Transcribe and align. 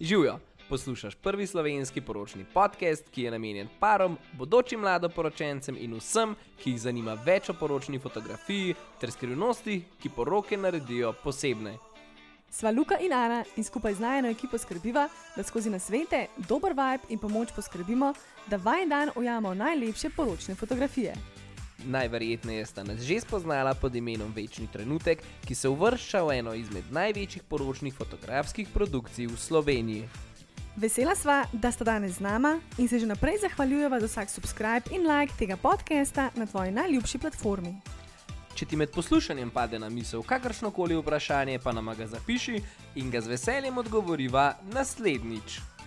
Živijo, 0.00 0.38
poslušaš 0.68 1.14
prvi 1.14 1.46
slovenski 1.46 2.00
poročni 2.00 2.44
podcast, 2.54 3.08
ki 3.10 3.22
je 3.22 3.30
namenjen 3.30 3.68
parom, 3.80 4.18
bodočim 4.32 4.80
mladoporočencem 4.80 5.76
in 5.80 5.96
vsem, 5.98 6.36
ki 6.62 6.70
jih 6.70 6.80
zanima 6.80 7.16
več 7.24 7.48
o 7.50 7.54
poročni 7.58 7.98
fotografiji 7.98 8.76
ter 9.00 9.10
skrivnosti, 9.10 9.82
ki 10.02 10.08
poroke 10.14 10.56
naredijo 10.56 11.12
posebne. 11.24 11.74
Sva 12.50 12.70
Luka 12.70 13.00
in 13.02 13.12
Ana 13.12 13.42
in 13.56 13.64
skupaj 13.64 13.94
z 13.94 14.00
najno 14.00 14.30
ekipo 14.30 14.58
skrbiva, 14.58 15.08
da 15.36 15.42
skozi 15.42 15.70
nasvete, 15.70 16.28
dober 16.48 16.72
vibe 16.78 17.10
in 17.10 17.18
pomoč 17.18 17.50
poskrbimo, 17.56 18.12
da 18.46 18.56
vajen 18.56 18.88
dan 18.88 19.10
ujamemo 19.16 19.54
najlepše 19.54 20.10
poročne 20.16 20.54
fotografije. 20.54 21.37
Najverjetneje 21.84 22.66
sta 22.66 22.84
nas 22.84 23.00
že 23.00 23.20
spoznala 23.20 23.74
pod 23.74 23.94
imenom 23.94 24.32
Večni 24.36 24.66
trenutek, 24.72 25.22
ki 25.46 25.54
se 25.54 25.68
uvršča 25.68 26.22
v 26.22 26.38
eno 26.38 26.54
izmed 26.54 26.84
največjih 26.90 27.42
poročnih 27.48 27.94
fotografskih 27.94 28.68
produkcij 28.74 29.26
v 29.26 29.36
Sloveniji. 29.38 30.08
Vesela 30.76 31.14
sva, 31.14 31.44
da 31.52 31.72
sta 31.72 31.84
danes 31.84 32.18
z 32.18 32.20
nama 32.20 32.60
in 32.78 32.88
se 32.88 32.98
že 32.98 33.06
naprej 33.06 33.38
zahvaljujeva 33.42 34.00
za 34.00 34.06
vsak 34.06 34.30
subscribe 34.30 34.90
in 34.90 35.06
like 35.06 35.34
tega 35.38 35.56
podcasta 35.56 36.30
na 36.34 36.46
tvoji 36.46 36.70
najljubši 36.70 37.18
platformi. 37.18 37.74
Če 38.54 38.66
ti 38.66 38.76
med 38.76 38.90
poslušanjem 38.90 39.50
pade 39.50 39.78
na 39.78 39.88
misel 39.88 40.22
kakršno 40.22 40.70
koli 40.70 40.96
vprašanje, 40.98 41.58
pa 41.58 41.72
nam 41.72 41.94
ga 41.94 42.06
zapiši 42.06 42.62
in 42.94 43.10
ga 43.10 43.20
z 43.20 43.30
veseljem 43.30 43.78
odgovoriva 43.78 44.56
naslednjič. 44.74 45.77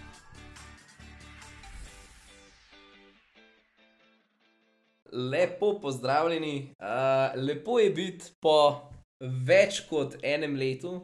Lepo 5.12 5.80
pozdravljeni, 5.82 6.74
uh, 6.80 7.42
lepo 7.44 7.80
je 7.80 7.90
biti 7.90 8.32
po 8.40 8.82
več 9.20 9.82
kot 9.90 10.16
enem 10.24 10.56
letu 10.56 11.02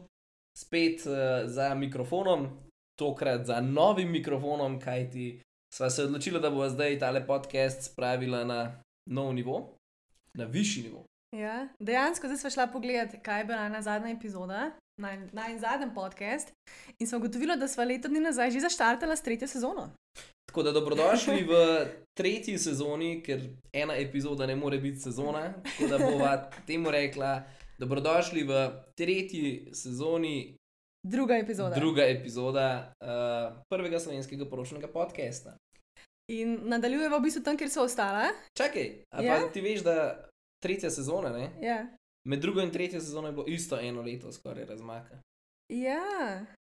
spet 0.58 1.04
uh, 1.06 1.44
za 1.44 1.74
mikrofonom, 1.74 2.48
tokrat 2.98 3.46
za 3.46 3.60
novim 3.60 4.10
mikrofonom, 4.10 4.80
kajti 4.80 5.40
sva 5.74 5.90
se 5.90 6.04
odločila, 6.04 6.40
da 6.40 6.50
bo 6.50 6.68
zdaj 6.68 6.98
tale 6.98 7.26
podcast 7.26 7.92
spravila 7.92 8.44
na 8.44 8.82
nov 9.10 9.34
nivo, 9.34 9.74
na 10.34 10.44
višji 10.44 10.82
nivo. 10.82 11.04
Ja, 11.36 11.68
dejansko 11.80 12.26
zdaj 12.26 12.38
smo 12.38 12.50
šla 12.50 12.66
pogledat, 12.66 13.20
kaj 13.22 13.40
je 13.40 13.44
bila 13.44 13.68
na 13.68 13.82
zadnja 13.82 14.10
epizoda, 14.10 14.70
naj, 15.00 15.18
naj 15.32 15.58
zadnji 15.58 15.90
podcast, 15.94 16.52
in 16.98 17.06
smo 17.06 17.18
ugotovili, 17.18 17.56
da 17.56 17.68
smo 17.68 17.84
leto 17.84 18.08
dni 18.08 18.20
nazaj 18.20 18.50
že 18.50 18.60
zaštartala 18.60 19.16
s 19.16 19.22
tretjo 19.22 19.48
sezono. 19.48 19.90
Tako 20.48 20.62
da 20.62 20.72
dobrodošli 20.72 21.44
v 21.44 21.52
tretji 22.18 22.58
sezoni, 22.58 23.22
ker 23.22 23.40
ena 23.72 23.94
epizoda 23.96 24.46
ne 24.46 24.56
more 24.56 24.78
biti 24.78 25.00
sezona. 25.00 25.52
Tako 25.64 25.86
da 25.88 25.98
bova 26.00 26.32
temu 26.66 26.90
rekla, 26.90 27.42
dobrodošli 27.78 28.42
v 28.42 28.52
tretji 28.94 29.44
sezoni, 29.72 30.56
Druga 31.02 31.36
epizoda. 31.36 31.74
druga 31.74 32.02
epizoda 32.04 32.92
uh, 32.98 33.08
prvega 33.68 34.00
slovenskega 34.00 34.44
poročnega 34.44 34.88
podcasta. 34.88 35.54
In 36.28 36.58
nadaljujemo 36.64 37.16
v 37.16 37.22
bistvu 37.22 37.42
tam, 37.42 37.56
kjer 37.56 37.70
so 37.70 37.82
ostala. 37.82 38.26
Čakaj, 38.52 38.88
a 39.10 39.22
Ja? 39.22 39.36
pa 39.36 39.48
ti 39.48 39.60
veš, 39.60 39.80
da 39.80 40.26
tretja 40.60 40.90
sezona, 40.90 41.30
ne? 41.30 41.50
Ja. 41.62 41.86
med 42.24 42.40
drugo 42.40 42.60
in 42.60 42.70
tretjo 42.70 43.00
sezono 43.00 43.28
je 43.28 43.32
bilo 43.32 43.46
isto 43.46 43.78
eno 43.78 44.02
leto, 44.02 44.32
skoraj 44.32 44.64
razmaka. 44.64 45.18
ja. 45.68 46.02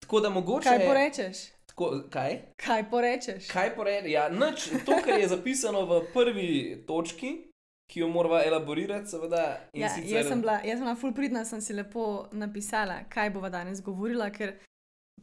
Tako 0.01 0.19
da 0.19 0.29
mogoče. 0.29 0.69
Kaj 0.69 0.85
porečeš? 0.87 1.37
Tako, 1.75 2.03
kaj? 2.09 2.37
Kaj 2.55 2.89
porečeš? 2.89 3.47
Kaj 3.51 3.73
poredi? 3.75 4.11
Ja, 4.11 4.29
nič, 4.29 4.69
to, 4.85 4.95
kar 5.03 5.19
je 5.19 5.27
zapisano 5.27 5.81
v 5.85 6.05
prvi 6.13 6.83
točki, 6.87 7.51
ki 7.91 7.99
jo 7.99 8.07
moramo 8.07 8.39
elaborirati, 8.39 9.09
seveda. 9.09 9.59
Ja, 9.73 9.89
sicer- 9.89 10.15
jaz 10.15 10.27
sem 10.27 10.41
bila, 10.41 10.53
jaz 10.63 10.79
sem 10.79 10.85
bila 10.85 10.95
full 10.95 11.13
pridna, 11.13 11.43
sem 11.45 11.61
si 11.61 11.73
lepo 11.73 12.29
napisala, 12.31 13.03
kaj 13.09 13.29
bova 13.29 13.49
danes 13.49 13.81
govorila, 13.83 14.29
ker 14.31 14.53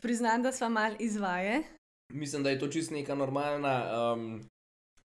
priznam, 0.00 0.42
da 0.42 0.52
sva 0.52 0.68
mal 0.68 0.92
izvaje. 0.98 1.62
Mislim, 2.12 2.42
da 2.42 2.50
je 2.50 2.58
to 2.58 2.68
čisto 2.68 2.94
neka 2.94 3.14
normalna. 3.14 3.74
Um, 4.12 4.42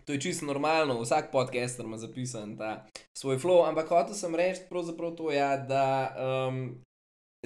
to 0.05 0.13
je 0.13 0.21
čisto 0.21 0.45
normalno, 0.45 0.99
vsak 1.01 1.31
podcaster 1.31 1.85
ima 1.85 1.97
zapisan 1.97 2.57
ta 2.57 2.85
svoj 3.17 3.37
flow, 3.37 3.63
ampak 3.69 3.87
hotel 3.87 4.13
sem 4.13 4.35
reči 4.35 4.67
pravzaprav 4.69 5.15
to, 5.15 5.31
ja, 5.31 5.57
da, 5.57 6.11
um, 6.19 6.83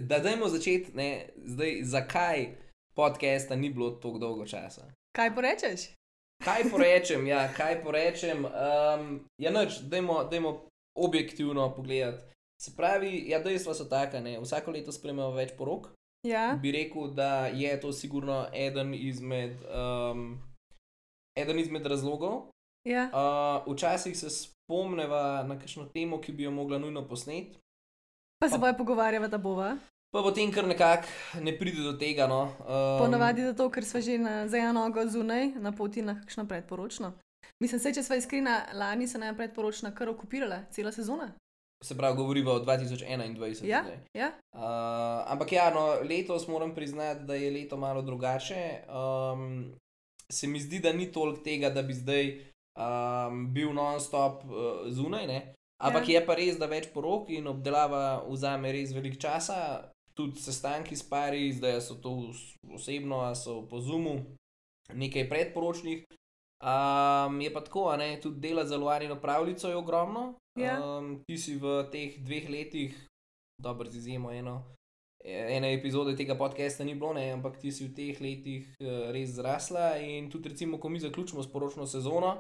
da 0.02 0.20
dajmo 0.20 0.50
začeti, 0.50 0.92
ne, 0.94 1.30
zdaj, 1.38 1.80
zakaj 1.84 2.71
podcasta 2.96 3.56
ni 3.56 3.70
bilo 3.70 3.92
tako 3.92 4.18
dolgo 4.18 4.46
časa. 4.46 4.86
Kaj 5.16 5.36
porečeš? 5.36 5.90
Kaj 6.44 6.64
porečem, 6.72 7.28
ja, 7.28 7.54
kaj 7.54 7.84
porečem. 7.84 8.46
Um, 8.46 9.26
ja, 9.38 9.52
noč, 9.52 9.80
dajmo, 9.82 10.24
dajmo 10.24 10.66
objektivno 10.98 11.76
pogledati. 11.76 12.24
Se 12.62 12.72
pravi, 12.78 13.24
ja, 13.30 13.40
dejstva 13.40 13.74
so 13.74 13.86
taka, 13.86 14.20
ne, 14.22 14.40
vsako 14.40 14.72
leto 14.72 14.92
spremljamo 14.92 15.32
več 15.32 15.54
porok. 15.58 15.90
Ja. 16.28 16.58
Bi 16.62 16.72
rekel, 16.72 17.08
da 17.18 17.48
je 17.48 17.80
to 17.82 17.92
sigurno 17.94 18.46
eden 18.54 18.94
izmed, 18.94 19.58
um, 19.66 20.42
eden 21.38 21.60
izmed 21.60 21.86
razlogov. 21.86 22.52
ja. 22.88 23.10
Uh, 23.14 23.74
včasih 23.74 24.18
se 24.18 24.30
spomneva 24.30 25.44
na 25.44 25.60
kakšno 25.60 25.86
temo, 25.94 26.22
ki 26.22 26.32
bi 26.32 26.44
jo 26.44 26.52
mogla 26.52 26.78
nujno 26.78 27.08
posneti, 27.08 27.58
Pa 28.42 28.50
se 28.50 28.58
boje 28.58 28.78
pogovarjava, 28.78 29.28
da 29.28 29.38
bova. 29.38 29.78
Pa 30.12 30.22
potem 30.24 30.52
kar 30.52 30.68
nekako 30.68 31.08
ne 31.42 31.54
pride 31.58 31.84
do 31.84 31.94
tega. 31.98 32.28
No. 32.28 32.42
Um, 32.60 33.00
Ponavadi 33.06 33.46
zato, 33.48 33.70
ker 33.72 33.86
sva 33.86 34.02
že 34.02 34.18
na, 34.18 34.48
za 34.48 34.58
eno 34.58 34.74
nogo 34.74 35.06
zunaj, 35.08 35.54
na 35.60 35.72
poti 35.72 36.02
na 36.02 36.20
kakšno 36.22 36.46
predporočno. 36.48 37.14
Mislim, 37.64 37.80
se, 37.80 37.94
če 37.94 38.04
sva 38.04 38.18
iskrena, 38.18 38.66
lani 38.74 39.08
se 39.08 39.18
nam 39.22 39.34
je 39.34 39.38
predporočna 39.38 39.94
kar 39.96 40.10
okupirala, 40.10 40.64
cela 40.72 40.92
sezona. 40.92 41.32
Se 41.84 41.98
pravi, 41.98 42.18
govoriva 42.18 42.54
o 42.54 42.60
2021. 42.62 43.66
Ja, 43.66 43.82
zdaj. 43.84 43.98
ja. 44.14 44.28
Uh, 44.54 45.32
ampak 45.34 45.52
ja, 45.52 45.70
no, 45.74 45.86
letos 46.06 46.48
moram 46.48 46.76
priznati, 46.76 47.24
da 47.26 47.36
je 47.36 47.52
leto 47.52 47.78
malo 47.78 48.02
drugače. 48.02 48.84
Um, 48.90 49.74
se 50.32 50.48
mi 50.48 50.60
zdi, 50.60 50.80
da 50.80 50.94
ni 50.94 51.12
toliko 51.12 51.42
tega, 51.42 51.70
da 51.70 51.82
bi 51.82 51.94
zdaj 51.94 52.30
um, 52.78 53.48
bil 53.54 53.74
non-stop 53.74 54.44
uh, 54.46 54.54
zunaj. 54.94 55.28
Ne? 55.28 55.54
Ampak 55.82 56.10
Ja. 56.10 56.20
je 56.20 56.26
pa 56.26 56.36
res, 56.38 56.58
da 56.62 56.70
več 56.70 56.92
porok 56.94 57.30
in 57.34 57.48
obdelava 57.50 58.22
vzame 58.30 58.72
res 58.72 58.94
veliko 58.94 59.18
časa, 59.18 59.90
tudi 60.22 60.40
sestanki 60.40 60.96
s 60.96 61.04
pari, 61.10 61.50
zdaj 61.54 61.82
so 61.82 61.98
to 61.98 62.10
os- 62.30 62.56
osebno, 62.70 63.22
a 63.26 63.36
so 63.36 63.62
po 63.70 63.82
Zoomu, 63.82 64.16
nekaj 64.94 65.30
predporočnih. 65.30 66.06
Um, 66.62 67.42
je 67.42 67.50
pa 67.54 67.64
tako, 67.66 67.90
ne, 67.98 68.20
tudi 68.22 68.40
dela 68.40 68.66
za 68.66 68.78
Luarino 68.78 69.16
pravljico 69.18 69.70
je 69.70 69.76
ogromno. 69.76 70.34
Ja. 70.60 70.78
Um, 70.78 71.24
ti 71.26 71.38
si 71.38 71.56
v 71.58 71.88
teh 71.92 72.20
dveh 72.22 72.50
letih, 72.50 73.08
dobro, 73.58 73.90
z 73.90 73.98
izjemo 73.98 74.32
eno, 74.32 74.62
ene 75.26 75.74
epizode 75.74 76.14
tega 76.16 76.36
podcasta 76.38 76.84
ni 76.84 76.94
bilo, 76.96 77.14
ne, 77.14 77.32
ampak 77.34 77.58
ti 77.58 77.72
si 77.72 77.88
v 77.88 77.96
teh 77.98 78.22
letih 78.22 78.68
uh, 78.78 79.10
res 79.10 79.34
zrasla. 79.42 79.98
In 79.98 80.30
tudi, 80.30 80.50
recimo, 80.54 80.78
ko 80.78 80.90
mi 80.90 81.00
zaključimo 81.00 81.44
sporočno 81.44 81.88
sezono, 81.90 82.38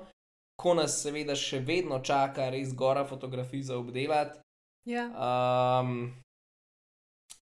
ko 0.62 0.74
nas 0.78 1.02
seveda 1.02 1.34
še 1.36 1.64
vedno 1.66 2.00
čaka 2.06 2.50
res 2.54 2.76
gora 2.78 3.06
fotografij 3.06 3.64
za 3.64 3.78
obdelati. 3.78 4.40
ja. 4.86 5.10
Um, 5.10 6.14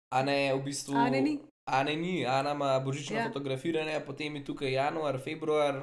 a 0.10 0.24
ne, 0.24 0.54
v 0.54 0.64
bistvu. 0.64 0.96
Ane 0.96 1.22
ni. 1.22 1.40
Ane 1.66 1.96
ni, 1.96 2.26
Ana 2.26 2.52
ima 2.52 2.80
božično 2.80 3.18
Ja. 3.18 3.28
fotografiranje, 3.28 4.00
potem 4.06 4.36
je 4.36 4.46
tukaj 4.46 4.72
januar, 4.72 5.20
februar. 5.20 5.82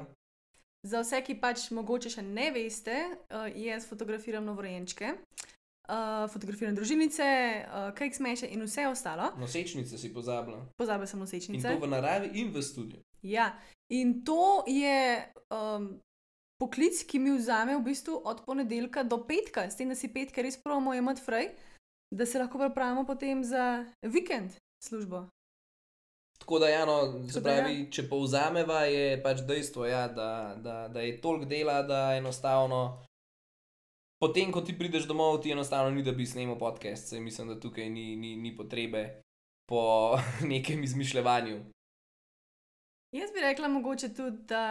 Za 0.82 1.00
vse, 1.00 1.22
ki 1.22 1.34
pač 1.34 1.70
mogoče 1.70 2.10
še 2.10 2.22
ne 2.22 2.50
veste, 2.50 2.94
uh, 3.30 3.48
jaz 3.56 3.86
fotografiram 3.86 4.44
novorojenčke, 4.44 5.14
uh, 5.88 6.24
fotografiram 6.28 6.74
družinice, 6.74 7.24
uh, 7.64 7.92
cake 7.92 8.14
smeše 8.14 8.46
in 8.46 8.62
vse 8.62 8.88
ostalo. 8.88 9.30
Nosečnice 9.36 9.98
si 9.98 10.12
pozabila. 10.14 10.60
Pozabila 10.76 11.06
sem 11.06 11.18
In 11.18 11.20
nosečnice. 11.20 11.68
to 11.70 11.78
v 11.78 11.88
naravi 11.88 12.30
in 12.34 12.52
v 12.52 12.62
studiu. 12.62 13.00
Ja, 13.22 13.52
in 13.88 14.24
to 14.24 14.64
je 14.66 15.24
um, 15.50 16.00
poklic, 16.58 17.04
ki 17.04 17.18
mi 17.18 17.32
vzame 17.32 17.76
v 17.76 17.82
bistvu 17.82 18.20
od 18.24 18.44
ponedeljka 18.44 19.02
do 19.02 19.18
petka, 19.18 19.68
s 19.70 19.76
tem, 19.76 19.88
da 19.88 19.94
si 19.94 20.08
petke 20.08 20.42
res 20.42 20.56
pravimo 20.56 20.92
imeti 20.94 21.20
fraj, 21.20 21.48
da 22.14 22.26
se 22.26 22.38
lahko 22.38 22.58
pripravimo 22.58 23.06
potem 23.06 23.44
za 23.44 23.84
vikend 24.02 24.50
službo. 24.84 25.26
Tako 26.38 26.58
da, 26.58 26.68
ja, 26.68 26.84
no, 26.86 27.28
se 27.28 27.38
ja. 27.38 27.42
pravi, 27.42 27.90
če 27.90 28.08
povzameva, 28.08 28.84
je 28.84 29.22
pač 29.22 29.40
dejstvo, 29.48 29.86
ja, 29.86 30.08
da, 30.08 30.54
da, 30.62 30.88
da 30.88 31.00
je 31.00 31.20
toliko 31.20 31.48
dela, 31.48 31.82
da 31.82 32.14
enostavno. 32.16 33.06
Potem, 34.20 34.52
ko 34.52 34.60
ti 34.60 34.76
prideš 34.78 35.06
domov, 35.08 35.40
ti 35.42 35.52
enostavno 35.52 35.90
ni, 35.90 36.02
da 36.02 36.12
bi 36.12 36.26
snemal 36.26 36.58
podcast, 36.58 37.08
saj 37.10 37.20
mislim, 37.20 37.48
da 37.48 37.60
tukaj 37.60 37.88
ni, 37.90 38.16
ni, 38.16 38.36
ni 38.36 38.56
potrebe 38.56 39.22
po 39.68 39.80
nekem 40.52 40.84
izmišljevanju. 40.84 41.62
Jaz 43.14 43.30
bi 43.32 43.40
rekla 43.40 43.68
mogoče 43.68 44.14
tudi, 44.14 44.42
da 44.50 44.64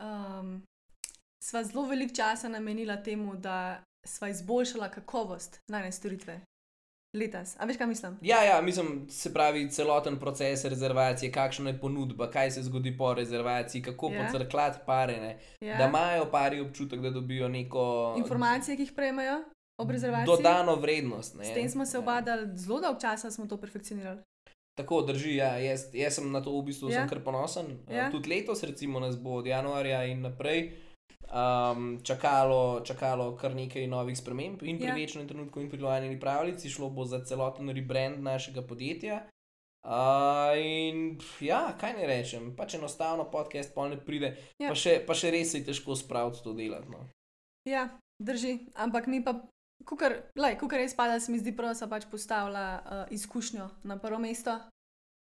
um, 0.00 0.62
sva 1.44 1.62
zelo 1.64 1.86
veliko 1.86 2.14
časa 2.14 2.48
namenila 2.48 2.96
temu, 3.02 3.36
da 3.36 3.84
sva 4.06 4.28
izboljšala 4.28 4.88
kakovost 4.90 5.60
najne 5.68 5.92
storitve. 5.92 6.40
Letos. 7.14 7.54
A 7.58 7.64
veš, 7.64 7.76
kaj 7.76 7.86
mislim? 7.86 8.16
Ja, 8.22 8.42
ja, 8.42 8.62
mislim, 8.62 9.06
se 9.08 9.32
pravi, 9.32 9.70
celoten 9.70 10.18
proces 10.18 10.64
rezervacije, 10.64 11.32
kakšna 11.32 11.70
je 11.70 11.78
ponudba, 11.78 12.30
kaj 12.30 12.50
se 12.50 12.62
zgodi 12.62 12.96
po 12.96 13.14
rezervaciji, 13.14 13.82
kako 13.82 14.10
Ja. 14.10 14.24
pocrklati 14.24 14.78
pare, 14.86 15.16
ne, 15.16 15.38
Ja. 15.60 15.76
da 15.76 15.84
imajo 15.84 16.26
pari 16.26 16.60
občutek, 16.60 17.00
da 17.00 17.10
dobijo 17.10 17.48
neko 17.48 18.14
Informacije, 18.18 18.76
ki 18.76 18.82
jih 18.82 18.92
prejmejo 18.92 19.44
ob 19.78 19.90
rezervaciji. 19.90 20.26
dodano 20.26 20.76
vrednost. 20.76 21.34
Ne. 21.34 21.44
S 21.44 21.54
tem 21.54 21.68
smo 21.68 21.86
se 21.86 21.96
Ja. 21.96 22.00
obadali 22.00 22.48
zelo 22.54 22.80
dolgo 22.80 23.00
časa, 23.00 23.30
smo 23.30 23.46
to 23.46 23.56
perfekcionirali. 23.56 24.20
Tako 24.74 25.02
drži, 25.02 25.36
ja, 25.36 25.56
jaz, 25.58 25.84
jaz 25.92 26.14
sem 26.14 26.32
na 26.32 26.42
to 26.42 26.50
v 26.52 26.64
bistvu 26.64 26.90
Ja. 26.90 27.00
ja. 27.00 27.06
kar 27.08 27.20
ponosen. 27.20 27.66
Ja. 27.88 27.96
Ja. 27.96 28.10
Tudi 28.10 28.28
letos, 28.30 28.62
recimo, 28.62 29.00
nas 29.00 29.16
bo 29.16 29.30
od 29.30 29.46
januarja 29.46 30.04
in 30.04 30.20
naprej 30.20 30.72
um, 31.34 31.98
čakalo, 32.02 32.80
čakalo 32.86 33.36
kar 33.36 33.54
nekaj 33.54 33.86
novih 33.86 34.18
sprememb 34.18 34.62
in 34.62 34.78
pri 34.78 34.86
Ja. 34.86 34.94
večnem 34.94 35.28
trenutku 35.28 35.60
in 35.60 35.70
pri 35.70 35.78
lojalni 35.82 36.20
pravljici 36.20 36.70
šlo 36.70 36.90
bo 36.90 37.04
za 37.04 37.24
celoten 37.24 37.68
rebrand 37.68 38.22
našega 38.22 38.62
podjetja. 38.62 39.26
Uh, 39.84 40.56
in 40.56 41.18
pf, 41.18 41.42
ja, 41.42 41.74
kaj 41.80 41.92
ne 41.92 42.06
rečem, 42.06 42.54
pač 42.56 42.74
enostavno 42.74 43.26
podcast 43.30 43.74
pol 43.74 43.88
ne 43.88 43.98
pride, 44.00 44.36
Ja. 44.58 44.68
pa, 44.68 44.74
še, 44.74 45.04
pa 45.06 45.12
še 45.14 45.30
res 45.30 45.54
je 45.54 45.64
težko 45.64 45.96
spraviti 45.96 46.40
to 46.42 46.54
delati. 46.56 46.88
No. 46.88 47.04
Ja, 47.68 47.88
drži, 48.22 48.58
ampak 48.74 49.06
mi 49.06 49.20
pa, 49.24 49.34
kukar, 49.84 50.30
lej, 50.36 50.56
kukar 50.56 50.78
res 50.80 50.94
pada, 50.96 51.20
se 51.20 51.32
mi 51.32 51.38
zdi 51.38 51.52
prav, 51.52 51.74
da 51.74 51.74
so 51.74 51.88
pač 51.88 52.06
postavila 52.08 52.64
uh, 52.80 53.04
izkušnjo 53.12 53.68
na 53.84 53.98
prvo 54.00 54.18
mesto. 54.18 54.56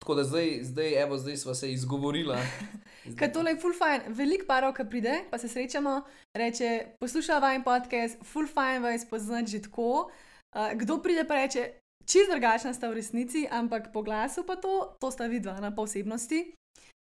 Tako 0.07 0.15
da 0.15 0.25
zdaj, 0.25 0.59
zdaj, 0.63 1.03
evo, 1.03 1.19
zdaj 1.19 1.37
smo 1.37 1.55
se 1.55 1.73
izgovorila. 1.73 2.37
Ker 3.19 3.33
tole 3.33 3.51
je 3.51 3.59
full 3.59 3.75
fajn, 3.75 4.05
veliko 4.15 4.47
parov, 4.47 4.71
ki 4.77 4.85
pride, 4.87 5.15
pa 5.31 5.39
se 5.39 5.49
srečamo, 5.51 5.97
reče: 6.39 6.69
poslušaj 7.03 7.41
vajen 7.43 7.65
podcast, 7.67 8.23
full 8.23 8.47
fajn 8.47 8.83
vas 8.83 9.09
poznati 9.11 9.51
že 9.51 9.63
tako. 9.63 10.07
Uh, 10.07 10.71
kdo 10.79 11.01
pride 11.03 11.25
pa 11.27 11.41
reče, 11.41 11.65
čist 12.07 12.31
drugačna 12.31 12.71
sta 12.75 12.87
v 12.87 13.01
resnici, 13.01 13.49
ampak 13.51 13.91
po 13.93 14.05
glasu 14.07 14.47
pa 14.47 14.55
to, 14.57 14.95
to 15.01 15.11
sta 15.11 15.27
vidva 15.27 15.59
na 15.61 15.75
posebnosti. 15.75 16.55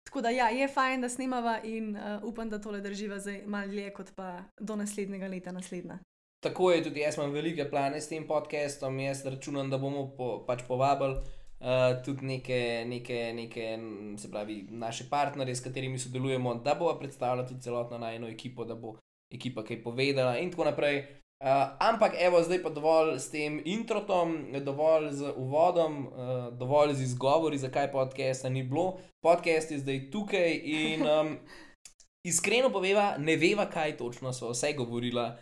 Tako 0.10 0.26
da 0.26 0.34
ja, 0.34 0.50
je 0.50 0.68
fajn, 0.68 1.06
da 1.06 1.10
snemava 1.10 1.60
in 1.64 1.94
uh, 1.94 2.24
upam, 2.24 2.50
da 2.50 2.58
tole 2.58 2.82
drživa 2.82 3.20
zdaj 3.20 3.44
malo 3.46 3.68
dlje 3.68 3.94
kot 3.94 4.16
pa 4.18 4.50
do 4.58 4.76
naslednjega 4.76 5.28
leta 5.28 5.52
naslednja. 5.52 6.00
Tako 6.42 6.72
je 6.72 6.84
tudi 6.84 7.06
jaz 7.06 7.18
imam 7.18 7.32
velike 7.32 7.70
plane 7.70 8.02
s 8.02 8.10
tem 8.10 8.26
podcastom. 8.28 9.00
Jaz 9.00 9.26
računam, 9.26 9.70
da 9.70 9.78
bomo 9.78 10.10
po, 10.18 10.42
pač 10.48 10.66
povabili 10.68 11.22
uh, 11.66 12.04
tudi 12.06 12.26
neke, 12.26 12.86
neke, 12.88 13.34
neke, 13.34 13.80
se 14.18 14.32
pravi, 14.32 14.68
naše 14.70 15.10
partnerje, 15.10 15.56
s 15.56 15.64
katerimi 15.64 16.00
sodelujemo, 16.00 16.56
da 16.56 16.76
bo 16.76 16.94
predstavila 17.00 17.48
tudi 17.48 17.62
celotno 17.62 17.98
najno 17.98 18.28
ekipo, 18.28 18.66
da 18.66 18.76
bo 18.76 18.96
ekipa 19.34 19.64
kaj 19.64 19.84
povedala 19.84 20.38
in 20.38 20.52
tako 20.52 20.66
naprej. 20.66 21.06
Uh, 21.44 21.50
ampak, 21.80 22.14
evo, 22.20 22.40
zdaj 22.44 22.62
pa 22.64 22.70
dovolj 22.70 23.20
s 23.20 23.30
tem 23.32 23.60
introtom, 23.66 24.38
dovolj 24.64 25.12
z 25.12 25.34
uvodom, 25.36 26.08
uh, 26.08 26.54
dovolj 26.58 26.94
z 26.94 27.02
izgovori, 27.02 27.58
zakaj 27.58 27.92
podcasta 27.92 28.50
ni 28.50 28.64
bilo. 28.64 28.98
Podcast 29.22 29.72
je 29.72 29.80
zdaj 29.80 30.12
tukaj 30.12 30.62
in 30.64 31.04
um, 31.20 31.36
iskreno 32.24 32.70
poveva, 32.70 33.16
ne 33.18 33.36
veva, 33.36 33.68
kaj 33.70 33.98
točno 33.98 34.34
so 34.34 34.54
vse 34.54 34.74
govorila. 34.78 35.36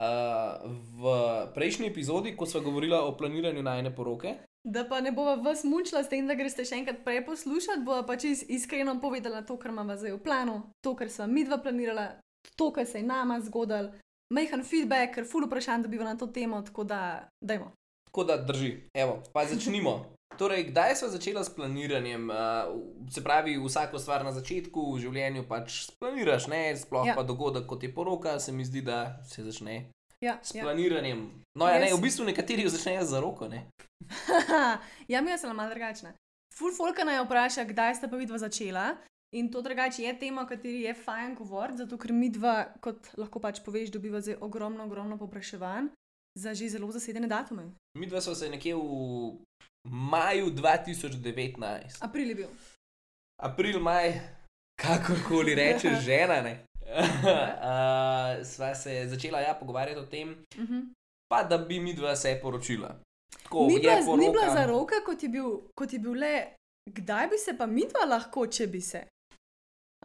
Uh, 0.00 0.70
v 0.96 1.10
prejšnji 1.54 1.90
epizodi, 1.90 2.32
ko 2.36 2.46
smo 2.46 2.60
govorili 2.60 2.96
o 2.96 3.12
planiranju 3.18 3.62
najne 3.62 3.90
poroke, 3.96 4.38
Da 4.64 4.84
pa 4.84 5.00
ne 5.00 5.12
bova 5.12 5.34
vas 5.34 5.64
mučila 5.64 6.02
s 6.04 6.08
tem, 6.08 6.26
da 6.28 6.36
greste 6.36 6.66
še 6.68 6.82
enkrat 6.82 7.00
prej 7.04 7.22
poslušati, 7.24 7.84
bova 7.84 8.04
pač 8.06 8.26
čist 8.26 8.50
iskreno 8.52 8.98
povedala 9.00 9.40
to, 9.48 9.56
kar 9.56 9.72
imamo 9.72 9.96
zdaj 9.96 10.18
v 10.18 10.22
planu, 10.24 10.56
to, 10.84 10.92
kar 10.98 11.08
sva 11.08 11.26
midva 11.26 11.56
planirala, 11.64 12.20
to, 12.60 12.68
kar 12.72 12.86
se 12.86 13.00
je 13.00 13.06
nama 13.08 13.38
zgodil, 13.40 13.88
majhen 14.34 14.64
feedback, 14.64 15.14
ker 15.14 15.24
ful 15.24 15.46
vprašanj 15.48 15.86
dobiva 15.88 16.04
na 16.04 16.16
to 16.16 16.28
temo, 16.28 16.60
tako 16.62 16.84
da 16.84 17.28
dajmo. 17.40 17.72
tako 18.10 18.24
da 18.24 18.36
drži. 18.36 18.74
Evo, 18.94 19.22
pa 19.32 19.46
začnimo. 19.48 19.94
Torej, 20.40 20.66
kdaj 20.68 20.94
smo 20.96 21.08
začeli 21.08 21.44
s 21.44 21.54
planiranjem? 21.54 22.28
Uh, 22.30 23.08
se 23.10 23.24
pravi, 23.24 23.56
vsako 23.58 23.98
stvar 23.98 24.24
na 24.24 24.32
začetku 24.32 24.92
v 24.92 25.00
življenju 25.00 25.46
pač 25.48 25.86
splaniraš, 25.88 26.46
ne? 26.52 26.76
sploh 26.76 27.08
ja. 27.08 27.16
pa 27.16 27.24
dogodek 27.24 27.66
kot 27.66 27.82
je 27.82 27.90
poroka, 27.94 28.36
se 28.40 28.52
mi 28.52 28.64
zdi, 28.64 28.84
da 28.84 29.20
se 29.24 29.44
začne 29.44 29.88
Ja, 30.24 30.38
s 30.42 30.54
ja. 30.54 30.62
planiranjem. 30.62 31.30
No, 31.58 31.68
ja, 31.68 31.78
ne, 31.80 31.94
v 31.94 32.00
bistvu 32.00 32.24
nekateri 32.28 32.68
začnejo 32.68 33.04
za 33.04 33.20
roko, 33.20 33.48
ja, 35.12 35.20
mi 35.22 35.38
smo 35.38 35.54
malo 35.54 35.70
drugačna. 35.70 36.12
Ful 36.54 36.72
folka 36.76 37.04
naj 37.04 37.22
vpraša, 37.24 37.64
kdaj 37.64 37.94
sta 37.94 38.08
pa 38.08 38.16
vidva 38.16 38.38
začela. 38.38 38.96
In 39.32 39.50
to 39.52 39.62
drugače 39.62 40.02
je 40.02 40.18
tema, 40.18 40.42
o 40.42 40.46
kateri 40.46 40.82
je 40.82 40.94
fajn 40.94 41.34
govoriti, 41.34 41.78
zato 41.78 41.98
ker 41.98 42.12
mi 42.12 42.30
dva, 42.30 42.66
kot 42.82 43.12
lahko 43.16 43.38
pač 43.40 43.60
poveš, 43.62 43.92
dobiva 43.94 44.20
zdaj 44.20 44.40
ogromno, 44.42 44.84
ogromno 44.84 45.18
popraševanj 45.18 45.92
za 46.38 46.54
že 46.54 46.68
zelo 46.68 46.90
zasedene 46.90 47.28
datume. 47.28 47.70
Mi 47.98 48.06
dva 48.06 48.20
smo 48.20 48.34
se 48.34 48.50
nekje 48.50 48.74
v 48.74 49.38
maju 49.86 50.50
2019. 50.50 52.02
April 52.02 52.28
je 52.28 52.34
bil. 52.34 52.48
april, 53.42 53.80
maj, 53.80 54.20
kakorkoli 54.76 55.54
rečeš, 55.54 56.02
žena. 56.08 56.42
Ne? 56.42 56.66
Uh, 56.90 58.46
sva 58.52 58.74
se 58.74 59.06
začela 59.08 59.40
ja, 59.40 59.54
pogovarjati 59.54 60.00
o 60.00 60.06
tem, 60.06 60.28
Uh 60.58 60.64
-huh. 60.64 60.82
pa 61.30 61.42
da 61.44 61.58
bi 61.58 61.80
mi 61.80 61.94
dva 61.94 62.16
se 62.16 62.38
poročila. 62.42 62.96
Tako, 63.42 63.66
Ni 63.66 63.74
je 63.74 63.80
bila, 63.80 63.94
ni 63.94 64.02
poroka- 64.02 64.32
bila 64.32 64.50
za 64.50 64.66
roke, 64.66 64.94
kot 65.06 65.22
je, 65.22 65.28
bil, 65.28 65.60
kot 65.74 65.92
je 65.92 65.98
bil 65.98 66.12
le, 66.12 66.46
kdaj 66.90 67.26
bi 67.28 67.38
se 67.38 67.56
pa 67.58 67.66
midva 67.66 68.04
lahko, 68.08 68.46
če 68.46 68.66
bi 68.66 68.80
se. 68.80 69.04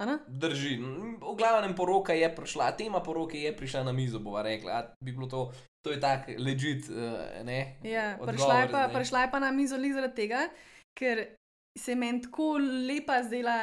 Ana? 0.02 0.20
Drži. 0.28 0.78
V 1.22 1.36
glavnem 1.38 1.76
poroka 1.76 2.14
je 2.14 2.36
prišla, 2.36 2.72
tema 2.72 3.00
poroke 3.00 3.40
je 3.40 3.58
prišla 3.58 3.84
na 3.84 3.92
mizo, 3.92 4.20
bova 4.20 4.42
rekla. 4.42 4.72
A, 4.72 4.94
bi 5.06 5.12
bilo 5.12 5.28
to, 5.28 5.52
to 5.86 5.92
je 5.92 6.00
tak 6.00 6.28
legit, 6.38 6.90
uh, 6.90 6.96
ne? 7.46 7.76
Ja, 7.84 8.14
odgovor 8.20 8.34
prišla, 8.36 8.60
je 8.60 8.72
pa, 8.72 8.84
zdaj. 8.84 8.94
prišla 8.94 9.22
je 9.22 9.32
pa 9.32 9.40
na 9.40 9.52
mizo 9.52 9.78
lik 9.78 9.94
zaradi 9.94 10.16
tega, 10.16 10.50
ker 11.00 11.28
se 11.80 11.92
je 11.92 11.96
meni 11.96 12.22
tako 12.22 12.58
lepa 12.88 13.24
zdela 13.24 13.58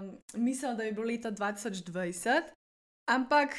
um, 0.00 0.18
misel, 0.42 0.74
da 0.76 0.82
je 0.82 0.92
bilo 0.92 1.06
leta 1.06 1.30
2020, 1.32 2.42
ampak 3.06 3.54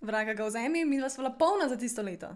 vraga 0.00 0.34
ga 0.34 0.44
vzemi, 0.44 0.84
mi 0.84 0.98
dva 0.98 1.08
sva 1.08 1.22
bila 1.22 1.36
polna 1.36 1.68
za 1.68 1.76
tisto 1.76 2.02
leto. 2.02 2.28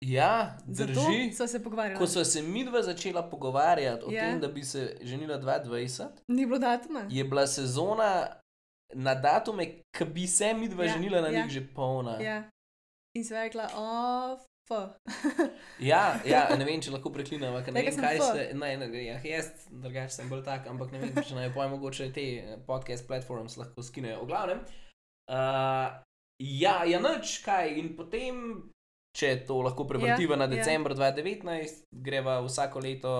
Ja, 0.00 0.58
Zato 0.66 0.92
drži. 0.92 1.32
sva 1.32 1.46
se 1.46 1.62
pogovarjala. 1.62 1.98
Ko 1.98 2.06
sva 2.06 2.24
se 2.24 2.42
mi 2.42 2.64
dva 2.64 2.82
začela 2.82 3.22
pogovarjati 3.22 4.04
o 4.04 4.10
Ja. 4.10 4.20
tem, 4.22 4.40
da 4.40 4.48
bi 4.48 4.62
se 4.62 4.96
ženila 5.02 5.38
2020, 5.38 6.08
Ni 6.28 6.46
bilo 6.46 6.58
datuma. 6.58 7.06
je 7.10 7.24
bila 7.24 7.46
sezona 7.46 8.26
na 8.94 9.14
datume, 9.14 9.66
ki 9.90 10.04
bi 10.04 10.26
se 10.26 10.54
mi 10.54 10.68
dva 10.68 10.84
Ja, 10.84 10.92
ženila 10.92 11.20
na 11.20 11.28
ja. 11.28 11.42
njih 11.42 11.52
že 11.52 11.66
polna. 11.74 12.18
Ja. 12.20 12.42
In 13.14 13.24
sva 13.24 13.42
rekla, 13.42 13.68
oh, 13.76 14.38
f. 14.64 14.72
Ja, 15.80 16.20
ja, 16.26 16.56
ne 16.58 16.64
vem, 16.64 16.80
če 16.80 16.90
lahko 16.90 17.10
preklinam, 17.10 17.64
ker 17.64 17.74
ne 17.74 17.82
Rekla 17.82 17.90
vem, 17.92 18.00
kaj 18.00 18.16
F. 18.16 18.22
se. 18.32 18.54
Ne, 18.54 18.76
ne, 18.76 19.04
ja, 19.04 19.20
jaz, 19.24 19.46
drugače 19.70 20.08
sem 20.10 20.28
bolj 20.28 20.42
tak, 20.44 20.66
ampak 20.66 20.92
ne 20.92 20.98
vem, 20.98 21.24
če 21.24 21.34
naj 21.34 21.52
pojem, 21.54 21.70
mogoče 21.70 22.12
te 22.12 22.24
podcast 22.66 23.06
platforms 23.06 23.56
lahko 23.56 23.82
skinejo. 23.82 24.22
V 24.22 24.26
glavnem, 24.26 24.58
uh, 24.58 24.91
ja, 25.28 26.84
ja, 26.84 27.00
noč 27.00 27.40
kaj 27.44 27.78
in 27.78 27.96
potem. 27.96 28.68
Če 29.12 29.42
to 29.44 29.58
lahko 29.60 29.84
prevrtiva 29.84 30.38
Ja, 30.38 30.40
na 30.40 30.46
ja. 30.48 30.56
decembr 30.56 30.94
2019, 30.96 31.82
greva 31.92 32.38
vsako 32.40 32.80
leto, 32.80 33.10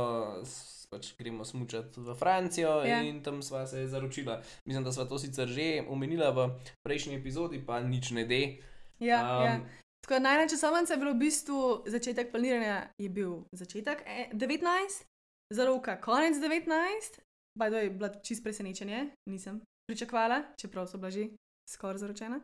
pač 0.88 1.10
gremo 1.18 1.44
smučati 1.44 2.00
v 2.00 2.14
Francijo 2.16 2.80
Ja. 2.80 3.02
in 3.04 3.20
tam 3.22 3.42
sva 3.42 3.66
se 3.66 3.84
zaročila. 3.86 4.40
Mislim, 4.64 4.84
da 4.84 4.92
sva 4.92 5.04
to 5.04 5.18
sicer 5.18 5.48
že 5.48 5.84
omenila 5.88 6.30
v 6.32 6.48
prejšnji 6.80 7.20
epizodi, 7.20 7.60
pa 7.60 7.80
nič 7.84 8.10
ne 8.10 8.24
de. 8.24 8.56
Ja, 9.04 9.20
um, 9.20 9.44
ja. 9.44 9.60
Tako 10.00 10.18
najna 10.18 10.48
časovnica 10.48 10.94
je 10.94 10.98
bila 10.98 11.12
v 11.12 11.18
bistvu 11.20 11.84
začetek 11.86 12.32
planiranja, 12.32 12.88
je 12.98 13.08
bil 13.08 13.44
začetek 13.52 14.02
eh, 14.06 14.32
19, 14.32 15.04
za 15.52 15.62
roka 15.68 16.00
konec 16.00 16.40
19, 16.40 17.20
pa 17.58 17.66
je 17.68 17.90
bila 17.90 18.08
čist 18.08 18.42
presenečenje, 18.42 19.12
nisem 19.28 19.60
pričakovala, 19.86 20.42
čeprav 20.56 20.88
so 20.88 20.98
bila 20.98 21.10
že 21.10 21.28
skoraj 21.64 21.98
zaročena. 21.98 22.40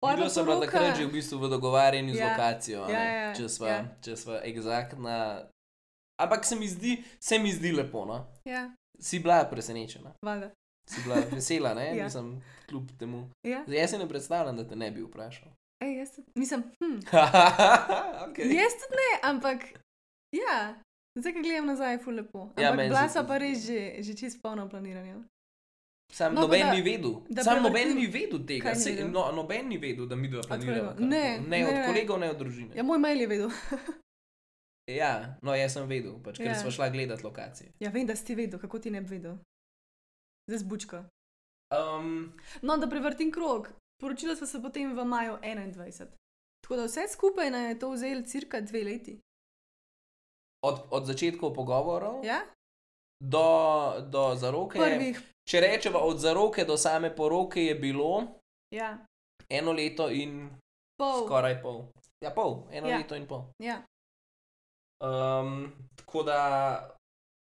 Pa 0.00 0.16
sem 0.28 0.44
bila 0.44 0.56
poroka- 0.56 0.66
takrat 0.66 0.96
že 0.96 1.06
v 1.06 1.12
bistvu 1.12 1.38
v 1.38 1.48
dogovarjanju 1.50 2.14
z 2.14 2.18
Ja, 2.18 2.28
lokacijo, 2.28 2.78
a 2.80 2.88
ja, 2.88 2.98
ne, 2.98 3.14
ja, 3.14 3.34
če 3.34 3.48
sva, 3.48 3.68
ja. 3.68 3.80
če 4.00 4.16
sva 4.16 4.40
eksaktna. 4.42 5.16
Ampak 6.16 6.44
se 6.44 6.56
mi 6.56 6.68
zdi, 6.68 7.04
se 7.18 7.38
mi 7.38 7.52
zdi 7.52 7.72
lepo. 7.72 8.04
No? 8.04 8.26
Ja, 8.44 8.70
Si 8.98 9.18
bila 9.18 9.44
presenečena, 9.44 10.12
valjda. 10.22 10.50
si 10.86 11.00
bila 11.02 11.16
vesela, 11.26 11.74
ne? 11.74 11.92
Ja. 11.96 12.04
Mislim, 12.04 12.40
kljub 12.66 12.88
temu. 12.98 13.28
Ja. 13.42 13.64
Jaz 13.66 13.90
se 13.90 13.98
ne 13.98 14.08
predstavljam, 14.08 14.56
da 14.56 14.64
te 14.64 14.76
ne 14.76 14.90
bi 14.90 15.02
vprašal. 15.02 15.48
Ej, 15.80 15.96
jaz 15.96 16.10
tudi, 16.12 16.28
mislim, 16.34 16.60
hm, 16.76 16.98
okay. 18.26 18.44
jaz 18.52 18.72
tudi 18.74 18.94
ne, 18.94 19.10
ampak 19.22 19.60
ja, 20.32 20.74
zdaj, 21.16 21.32
ko 21.32 21.40
gledam 21.40 21.66
nazaj, 21.66 21.92
je 21.92 21.98
ful 21.98 22.14
lepo. 22.14 22.40
Ampak 22.42 22.58
Ja, 22.58 22.64
ja, 22.66 22.74
meni 22.74 22.88
bila 22.88 23.08
sva 23.08 23.24
pa 23.24 23.38
res 23.38 23.64
že, 23.64 23.80
že 23.98 24.12
čist 24.14 24.42
polno 24.42 24.66
v 24.66 24.70
planiranju. 24.70 25.24
Sam 26.10 26.34
No, 26.34 26.40
noben 26.40 26.60
da- 26.60 26.72
ni 26.72 26.82
vedel. 26.82 27.14
Sam 27.44 27.62
noben 27.62 27.94
ni 27.94 28.06
vedel 28.06 28.46
tega. 28.46 28.70
Ni 28.70 28.76
Se, 28.76 28.90
vedel? 28.90 29.10
no, 29.10 29.32
noben 29.32 29.68
ni 29.68 29.78
vedel, 29.78 30.06
da 30.06 30.16
mi 30.16 30.28
dva 30.28 30.42
planiramo. 30.42 30.94
Ne, 30.98 31.06
ne, 31.38 31.58
ne, 31.58 31.66
od 31.66 31.74
ne. 31.74 31.86
kolegov, 31.86 32.18
ne 32.18 32.30
od 32.30 32.38
družine. 32.38 32.76
Ja, 32.76 32.82
moj 32.82 32.98
mail 32.98 33.20
je 33.20 33.26
vedel. 33.28 33.50
Ja, 34.90 35.38
no, 35.42 35.54
jaz 35.54 35.72
sem 35.72 35.86
vedel, 35.86 36.16
pač, 36.18 36.38
ker 36.38 36.46
Ja. 36.46 36.54
smo 36.54 36.70
šla 36.70 36.88
gledati 36.88 37.22
lokacije. 37.22 37.68
Ja, 37.78 37.90
vem, 37.90 38.06
da 38.06 38.16
si 38.16 38.34
vedel, 38.34 38.58
kako 38.58 38.78
ti 38.78 38.90
ne 38.90 39.00
bi 39.00 39.08
vedel. 39.08 39.36
Zdaj 40.48 40.58
zbučko. 40.58 41.04
Um, 41.70 42.32
No, 42.62 42.76
da 42.76 42.88
prevrtim 42.88 43.30
krog. 43.30 43.68
Poročila 44.00 44.34
sva 44.34 44.46
se 44.46 44.58
potem 44.58 44.90
v 44.90 45.04
maju 45.04 45.36
21. 45.36 46.06
Tako 46.60 46.76
da 46.76 46.84
vse 46.84 47.00
skupaj 47.08 47.50
nam 47.50 47.64
je 47.64 47.78
to 47.78 47.90
vzelo 47.90 48.22
cirka 48.22 48.60
dve 48.60 48.84
leti. 48.84 49.20
od, 50.62 50.80
od 50.90 51.06
začetkov 51.06 51.54
pogovorov 51.54 52.24
Ja? 52.24 52.40
do, 53.22 53.46
do 54.02 54.34
zaroke. 54.34 54.78
Prvih. 54.78 55.22
Če 55.50 55.60
rečemo 55.60 55.98
od 55.98 56.18
zaroke 56.18 56.64
do 56.64 56.76
same 56.76 57.10
poroke, 57.10 57.60
je 57.60 57.74
bilo 57.74 58.22
Ja, 58.70 58.98
eno 59.50 59.72
leto 59.72 60.06
in 60.08 60.50
pol. 60.96 61.26
skoraj 61.26 61.62
pol. 61.62 61.84
Ja, 62.24 62.30
pol, 62.30 62.68
eno 62.70 62.88
Ja. 62.88 62.98
leto 62.98 63.14
in 63.14 63.26
pol. 63.26 63.42
Ja. 63.58 63.82
Um, 65.00 65.72
tako 65.96 66.22
da 66.22 66.40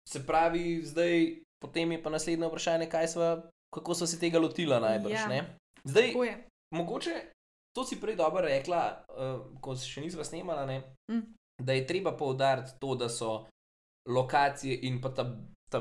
se 0.07 0.27
pravi, 0.27 0.81
zdaj 0.83 1.41
potem 1.57 1.91
je 1.91 2.03
pa 2.03 2.09
naslednje 2.09 2.47
vprašanje, 2.47 2.89
kaj 2.89 3.07
sva, 3.07 3.41
kako 3.73 3.95
so 3.95 4.05
se 4.05 4.19
tega 4.19 4.39
lotila 4.39 4.79
najbrž. 4.79 5.11
Ja. 5.13 5.33
Ja. 5.33 5.45
Zdaj, 5.83 6.13
mogoče 6.71 7.15
to 7.73 7.83
si 7.83 8.01
prej 8.01 8.15
dobro 8.15 8.41
rekla, 8.41 8.81
uh, 9.09 9.59
ko 9.61 9.75
se 9.75 9.87
še 9.87 10.01
nisva 10.01 10.23
snemala, 10.23 10.65
ne, 10.65 10.81
Mm. 11.11 11.23
da 11.57 11.73
je 11.73 11.87
treba 11.87 12.11
poudariti 12.11 12.71
to, 12.79 12.95
da 12.95 13.09
so 13.09 13.47
lokacije 14.07 14.79
in 14.81 15.01
pa 15.01 15.09
ta, 15.09 15.23
ta 15.71 15.79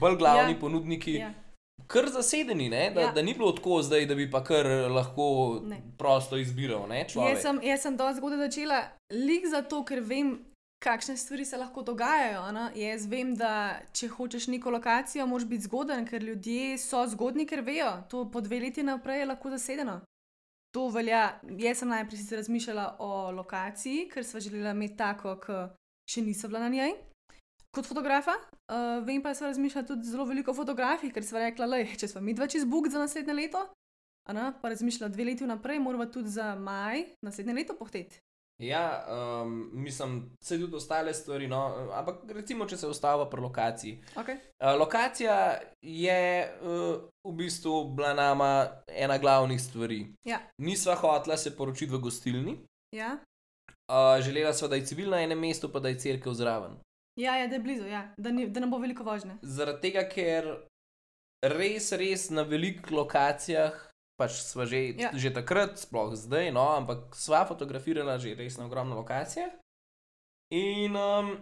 bolj 0.00 0.16
glavni 0.16 0.52
ja. 0.52 0.60
ponudniki. 0.60 1.14
Ja. 1.14 1.32
Kar 1.92 2.08
zasedeni, 2.08 2.68
ne? 2.68 2.90
da, 2.90 3.00
Ja. 3.00 3.12
da 3.12 3.22
ni 3.22 3.34
bilo 3.34 3.52
tako 3.52 3.82
zdaj, 3.82 4.06
da 4.06 4.14
bi 4.14 4.30
pa 4.30 4.40
kar 4.44 4.66
lahko 4.90 5.26
Ne. 5.62 5.82
prosto 5.98 6.36
izbiral. 6.36 6.88
Ne, 6.88 7.04
človek. 7.08 7.34
Jaz 7.34 7.42
sem, 7.42 7.60
jaz 7.62 7.82
sem 7.82 7.96
dosti 7.96 8.16
zgodaj 8.16 8.38
začela, 8.38 8.78
lik 9.10 9.44
zato, 9.46 9.84
ker 9.84 10.00
vem, 10.00 10.38
kakšne 10.80 11.16
stvari 11.16 11.44
se 11.44 11.56
lahko 11.56 11.82
dogajajo. 11.82 12.46
Ne? 12.52 12.64
Jaz 12.76 13.04
vem, 13.06 13.34
da 13.34 13.52
če 13.92 14.08
hočeš 14.08 14.46
neko 14.48 14.70
lokacijo, 14.70 15.26
moraš 15.26 15.44
biti 15.46 15.62
zgoden, 15.62 16.06
ker 16.06 16.22
ljudje 16.22 16.78
so 16.78 17.04
zgodni, 17.06 17.46
ker 17.46 17.60
vejo, 17.60 17.92
to 18.08 18.24
po 18.30 18.40
dve 18.40 18.60
leti 18.60 18.82
naprej 18.82 19.18
je 19.18 19.26
lahko 19.26 19.50
zasedeno. 19.50 20.00
To 20.72 20.88
velja. 20.88 21.38
Jaz 21.58 21.78
sem 21.78 21.88
najprej 21.88 22.36
razmišljala 22.36 22.96
o 22.98 23.30
lokaciji, 23.30 24.08
ker 24.08 24.24
sva 24.24 24.40
želela 24.40 24.70
imeti 24.70 24.96
tako, 24.96 25.36
ki 25.36 25.60
še 26.08 26.22
niso 26.22 26.48
bila 26.48 26.60
na 26.60 26.68
njej. 26.68 26.94
Kot 27.72 27.86
fotografa, 27.88 28.34
uh, 28.68 29.00
vem 29.06 29.22
pa, 29.22 29.30
da 29.32 29.34
sem 29.34 29.46
razmišljala 29.48 29.86
tudi 29.88 30.04
zelo 30.04 30.26
veliko 30.28 30.52
o 30.52 30.54
fotografih, 30.54 31.12
ker 31.12 31.24
sva 31.24 31.46
rekla, 31.46 31.70
da 31.70 31.78
če 32.00 32.10
smo 32.10 32.20
mi 32.20 32.34
dva 32.36 32.44
čez 32.46 32.66
Bug 32.68 32.90
za 32.92 33.00
naslednje 33.00 33.32
leto, 33.32 33.62
a 34.28 34.36
ne, 34.36 34.50
pa 34.60 34.68
razmišljala 34.74 35.08
dve 35.12 35.24
leti 35.30 35.46
vnaprej, 35.46 35.80
moramo 35.80 36.06
tudi 36.12 36.28
za 36.28 36.52
maj 36.54 37.06
naslednje 37.24 37.56
leto 37.56 37.76
pohteti. 37.78 38.20
Ja, 38.62 39.06
um, 39.08 39.70
mislim, 39.72 40.36
se 40.44 40.58
tudi 40.60 40.76
ostale 40.76 41.14
stvari, 41.14 41.48
no, 41.48 41.62
ampak 41.96 42.28
recimo, 42.36 42.68
če 42.68 42.76
se 42.76 42.86
ustava 42.86 43.24
pri 43.30 43.40
lokaciji. 43.40 43.96
Okay. 44.20 44.36
Uh, 44.60 44.76
lokacija 44.78 45.58
je 45.82 46.20
uh, 46.60 47.00
v 47.24 47.34
bistvu 47.40 47.84
bila 47.96 48.12
nama 48.14 48.52
ena 48.86 49.18
glavnih 49.18 49.62
stvari. 49.62 50.04
Ja. 50.28 50.38
Nisva 50.60 50.94
hotela 50.94 51.36
se 51.36 51.56
poročiti 51.56 51.92
v 51.94 52.04
gostilni, 52.04 52.58
Ja? 52.92 53.16
uh, 53.88 54.20
želela 54.20 54.52
sva, 54.52 54.68
da 54.68 54.76
je 54.76 54.86
civil 54.86 55.10
na 55.10 55.24
enem 55.24 55.40
mestu, 55.40 55.72
pa 55.72 55.80
da 55.80 55.88
je 55.88 55.98
crkva 55.98 56.34
zraven. 56.34 56.76
Ja, 57.16 57.36
ja, 57.36 57.46
da 57.46 57.54
je 57.54 57.60
blizu, 57.60 57.86
ja. 57.86 58.06
da, 58.16 58.30
ni, 58.32 58.46
da 58.48 58.60
ne 58.60 58.66
bo 58.66 58.78
veliko 58.80 59.04
vožnje. 59.04 59.36
Zaradi 59.42 59.80
tega, 59.90 60.06
ker 60.08 60.46
res, 61.44 61.90
res 61.92 62.30
na 62.32 62.42
velikih 62.48 62.88
lokacijah, 62.94 63.74
pač 64.20 64.38
sva 64.46 64.64
že, 64.68 64.94
Ja. 64.96 65.10
že 65.12 65.32
takrat, 65.34 65.76
sploh 65.80 66.14
zdaj, 66.16 66.52
no, 66.54 66.64
ampak 66.76 67.12
sva 67.16 67.44
fotografirala 67.48 68.16
že 68.18 68.34
res 68.38 68.56
na 68.56 68.64
ogromno 68.66 68.96
lokacijah. 68.96 69.52
In 70.52 70.96
um, 70.96 71.36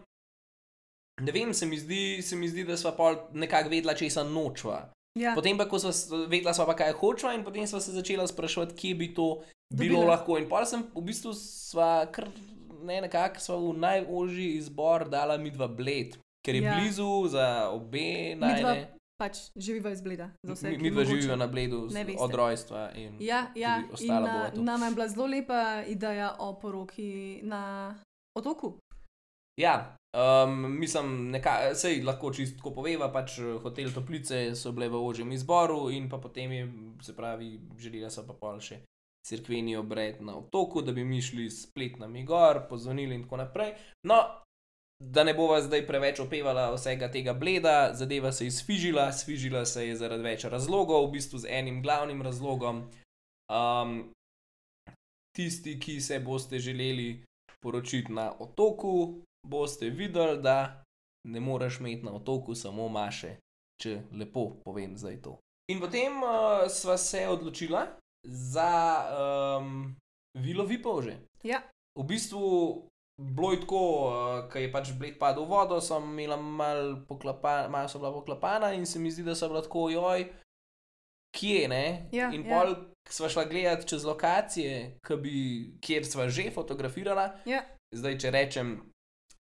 ne 1.22 1.32
vem, 1.34 1.54
se 1.54 1.66
mi 1.66 1.78
zdi, 1.78 2.22
se 2.22 2.36
mi 2.36 2.48
zdi 2.48 2.64
da 2.64 2.76
sva 2.78 2.92
pol 2.96 3.18
nekako 3.34 3.70
vedela, 3.70 3.94
če 3.94 4.10
se 4.10 4.22
nočva. 4.24 4.88
Ja. 5.18 5.34
Potem 5.34 5.58
pa, 5.58 5.66
ko 5.66 5.78
sva 5.82 5.90
vedela, 6.30 6.54
sva 6.54 6.66
pa 6.70 6.74
kaj 6.78 6.94
hočva, 6.98 7.34
in 7.34 7.42
potem 7.46 7.66
sva 7.66 7.80
se 7.82 7.90
začela 7.94 8.26
spraševati, 8.30 8.74
kje 8.78 8.94
bi 8.94 9.08
to 9.14 9.42
bilo 9.70 10.00
Dobila. 10.02 10.14
lahko. 10.14 10.38
In 10.38 10.46
pa 10.48 10.62
sem 10.66 10.86
v 10.94 11.02
bistvu 11.02 11.34
sva 11.34 12.06
kar 12.14 12.30
ne 12.82 13.00
nekako 13.00 13.40
sva 13.40 13.56
v 13.56 13.72
najožji 13.74 14.54
izbor 14.54 15.08
dala 15.08 15.36
mi 15.36 15.50
dva 15.50 15.68
bled, 15.68 16.16
ker 16.42 16.54
je 16.54 16.62
Ja. 16.62 16.74
blizu 16.74 17.28
za 17.28 17.70
obe 17.70 18.34
Midva 18.34 18.62
najne. 18.62 18.88
pač 19.16 19.36
živiva 19.56 19.90
iz 19.90 20.00
Bleda. 20.00 20.30
vse, 20.42 20.70
Mi, 20.70 20.90
dva 20.90 21.04
živiva 21.04 21.36
na 21.36 21.46
bledu 21.46 21.88
od 22.18 22.34
rojstva. 22.34 22.90
Ja, 23.18 23.46
ja. 23.54 23.82
in 24.00 24.24
tu. 24.54 24.62
nam 24.62 24.82
je 24.82 24.90
bila 24.90 25.08
zelo 25.08 25.26
lepa 25.26 25.82
ideja 25.86 26.36
o 26.38 26.54
poroki 26.54 27.40
na 27.42 27.94
otoku. 28.34 28.78
Ja, 29.56 29.96
um, 30.16 30.78
mislim, 30.78 31.30
neka, 31.30 31.74
sej 31.74 32.00
lahko 32.02 32.32
čistko 32.32 32.70
poveva, 32.70 33.12
pač 33.12 33.38
eh, 33.38 33.58
hotel 33.58 33.92
Toplice 33.92 34.54
so 34.54 34.72
bile 34.72 34.88
v 34.88 34.96
ožjem 34.96 35.32
izboru 35.32 35.90
in 35.90 36.08
pa 36.08 36.16
potem 36.16 36.52
je, 36.52 36.64
se 37.02 37.16
pravi, 37.16 37.60
želela 37.78 38.08
so 38.10 38.24
pa 38.24 38.32
pol 38.32 38.56
še 38.60 38.80
crkveni 39.26 39.76
obred 39.76 40.22
na 40.22 40.36
otoku, 40.38 40.82
da 40.82 40.92
bi 40.92 41.04
mi 41.04 41.22
šli 41.22 41.50
splet 41.50 41.98
na 41.98 42.08
Migor, 42.08 42.68
pozvonili 42.68 43.14
in 43.14 43.22
tako 43.22 43.36
naprej. 43.36 43.74
No, 44.06 44.22
da 45.00 45.24
ne 45.24 45.34
bova 45.34 45.62
zdaj 45.62 45.86
preveč 45.86 46.20
opevala 46.20 46.74
vsega 46.74 47.10
tega 47.10 47.32
bleda, 47.32 47.90
zadeva 47.94 48.32
se 48.32 48.44
je 48.44 48.50
sfižila, 48.50 49.12
sfižila 49.12 49.64
se 49.64 49.86
je 49.88 49.96
zaradi 49.96 50.22
več 50.22 50.44
razlogov, 50.44 51.06
v 51.08 51.12
bistvu 51.16 51.38
z 51.38 51.48
enim 51.50 51.82
glavnim 51.82 52.22
razlogom. 52.22 52.84
Um, 53.50 54.12
tisti, 55.36 55.78
ki 55.80 56.00
se 56.00 56.20
boste 56.20 56.58
želeli 56.58 57.24
poročiti 57.62 58.12
na 58.12 58.32
otoku, 58.38 59.22
boste 59.46 59.90
videli, 59.90 60.42
da 60.42 60.82
ne 61.28 61.40
moreš 61.40 61.80
imeti 61.80 62.04
na 62.04 62.12
otoku 62.12 62.54
samo 62.54 62.88
maše, 62.88 63.36
če 63.82 64.00
lepo 64.12 64.50
povem 64.64 64.96
zdaj 64.96 65.22
to. 65.22 65.38
In 65.72 65.80
potem 65.80 66.22
uh, 66.22 66.68
sva 66.68 66.96
se 66.98 67.28
odločila 67.28 67.86
za 68.26 68.72
um, 69.60 69.96
Vilo 70.38 70.64
Vipovže. 70.64 71.18
Ja, 71.42 71.62
V 71.98 72.04
bistvu 72.04 72.86
bilo 73.20 73.52
je 73.52 73.60
tako, 73.60 73.82
uh, 74.08 74.50
ker 74.52 74.62
je 74.62 74.72
pač 74.72 74.92
bled 74.96 75.18
padel 75.18 75.44
v 75.44 75.52
vodo, 75.52 75.80
sem 75.82 76.04
imela 76.14 76.38
malo 76.38 77.02
poklapa, 77.08 77.68
mal 77.68 77.88
so 77.88 77.98
bila 77.98 78.12
poklapana 78.14 78.72
in 78.72 78.86
se 78.86 78.98
mi 78.98 79.10
zdi, 79.10 79.26
da 79.26 79.34
so 79.34 79.48
bila 79.50 79.62
tako, 79.62 79.90
joj, 79.90 80.24
kje 81.36 81.68
ne. 81.68 82.08
Ja, 82.12 82.30
in 82.32 82.46
ja. 82.46 82.54
pol 82.54 82.74
sva 83.10 83.28
šla 83.28 83.44
gledati 83.50 83.88
čez 83.90 84.06
lokacije, 84.06 84.96
bi, 85.22 85.34
kjer 85.82 86.06
sva 86.06 86.28
že 86.28 86.50
fotografirala. 86.54 87.42
ja. 87.44 87.66
Zdaj, 87.90 88.18
če 88.22 88.30
rečem, 88.30 88.68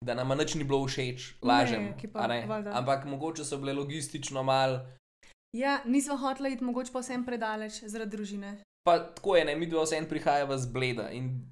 da 0.01 0.15
nam 0.17 0.33
nič 0.33 0.55
ni 0.57 0.65
bilo 0.65 0.81
všeč, 0.87 1.37
lažem. 1.45 1.93
Ne, 1.93 2.09
pa, 2.09 2.25
ne? 2.27 2.47
valjda. 2.49 2.73
Ampak 2.73 3.05
mogoče 3.05 3.45
so 3.45 3.59
bile 3.61 3.75
logistično 3.77 4.43
mal. 4.43 4.89
ja 5.53 5.81
nismo 5.85 6.17
hoteli 6.17 6.53
iti 6.53 6.63
mogoče 6.63 6.91
pa 6.91 6.99
vsem 6.99 7.25
predaleč 7.25 7.83
zaradi 7.85 8.17
družine. 8.17 8.57
Pa 8.83 8.99
tako 8.99 9.35
je, 9.35 9.45
ne, 9.45 9.55
mi 9.55 9.65
dva 9.65 9.83
vsem 9.83 10.05
prihajava 10.05 10.57
z 10.57 10.65
bleda 10.67 11.09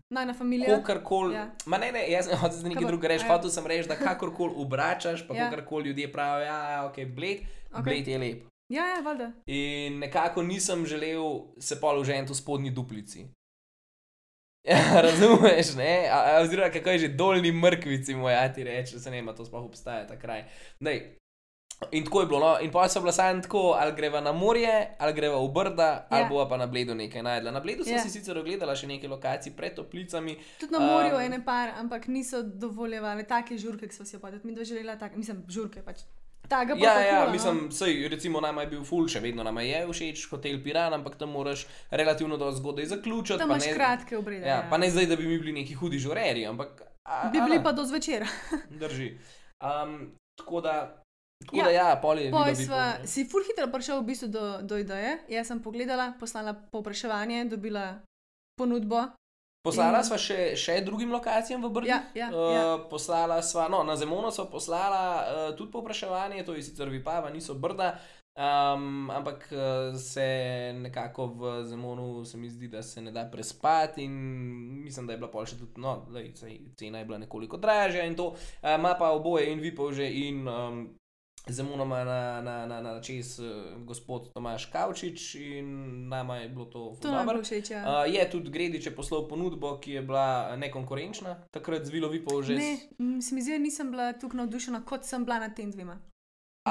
Najna 0.10 0.34
familija. 0.34 0.78
kakorkoli. 0.78 1.34
Ja. 1.36 1.40
Ja. 1.40 1.52
Ma 1.66 1.78
ne, 1.78 1.92
ne, 1.92 2.12
jaz 2.12 2.30
hotel 2.32 2.58
za 2.58 2.68
nekaj 2.68 2.86
drugega 2.86 3.08
reči, 3.08 3.26
ja. 3.26 3.34
hotel 3.34 3.50
sem 3.50 3.68
reči, 3.68 3.88
da 3.88 3.96
kakorkoli 3.96 4.54
obračaš, 4.56 5.28
pa 5.28 5.36
Ja. 5.36 5.44
ja. 5.44 5.50
kakorkoli 5.50 5.88
ljudje 5.88 6.12
pravijo, 6.12 6.46
ja, 6.46 6.86
ok, 6.86 6.96
bled, 6.96 7.38
okay. 7.72 7.84
bled 7.84 8.08
je 8.08 8.18
lep. 8.18 8.44
Ja, 8.70 8.86
ja, 8.86 9.02
valjda. 9.02 9.32
In 9.46 10.00
nekako 10.00 10.44
nisem 10.44 10.86
želel 10.86 11.24
se 11.60 11.80
pol 11.80 12.00
uženti 12.00 12.32
v 12.32 12.36
spodnji 12.36 12.72
duplici. 12.72 13.28
Ja, 14.64 14.80
razumeš, 15.02 15.76
ne? 15.76 16.10
A- 16.12 16.38
a 16.38 16.42
Oziroma, 16.42 16.70
kako 16.70 16.90
je 16.90 17.00
že 17.00 17.08
dolni 17.08 17.52
mrkvici, 17.52 18.16
moj 18.16 18.36
ati 18.36 18.64
reče, 18.64 19.00
se 19.00 19.12
ne 19.12 19.18
vem, 19.18 19.30
a 19.30 19.34
to 19.34 19.46
sploh 19.46 19.66
obstaja 19.66 20.08
ta 20.08 20.20
kraj. 20.20 20.44
Dej. 20.80 21.16
In 21.92 22.04
tako 22.04 22.22
je 22.22 22.28
bilo, 22.28 22.40
no, 22.42 22.58
in 22.60 22.72
pa 22.72 22.90
so 22.90 23.00
bila 23.00 23.12
samo 23.12 23.42
tako, 23.42 23.60
ali 23.72 23.94
greva 23.94 24.18
na 24.20 24.32
morje, 24.34 24.70
ali 24.98 25.14
greva 25.14 25.38
v 25.38 25.50
Brda, 25.50 25.84
Ja. 25.84 26.08
ali 26.10 26.26
bova 26.26 26.48
pa 26.50 26.58
na 26.58 26.66
Bledu 26.66 26.96
nekaj 26.96 27.22
najdla. 27.22 27.52
Na 27.52 27.60
Bledu 27.60 27.84
sem 27.84 27.94
Ja. 27.94 28.00
si 28.00 28.10
sicer 28.10 28.38
ogledala 28.38 28.74
še 28.74 28.88
nekaj 28.88 29.08
lokacij 29.08 29.54
pred 29.54 29.76
toplicami, 29.76 30.38
Tudi 30.60 30.74
na 30.74 30.80
morju 30.82 31.16
Um, 31.16 31.22
ene 31.22 31.46
par, 31.46 31.70
ampak 31.72 32.08
niso 32.08 32.42
dovoljevali 32.44 33.24
take 33.26 33.58
žurke, 33.58 33.88
ki 33.88 33.94
smo 33.94 34.06
si 34.06 34.16
jo 34.16 34.20
povedali. 34.20 34.42
Mi 34.44 34.56
dva 34.56 34.64
želela, 34.66 34.96
tak, 34.96 35.16
mislim, 35.16 35.44
žurke 35.48 35.82
pač. 35.82 36.02
Taga 36.48 36.74
Ja, 36.74 36.94
ja, 36.94 36.96
protokola, 36.96 37.26
no. 37.26 37.32
mislim, 37.32 37.72
sej, 37.72 38.08
recimo 38.08 38.42
nama 38.42 38.62
je 38.62 38.68
bil 38.68 38.84
ful, 38.84 39.06
še 39.06 39.20
vedno 39.20 39.44
nama 39.44 39.62
je 39.62 39.86
všeč 39.86 40.30
hotel 40.30 40.58
Piran, 40.60 40.94
ampak 40.94 41.16
tam 41.16 41.30
moraš 41.30 41.68
relativno 41.92 42.38
dosti 42.38 42.58
zgodaj 42.58 42.86
zaključiti. 42.88 43.38
Tam 43.38 43.50
pa 43.50 43.54
imaš 43.54 43.66
ne- 43.66 43.74
kratke 43.74 44.18
obrede. 44.18 44.48
Ja, 44.48 44.64
pa 44.66 44.78
ne 44.78 44.90
zdaj, 44.90 45.06
da 45.06 45.16
bi 45.16 45.28
mi 45.28 45.38
bili 45.38 45.52
neki 45.54 45.74
hudi 45.76 46.00
žureri, 46.00 46.46
ampak. 46.46 46.82
A, 47.06 47.30
Bi 47.30 47.38
a 47.38 47.44
bili 47.44 47.58
ne, 47.58 47.64
pa 47.64 47.72
do 47.72 47.84
zvečera. 47.84 48.26
Drži. 48.82 49.18
Um, 49.60 50.12
tako 50.36 50.62
da, 50.62 51.04
tako 51.46 51.58
Ja, 51.58 51.64
ja, 51.64 51.84
da 51.84 51.90
ja, 51.90 51.96
pol 52.02 52.20
je 52.20 52.32
bilo 52.32 52.56
sva, 52.56 53.06
si 53.06 53.26
ful 53.26 53.44
hitro 53.48 53.68
prišel 53.72 54.02
v 54.02 54.06
bistvu 54.06 54.28
do, 54.28 54.46
do 54.62 54.78
ideje. 54.78 55.18
Jaz 55.30 55.48
sem 55.48 55.60
pogledala, 55.60 56.14
poslala 56.20 56.54
povpraševanje, 56.54 57.46
dobila 57.46 58.00
ponudbo. 58.58 59.06
Poslala 59.64 60.00
in- 60.00 60.06
sva 60.06 60.18
še, 60.18 60.56
še 60.56 60.82
drugim 60.82 61.12
lokacijam 61.12 61.64
v 61.64 61.70
Brdu. 61.70 61.88
Ja, 61.88 62.04
ja, 62.16 62.28
Uh, 62.32 62.52
ja. 62.54 62.78
Poslala 62.90 63.42
sva, 63.44 63.68
no, 63.68 63.84
na 63.84 63.96
Zemono 63.96 64.32
sva 64.32 64.46
poslala 64.46 65.02
uh, 65.52 65.56
tudi 65.58 65.72
povpraševanje, 65.72 66.44
to 66.44 66.56
je 66.56 66.64
sicer 66.64 66.90
Vipava, 66.90 67.30
niso 67.30 67.54
Brda, 67.54 68.00
um, 68.38 69.10
ampak 69.12 69.48
uh, 69.52 69.92
se 69.94 70.28
nekako 70.74 71.28
v 71.28 71.64
Zemonu 71.66 72.26
se 72.26 72.38
mi 72.38 72.50
zdi, 72.50 72.68
da 72.68 72.84
se 72.84 73.02
ne 73.02 73.12
da 73.12 73.26
prespati 73.26 74.04
in 74.04 74.14
mislim, 74.84 75.08
da 75.08 75.14
je 75.14 75.18
bila 75.20 75.32
pol 75.32 75.46
še 75.46 75.58
tudi, 75.60 75.82
no, 75.82 76.06
lej, 76.10 76.32
cena 76.76 77.00
je 77.00 77.06
bila 77.06 77.18
nekoliko 77.18 77.58
dražja 77.58 78.06
in 78.06 78.16
to, 78.16 78.28
uh, 78.28 78.76
ima 78.76 78.96
pa 78.96 79.12
oboje 79.12 79.52
in 79.52 79.60
Vipavže 79.60 80.08
in 80.08 80.48
um, 80.48 80.96
Zemonoma 81.50 82.04
na, 82.04 82.42
na, 82.42 82.66
na, 82.66 82.82
na 82.82 83.02
čez 83.02 83.40
uh, 83.40 83.48
gospod 83.86 84.34
Tomaš 84.34 84.66
Kavčič 84.66 85.36
in 85.36 85.68
nama 86.10 86.38
je 86.38 86.50
bilo 86.50 86.66
to 86.66 86.80
nam 86.80 86.96
je 86.96 87.02
dobro. 87.12 87.34
bilo 87.34 87.44
všeč. 87.44 87.72
Ja. 87.72 87.82
Uh, 87.84 88.14
je 88.14 88.30
tudi 88.30 88.50
Gredič 88.50 88.86
je 88.86 88.96
poslal 88.96 89.28
ponudbo, 89.28 89.78
ki 89.80 89.92
je 89.92 90.02
bila 90.02 90.56
nekonkurenčna, 90.56 91.36
takrat 91.52 91.86
z 91.86 91.90
Vilo 91.90 92.10
Vipov 92.10 92.44
že. 92.44 92.56
Ne, 92.56 92.78
se 93.22 93.36
mi 93.36 93.42
zdi, 93.42 93.52
da 93.52 93.58
nisem 93.58 93.92
bila 93.92 94.14
tako 94.14 94.38
navdušena, 94.38 94.86
kot 94.86 95.06
sem 95.06 95.26
bila 95.26 95.40
nad 95.40 95.56
tem 95.56 95.72
dvema. 95.72 96.00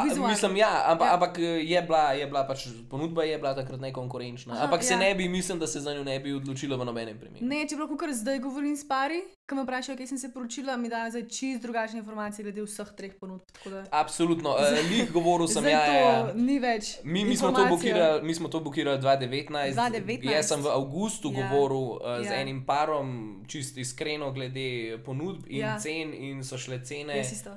Vizualno. 0.04 0.28
mislim, 0.28 0.56
ja, 0.56 0.82
ampak, 0.86 1.06
Ja. 1.06 1.14
ampak 1.14 1.38
eh, 1.38 1.42
je 1.64 1.82
bila, 1.82 2.12
je 2.12 2.26
bila 2.26 2.44
pač 2.44 2.60
ponudba 2.90 3.24
je 3.24 3.38
bila 3.38 3.54
takrat 3.54 3.80
nekonkurenčna. 3.80 4.54
Aha, 4.54 4.64
ampak 4.64 4.82
se 4.82 4.92
ja. 4.92 4.98
ne 4.98 5.14
bi, 5.14 5.28
mislim, 5.28 5.58
da 5.58 5.66
se 5.66 5.80
za 5.80 5.94
njo 5.94 6.04
ne 6.04 6.20
bi 6.20 6.32
odločila 6.32 6.76
v 6.76 6.84
nobenem 6.84 7.18
primeru. 7.18 7.46
Ne, 7.46 7.66
če 7.66 7.76
lahko 7.76 7.96
kar 7.96 8.12
zdaj 8.12 8.38
govorim 8.38 8.72
s 8.72 8.84
pari, 8.84 9.20
ki 9.42 9.54
me 9.54 9.62
vprašajo, 9.62 9.96
kje 9.96 10.06
sem 10.06 10.18
se 10.18 10.28
poročila, 10.28 10.76
mi 10.76 10.88
dajo 10.88 11.10
zdaj 11.10 11.28
čist 11.28 11.62
drugačne 11.62 11.98
informacije 11.98 12.42
glede 12.42 12.62
vseh 12.62 12.88
treh 12.92 13.14
ponudb. 13.14 13.42
da- 13.64 13.84
Absolutno, 13.92 14.50
uh, 14.50 14.60
njih 14.90 15.12
govoril 15.12 15.46
sem 15.46 15.64
ja, 15.64 15.80
to 15.80 15.92
ja, 15.92 16.00
ja. 16.00 16.32
ni 16.34 16.58
več. 16.58 16.98
Mi, 17.04 17.24
mi, 17.24 17.36
smo 17.36 17.52
bukirali, 17.68 18.22
mi 18.22 18.34
smo 18.34 18.48
to 18.48 18.60
bukirali 18.60 18.98
2019. 18.98 19.74
2019. 19.74 20.26
Jaz 20.26 20.48
sem 20.48 20.60
v 20.60 20.68
avgustu 20.68 21.28
Ja. 21.28 21.48
govoril 21.48 21.86
z 22.22 22.26
Ja. 22.26 22.34
enim 22.36 22.66
parom, 22.66 23.08
čist 23.46 23.76
iskreno, 23.76 24.32
glede 24.32 24.66
ponudb 24.98 25.46
in 25.46 25.58
ja. 25.58 25.78
cen, 25.78 26.12
in 26.12 26.44
so 26.44 26.58
šle 26.58 26.80
cene. 26.80 27.16
Jaz 27.16 27.32
isto. 27.32 27.50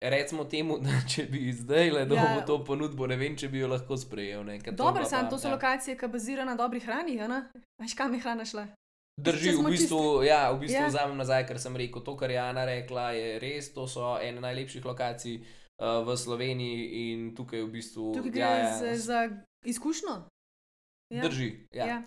Recimo 0.00 0.44
temu, 0.44 0.78
da 0.84 1.00
če 1.08 1.24
bi 1.26 1.52
zdaj 1.52 1.90
le 1.90 2.04
dobil 2.06 2.38
Ja. 2.38 2.44
to 2.46 2.64
ponudbo, 2.64 3.06
ne 3.06 3.16
vem, 3.16 3.36
če 3.36 3.48
bi 3.48 3.58
jo 3.58 3.68
lahko 3.68 3.96
sprejel. 3.96 4.44
Dobro, 4.72 5.04
sam 5.04 5.30
to 5.30 5.38
so 5.38 5.48
ja. 5.48 5.54
lokacije, 5.54 5.96
ki 5.98 6.06
bazirajo 6.08 6.46
na 6.46 6.54
dobri 6.54 6.80
hrani. 6.80 7.20
a 7.20 7.26
ne? 7.28 7.40
Veš, 7.82 7.94
kam 7.94 8.14
je 8.14 8.20
hrana 8.20 8.44
šla? 8.44 8.68
Drži, 9.18 9.50
v 9.58 9.70
bistvu, 9.70 10.22
ja, 10.22 10.52
v 10.52 10.60
bistvu 10.62 10.82
Ja. 10.82 10.86
vzamem 10.86 11.16
nazaj, 11.18 11.46
ker 11.46 11.58
sem 11.58 11.74
rekel, 11.76 12.02
to, 12.06 12.14
kar 12.16 12.30
je 12.30 12.38
Ana 12.38 12.64
rekla, 12.64 13.10
je 13.10 13.38
res, 13.42 13.72
to 13.74 13.88
so 13.90 14.14
ene 14.22 14.38
najlepših 14.40 14.84
lokacij 14.84 15.40
uh, 15.42 16.06
v 16.06 16.14
Sloveniji 16.16 17.10
in 17.10 17.34
tukaj 17.34 17.66
v 17.66 17.70
bistvu. 17.72 18.14
Tukaj 18.14 18.30
gre 18.30 18.40
ja, 18.40 18.52
ja, 18.54 18.68
ja, 18.68 18.78
za, 18.78 18.94
za 18.94 19.18
izkušnjo. 19.66 20.14
Ja. 21.10 21.22
Drži. 21.26 21.66
Ja. 21.74 21.86
Ja. 21.86 21.98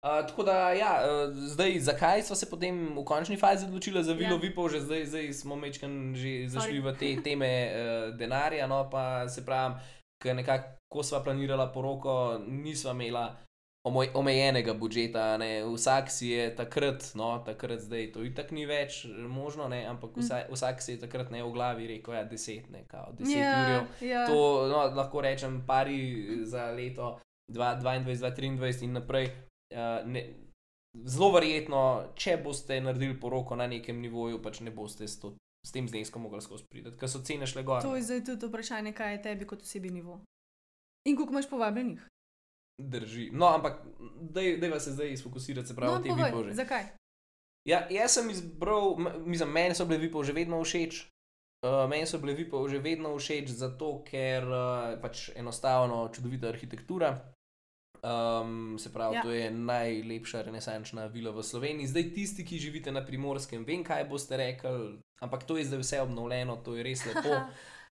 Uh, 0.00 0.26
tako 0.26 0.42
da, 0.42 0.72
ja, 0.72 1.02
uh, 1.02 1.34
zdaj, 1.36 1.80
zakaj 1.80 2.22
smo 2.22 2.36
se 2.36 2.50
potem 2.50 2.96
v 2.96 3.04
končni 3.04 3.36
fazi 3.36 3.66
odločili 3.66 4.04
za 4.04 4.12
Vilo 4.12 4.34
Ja. 4.34 4.40
Vipov, 4.40 4.68
že 4.68 4.80
zdaj, 4.80 5.04
zdaj 5.06 5.32
smo 5.32 5.56
mečkan 5.56 6.14
že 6.16 6.48
zašli 6.48 6.80
Sorry. 6.80 6.84
v 6.84 6.96
te 6.96 7.22
teme 7.22 7.50
uh, 7.66 7.72
denarja, 8.16 8.66
no 8.66 8.88
pa 8.90 9.28
se 9.28 9.44
pravi, 9.44 9.74
ker 10.16 10.36
nekako, 10.36 10.64
ko 10.88 11.02
sva 11.02 11.20
planirala 11.20 11.68
poroko, 11.68 12.40
nisva 12.40 12.92
imela 12.92 13.36
omejenega 14.14 14.74
budžeta, 14.74 15.36
ne? 15.36 15.64
vsak 15.64 16.10
si 16.10 16.28
je 16.28 16.48
takrat, 16.56 17.12
no 17.14 17.38
takrat 17.40 17.80
zdaj 17.80 18.12
to 18.12 18.24
itak 18.24 18.50
ni 18.50 18.66
več 18.66 19.04
možno, 19.28 19.68
ne? 19.68 19.84
ampak 19.86 20.16
Mm. 20.16 20.48
vsak, 20.52 20.82
si 20.82 20.92
je 20.92 21.00
takrat 21.00 21.30
ne 21.30 21.42
v 21.42 21.52
glavi 21.52 21.86
rekel, 21.86 22.14
ja, 22.14 22.24
deset, 22.24 22.70
ne, 22.70 22.84
kao, 22.88 23.12
deset 23.12 23.36
Ja, 23.36 23.52
jurjev. 23.62 23.84
ja. 24.00 24.26
To 24.26 24.68
no, 24.68 24.96
lahko 24.96 25.20
rečem, 25.20 25.64
pari 25.66 26.26
za 26.44 26.70
leto 26.72 27.20
2022-2023 27.52 28.82
in 28.84 28.92
naprej. 28.92 29.28
Uh, 29.70 30.06
ne, 30.10 30.24
zelo 31.06 31.30
verjetno, 31.36 31.82
če 32.18 32.36
boste 32.42 32.80
naredili 32.82 33.14
poroko 33.20 33.56
na 33.56 33.68
nekem 33.70 34.00
nivoju, 34.02 34.40
pač 34.42 34.60
ne 34.66 34.72
boste 34.74 35.06
s, 35.08 35.20
to, 35.22 35.34
s 35.66 35.74
tem 35.74 35.88
zneskom 35.88 36.26
mogli 36.26 36.42
skozi 36.42 36.66
priti, 36.70 36.94
ker 36.98 37.10
so 37.10 37.22
cene 37.26 37.46
šle 37.46 37.62
gor. 37.66 37.84
To 37.86 37.94
je 37.96 38.02
zdaj 38.06 38.24
tudi 38.32 38.50
vprašanje, 38.50 38.94
kaj 38.96 39.14
je 39.14 39.22
tebi 39.28 39.46
kot 39.46 39.62
osebi 39.62 39.92
nivo. 39.94 40.20
In 41.08 41.16
koliko 41.16 41.32
imaš 41.32 41.48
povabljenih? 41.50 42.02
Drži. 42.80 43.30
No, 43.32 43.46
ampak 43.52 43.82
daj 44.32 44.80
se 44.80 44.92
zdaj 44.96 45.12
izfokusirati, 45.12 45.68
se 45.68 45.76
pravi, 45.76 45.94
no, 45.94 46.02
te 46.02 46.08
povej, 46.08 46.32
vipože. 46.32 46.54
zakaj? 46.54 46.84
Ja, 47.68 47.84
jaz 47.92 48.16
sem 48.16 48.30
izbral, 48.30 48.96
mislim, 49.26 49.52
meni 49.52 49.74
so 49.76 49.84
bile 49.84 50.00
vipo 50.00 50.24
že 50.24 50.32
vedno 50.32 50.62
všeč. 50.64 51.06
Uh, 51.60 51.84
meni 51.90 52.06
so 52.08 52.18
bile 52.18 52.34
vipo 52.34 52.62
že 52.68 52.80
vedno 52.80 53.12
všeč, 53.18 53.52
zato 53.52 54.00
ker 54.06 54.46
uh, 54.48 54.96
pač 55.00 55.28
enostavno 55.36 56.08
čudovita 56.08 56.48
arhitektura. 56.48 57.12
Um, 58.02 58.78
se 58.78 58.92
pravi, 58.92 59.16
Ja. 59.16 59.22
to 59.22 59.30
je 59.30 59.50
najlepša 59.50 60.42
renesančna 60.42 61.06
vila 61.06 61.30
v 61.30 61.42
Sloveniji. 61.42 61.86
Zdaj, 61.86 62.14
tisti, 62.14 62.44
ki 62.44 62.58
živite 62.58 62.92
na 62.92 63.04
primorskem, 63.04 63.64
vem, 63.64 63.84
kaj 63.84 64.06
boste 64.08 64.36
rekli, 64.36 64.96
ampak 65.20 65.44
to 65.44 65.58
je 65.58 65.64
zdaj 65.64 65.78
vse 65.78 66.00
obnovljeno, 66.00 66.56
to 66.56 66.76
je 66.76 66.82
res 66.82 67.04
lepo. 67.06 67.36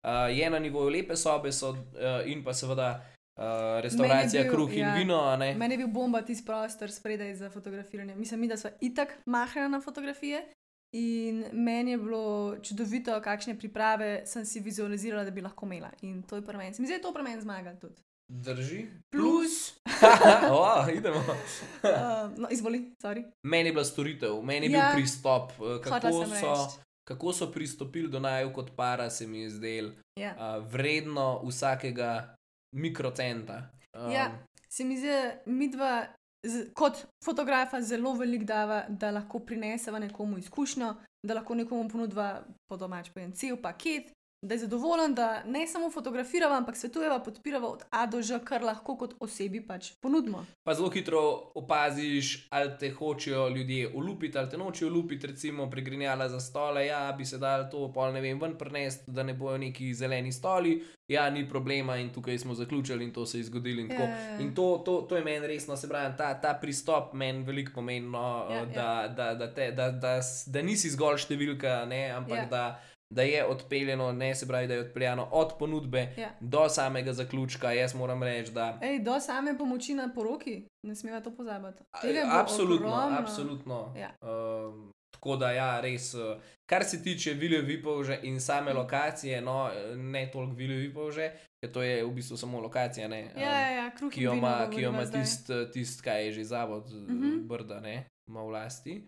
Uh, 0.03 0.29
je 0.29 0.49
na 0.49 0.59
nivoju 0.59 0.89
lepe 0.89 1.15
sobe, 1.17 1.51
so, 1.51 1.69
uh, 1.69 2.21
in 2.25 2.43
pa 2.43 2.53
seveda 2.53 3.01
uh, 3.35 3.81
restauracija, 3.81 4.43
bil, 4.43 4.51
kruh 4.51 4.73
in 4.73 4.79
ja. 4.79 4.93
vino. 4.95 5.17
a 5.25 5.35
ne. 5.35 5.55
Meni 5.55 5.73
je 5.73 5.77
bil 5.77 5.87
bomba 5.87 6.21
tisti 6.21 6.45
prostor 6.45 6.91
spredaj 6.91 7.35
za 7.35 7.49
fotografiranje. 7.49 8.15
Mislim, 8.15 8.39
mi, 8.39 8.47
da 8.47 8.57
smo 8.57 8.69
itak 8.81 9.17
mahali 9.25 9.69
na 9.69 9.81
fotografije. 9.81 10.45
In 10.91 11.45
meni 11.51 11.91
je 11.91 11.97
bilo 11.97 12.55
čudovito, 12.63 13.21
kakšne 13.21 13.57
priprave 13.59 14.21
sem 14.25 14.45
si 14.45 14.59
vizualizirala, 14.59 15.23
da 15.23 15.31
bi 15.31 15.41
lahko 15.41 15.65
imela. 15.65 15.89
In 16.01 16.21
to 16.23 16.35
je 16.35 16.45
pri 16.45 16.57
meni. 16.57 16.73
Se 16.73 16.81
Mi 16.81 16.87
zdi, 16.87 16.93
da 16.93 16.97
je 16.97 17.01
to 17.01 17.13
pri 17.13 17.23
meni 17.23 17.41
zmaga 17.41 17.75
tudi. 17.75 18.01
Drži. 18.27 18.85
Plus, 19.09 19.79
oh, 20.51 20.89
idemo. 20.89 21.19
uh, 21.19 21.89
no, 22.37 22.47
izvoli, 22.49 22.91
sorry. 22.97 23.23
Meni 23.43 23.69
je 23.69 23.73
bila 23.73 23.85
storitev, 23.85 24.41
meni 24.41 24.65
je 24.65 24.71
Ja. 24.71 24.85
bil 24.85 24.93
pristop, 24.95 25.51
eh, 25.51 25.81
kako 25.81 26.11
so, 26.25 26.79
kako 27.03 27.33
so 27.33 27.51
pristopili 27.51 28.09
do 28.09 28.19
naju 28.19 28.53
kot 28.53 28.71
para, 28.75 29.09
se 29.09 29.27
mi 29.27 29.39
je 29.39 29.49
zdelo 29.49 29.91
Ja. 30.15 30.35
uh, 30.59 30.65
vredno 30.65 31.41
vsakega 31.43 32.35
mikrocenta. 32.71 33.69
Um, 33.95 34.11
Ja. 34.11 34.31
Se 34.69 34.83
mi 34.83 34.97
zdi, 34.97 35.09
mi 35.45 35.69
dva, 35.69 36.05
z- 36.43 36.73
kot 36.73 36.93
fotografa, 37.23 37.81
zelo 37.81 38.13
veliko 38.13 38.45
dava, 38.45 38.85
da 38.89 39.11
lahko 39.11 39.39
prineseva 39.39 39.99
nekomu 39.99 40.37
izkušnjo, 40.37 40.95
da 41.23 41.33
lahko 41.33 41.55
nekomu 41.55 41.89
ponudva 41.89 42.41
po 42.67 42.77
domač 42.77 43.09
pojem 43.09 43.31
cel 43.31 43.57
paket, 43.57 44.11
da 44.41 44.53
je 44.53 44.59
zadovoljen, 44.59 45.15
da 45.15 45.43
ne 45.43 45.67
samo 45.67 45.91
fotografirava, 45.91 46.57
ampak 46.57 46.77
svetujeva, 46.77 47.19
podpirava 47.19 47.67
od 47.67 47.83
A 47.89 48.05
do 48.05 48.21
Ž, 48.21 48.39
kar 48.39 48.63
lahko 48.63 48.95
kot 48.95 49.13
osebi 49.19 49.61
pač 49.61 49.91
ponudimo. 49.93 50.45
Pa 50.63 50.73
zelo 50.73 50.89
hitro 50.89 51.21
opaziš, 51.55 52.47
ali 52.49 52.71
te 52.79 52.89
hočejo 52.91 53.49
ljudje 53.49 53.89
ulupiti, 53.89 54.37
ali 54.37 54.49
te 54.49 54.57
nočejo 54.57 54.89
ulupiti, 54.89 55.27
recimo 55.27 55.69
pregrinjala 55.69 56.29
za 56.29 56.39
stole. 56.39 56.85
Ja, 56.85 57.11
bi 57.11 57.25
se 57.25 57.37
dal 57.37 57.69
to, 57.71 57.91
pol 57.91 58.13
ne 58.13 58.21
vem, 58.21 58.39
ven 58.39 58.57
prenesti, 58.57 59.03
da 59.07 59.23
ne 59.23 59.33
bojo 59.33 59.57
neki 59.57 59.93
zeleni 59.93 60.31
stoli. 60.31 60.77
Ja, 61.07 61.29
ni 61.29 61.49
problema, 61.49 61.97
in 61.97 62.09
tukaj 62.09 62.37
smo 62.37 62.53
zaključili, 62.53 63.03
in 63.03 63.13
to 63.13 63.25
se 63.25 63.37
je 63.37 63.43
zgodilo. 63.43 63.81
In, 63.81 63.89
tako. 63.89 64.01
Ja, 64.01 64.09
ja, 64.09 64.29
ja. 64.29 64.39
in 64.39 64.55
to, 64.55 64.77
to, 64.77 65.01
to 65.01 65.15
je 65.15 65.23
meni 65.23 65.47
resno, 65.47 65.77
se 65.77 65.89
pravi, 65.89 66.13
ta, 66.17 66.33
ta 66.35 66.53
pristop 66.53 67.13
meni 67.13 67.43
veliko 67.43 67.71
pomeni, 67.75 68.07
no, 68.07 68.47
Ja, 68.49 68.55
ja, 68.55 68.59
ja. 68.59 68.65
da, 68.67 69.07
da, 69.09 69.33
da, 69.35 69.53
te, 69.53 69.71
da, 69.71 69.91
da, 69.91 70.17
s- 70.17 70.47
da 70.47 70.61
nisi 70.61 70.89
zgolj 70.89 71.17
številka, 71.17 71.85
ne, 71.85 72.11
ampak 72.11 72.37
ja. 72.37 72.45
da. 72.45 72.63
Da 73.09 73.21
je 73.21 73.45
odpeljano, 73.45 74.11
ne 74.11 74.35
se 74.35 74.47
pravi, 74.47 74.67
da 74.67 74.73
je 74.73 74.79
odpeljano 74.81 75.27
od 75.31 75.53
ponudbe 75.59 76.13
Ja. 76.17 76.29
do 76.39 76.69
samega 76.69 77.13
zaključka. 77.13 77.71
Jaz 77.71 77.95
moram 77.95 78.23
reči, 78.23 78.51
da 78.51 78.79
Ej, 78.81 78.99
do 78.99 79.19
same 79.19 79.57
pomoči 79.57 79.93
na 79.93 80.09
poroki, 80.15 80.55
ne 80.83 80.95
smeva 80.95 81.19
to 81.21 81.31
pozabiti. 81.31 81.83
Absolutno, 82.31 82.75
ogromno. 82.87 83.17
absolutno. 83.19 83.93
Ja. 83.97 84.11
Um, 84.21 84.91
tako 85.11 85.35
da, 85.35 85.51
ja, 85.51 85.81
res. 85.81 86.13
uh, 86.13 86.21
Kar 86.65 86.83
se 86.83 87.03
tiče 87.03 87.33
Vilje 87.33 87.61
Vipovže 87.61 88.19
in 88.23 88.41
same 88.41 88.69
Mhm. 88.69 88.77
lokacije, 88.77 89.41
no, 89.41 89.69
ne 89.95 90.29
toliko 90.31 90.53
Vilje 90.53 90.75
Vipovže, 90.77 91.31
ker 91.57 91.71
to 91.71 91.81
je 91.81 92.03
v 92.03 92.11
bistvu 92.11 92.37
samo 92.37 92.59
lokacija, 92.59 93.07
ne, 93.07 93.23
um, 93.25 93.41
Ja, 93.41 93.59
ja, 93.61 93.69
ja, 93.71 93.91
ki 94.11 94.21
jo 94.21 94.33
ima, 94.33 94.67
ki 94.69 94.81
jo 94.81 94.89
ima 94.89 95.05
zdaj. 95.05 95.21
tist, 95.21 95.49
tist, 95.73 96.01
kaj 96.01 96.25
je 96.25 96.31
že 96.33 96.43
zavod 96.43 96.83
mm. 96.87 97.07
-hmm. 97.09 97.41
Brda, 97.41 97.79
ne, 97.79 97.95
ima 98.27 98.41
v 98.41 98.49
lasti. 98.49 99.03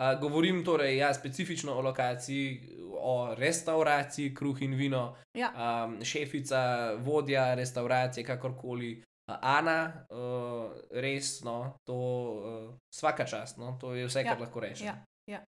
Uh, 0.00 0.20
govorim 0.20 0.64
torej 0.64 0.96
ja, 0.96 1.14
specifično 1.14 1.72
o 1.74 1.80
lokaciji, 1.80 2.60
o 3.02 3.34
restauraciji, 3.34 4.34
kruh 4.34 4.62
in 4.62 4.74
vino, 4.74 5.16
Ja. 5.34 5.52
um, 5.84 6.04
šefica, 6.04 6.92
vodja 6.94 7.54
restauracije, 7.54 8.24
kakorkoli. 8.24 9.02
Uh, 9.28 9.34
Ana, 9.40 9.92
uh, 10.10 10.72
res, 10.90 11.42
no, 11.42 11.74
to 11.84 11.94
uh, 11.94 12.74
vsaka 12.90 13.24
čast, 13.24 13.58
no, 13.58 13.76
to 13.80 13.94
je 13.94 14.06
vse, 14.06 14.20
Ja, 14.20 14.32
kar 14.32 14.40
lahko 14.40 14.60
rečem. 14.60 14.86
ja, 14.86 14.96
ja. 15.26 15.44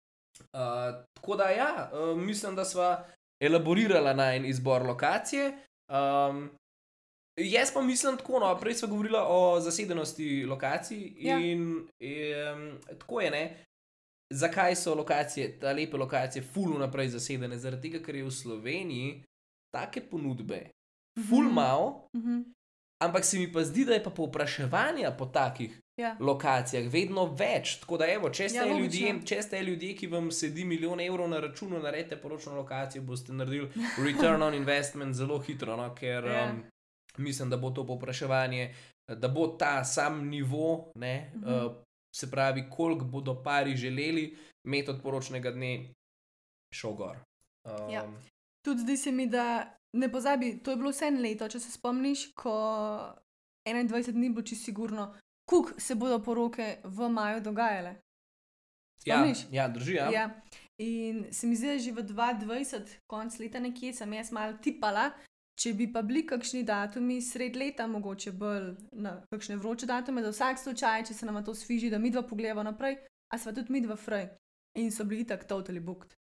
Uh, 0.53 1.05
tako 1.15 1.37
da, 1.37 1.49
ja, 1.51 1.91
uh, 1.93 2.19
mislim, 2.19 2.57
da 2.57 2.65
sva 2.65 3.05
elaborirala 3.43 4.13
na 4.15 4.35
en 4.35 4.45
izbor 4.47 4.83
lokacije. 4.83 5.53
Um, 5.89 6.51
jaz 7.37 7.73
pa 7.75 7.83
mislim 7.83 8.17
tako, 8.17 8.39
no, 8.41 8.57
prej 8.59 8.75
smo 8.75 8.89
govorili 8.89 9.19
o 9.21 9.61
zasedenosti 9.61 10.45
lokacij 10.47 11.13
Ja. 11.17 11.39
in 11.39 11.63
um, 11.63 12.79
tako 12.99 13.21
je, 13.21 13.31
ne. 13.31 13.65
Zakaj 14.31 14.77
so 14.77 14.95
lokacije, 14.95 15.59
ta 15.59 15.73
lepe 15.73 15.97
lokacije, 15.97 16.43
full 16.45 16.79
naprej 16.79 17.09
zasedene? 17.09 17.59
Zaradi 17.59 17.91
tega, 17.91 18.05
ker 18.05 18.15
je 18.15 18.25
v 18.25 18.31
Sloveniji 18.33 19.23
take 19.71 20.01
ponudbe, 20.03 20.71
full 21.21 21.45
Mhm. 21.45 21.55
malo, 21.55 22.09
Mhm. 22.15 22.43
ampak 23.01 23.25
se 23.25 23.39
mi 23.39 23.53
pa 23.53 23.63
zdi, 23.63 23.85
da 23.85 23.93
je 23.93 24.05
pa 24.05 24.11
povpraševanja 24.13 25.11
po 25.13 25.27
takih 25.27 25.79
Ja. 25.97 26.17
lokacijah 26.21 26.85
vedno 26.87 27.27
več. 27.29 27.81
Tako 27.81 27.97
da, 27.97 28.07
evo, 28.07 28.31
če, 28.31 28.49
ste 28.49 28.59
Ja, 28.59 28.67
ljudje, 28.71 29.21
če 29.25 29.43
ste 29.43 29.63
ljudje, 29.63 29.97
ki 29.97 30.07
vam 30.07 30.31
sedi 30.31 30.65
milijon 30.65 31.01
evrov 31.01 31.29
na 31.29 31.41
računu, 31.41 31.79
naredite 31.79 32.17
poročno 32.17 32.55
lokacijo, 32.55 33.03
boste 33.03 33.33
naredili 33.33 33.71
return 33.99 34.43
on 34.43 34.55
investment 34.55 35.15
zelo 35.15 35.39
hitro, 35.41 35.77
no? 35.77 35.95
ker 35.95 36.25
Ja. 36.25 36.45
um, 36.47 36.63
mislim, 37.19 37.51
da 37.51 37.57
bo 37.57 37.71
to 37.71 37.87
povpraševanje, 37.87 38.75
da 39.11 39.29
bo 39.29 39.49
ta 39.49 39.85
sam 39.85 40.29
nivo, 40.29 40.93
ne, 40.95 41.33
Mhm. 41.35 41.45
uh, 41.47 41.73
se 42.19 42.31
pravi, 42.31 42.65
koliko 42.71 43.05
bodo 43.05 43.43
pari 43.43 43.77
želeli 43.77 44.37
imeti 44.65 44.91
od 44.91 45.03
poročnega 45.03 45.51
dne, 45.51 45.95
šel 46.75 46.93
gor. 46.93 47.17
Um, 47.65 47.91
Ja. 47.91 48.05
Tudi 48.67 48.81
zdi 48.81 48.97
se 48.97 49.13
mi, 49.13 49.27
da 49.27 49.79
ne 49.93 50.13
pozabi, 50.13 50.59
to 50.63 50.71
je 50.71 50.77
bilo 50.77 50.91
vse 50.91 51.07
en 51.07 51.21
leto, 51.23 51.49
če 51.49 51.61
se 51.61 51.73
spomniš, 51.73 52.33
ko 52.35 52.53
21 53.67 54.13
dni 54.13 54.31
bo 54.31 54.43
čisto 54.43 54.65
sigurno, 54.65 55.15
kuk 55.49 55.73
se 55.81 55.95
bodo 55.95 56.19
poroke 56.25 56.79
v 56.85 57.09
maju 57.09 57.41
dogajale. 57.41 57.95
ja, 59.05 59.17
Spomniš? 59.17 59.39
ja, 59.53 59.69
drži. 59.69 59.95
Ja. 59.95 60.11
Ja. 60.11 60.41
In 60.79 61.33
se 61.33 61.47
mi 61.47 61.57
zdi, 61.57 61.67
da 61.67 61.79
že 61.79 61.93
v 61.93 62.03
2020, 62.07 62.99
konc 63.07 63.39
leta 63.39 63.61
nekje, 63.61 63.93
sem 63.93 64.13
jaz 64.13 64.33
malo 64.33 64.59
tipala, 64.63 65.11
Če 65.59 65.73
bi 65.75 65.89
pa 65.91 66.05
bili 66.07 66.23
kakšni 66.27 66.63
datumi 66.63 67.19
sred 67.23 67.57
leta, 67.59 67.89
mogoče 67.91 68.31
bolj 68.39 68.69
na 69.03 69.17
kakšne 69.33 69.57
vroče 69.59 69.89
datume, 69.91 70.23
za 70.23 70.31
vsak 70.31 70.61
slučaj, 70.63 71.09
če 71.09 71.15
se 71.15 71.27
nam 71.27 71.41
to 71.45 71.55
sviži, 71.55 71.91
da 71.91 71.99
mi 71.99 72.13
dva 72.15 72.23
pogledamo 72.23 72.63
naprej, 72.63 73.01
a 73.35 73.39
sva 73.39 73.53
tudi 73.53 73.75
mi 73.75 73.83
dva 73.83 73.97
fraj. 73.99 74.29
In 74.79 74.93
so 74.95 75.05
bili 75.05 75.27
tako 75.27 75.49
totally 75.57 75.83
booked. 75.83 76.15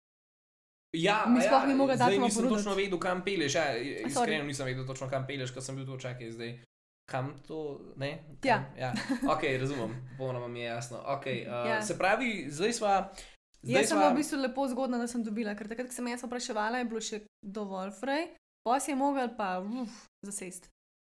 Ja, 0.96 1.26
Mi 1.28 1.42
a 1.42 1.42
sploh 1.42 1.62
ja, 1.62 1.66
ni 1.66 1.74
zdaj 1.74 1.96
datuma 1.96 2.26
nisem 2.26 2.42
ponuditi. 2.42 2.56
točno 2.56 2.74
vedel, 2.74 2.98
kam 2.98 3.20
peleš. 3.24 3.54
Ja, 3.54 3.64
sorry. 3.74 4.06
iskreno 4.06 4.44
nisem 4.44 4.66
vedel 4.66 4.86
točno, 4.86 5.10
kam 5.10 5.26
peleš, 5.26 5.52
ker 5.52 5.62
sem 5.62 5.76
bil 5.76 5.84
tu 5.84 5.98
čakaj 6.00 6.30
zdaj. 6.30 6.54
Kam 7.10 7.34
to, 7.46 7.80
ne? 7.96 8.24
Tja. 8.40 8.56
Kam? 8.56 8.78
ja. 8.80 8.92
Ok, 9.34 9.44
razumem, 9.60 9.92
popolnoma 10.16 10.48
mi 10.48 10.60
je 10.60 10.66
jasno. 10.66 11.02
Okay, 11.18 11.44
uh, 11.44 11.68
Ja. 11.68 11.82
Se 11.82 11.98
pravi, 11.98 12.46
zdaj 12.48 12.72
sva. 12.72 12.94
Zdaj 13.62 13.82
Jaz 13.82 13.88
sem 13.88 13.98
sva, 13.98 14.00
bila 14.00 14.14
v 14.14 14.16
bistvu 14.16 14.40
lepo 14.40 14.68
zgodna, 14.68 14.98
da 14.98 15.06
sem 15.10 15.22
dobila, 15.26 15.54
ker 15.58 15.68
takrat, 15.68 15.90
ko 15.90 15.94
sem 15.94 16.08
jaz 16.08 16.24
vpraševala, 16.24 16.80
je 16.80 16.88
bilo 16.88 17.00
še 17.02 17.20
dovolj 17.42 17.92
fraj, 18.00 18.28
pa 18.66 18.80
si 18.82 18.90
je 18.90 18.96
mogel 18.98 19.30
pa 19.36 19.60
uf, 19.62 19.94
zasest. 20.26 20.66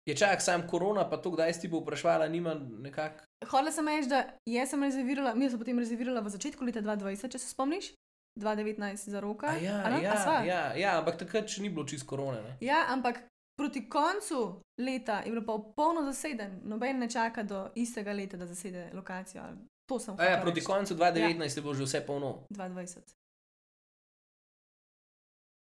Je 0.05 0.15
čak, 0.15 0.41
sam 0.41 0.67
korona, 0.67 1.09
pa 1.09 1.17
to, 1.17 1.31
kdaj 1.31 1.53
si 1.53 1.67
bo 1.71 1.79
vprašala, 1.79 2.27
nima 2.27 2.53
nekako. 2.59 3.23
Hodila 3.49 3.71
sem 3.71 3.87
reči, 3.87 4.09
da 4.09 4.19
jaz 4.45 4.69
sem 4.69 4.83
rezervirala, 4.83 5.33
mi 5.35 5.49
smo 5.49 5.59
potem 5.63 5.79
rezervirala 5.79 6.21
v 6.21 6.29
začetku 6.29 6.65
leta 6.67 6.83
2020, 6.83 7.31
če 7.31 7.39
se 7.39 7.49
spomniš, 7.49 7.93
2019 8.39 9.09
za 9.09 9.19
roka. 9.19 9.47
A 9.47 9.57
Ja, 9.57 9.79
a 9.85 9.89
ne? 9.89 9.95
A 9.95 10.03
ja, 10.03 10.43
ja, 10.43 10.61
ja, 10.75 10.91
ampak 10.99 11.17
takrat 11.23 11.49
še 11.49 11.63
ni 11.63 11.71
bilo 11.71 11.87
čist 11.87 12.05
korone. 12.05 12.43
Ne? 12.43 12.57
ja, 12.61 12.85
ampak 12.93 13.23
proti 13.57 13.87
koncu 13.89 14.61
leta 14.77 15.23
je 15.25 15.31
bilo 15.31 15.45
pa 15.47 15.55
polno 15.75 16.03
zaseden, 16.05 16.59
noben 16.67 16.99
ne 16.99 17.09
čaka 17.09 17.43
do 17.43 17.69
istega 17.75 18.13
leta, 18.13 18.37
da 18.37 18.45
zasede 18.45 18.89
lokacijo. 18.93 19.47
To 19.89 19.99
sem 19.99 20.19
A 20.19 20.23
ja, 20.23 20.41
proti 20.41 20.59
reči. 20.59 20.67
koncu 20.67 20.95
2019 20.95 21.57
je 21.57 21.61
bilo 21.61 21.73
že 21.73 21.87
vse 21.87 22.05
polno. 22.05 22.43
2020. 22.51 23.15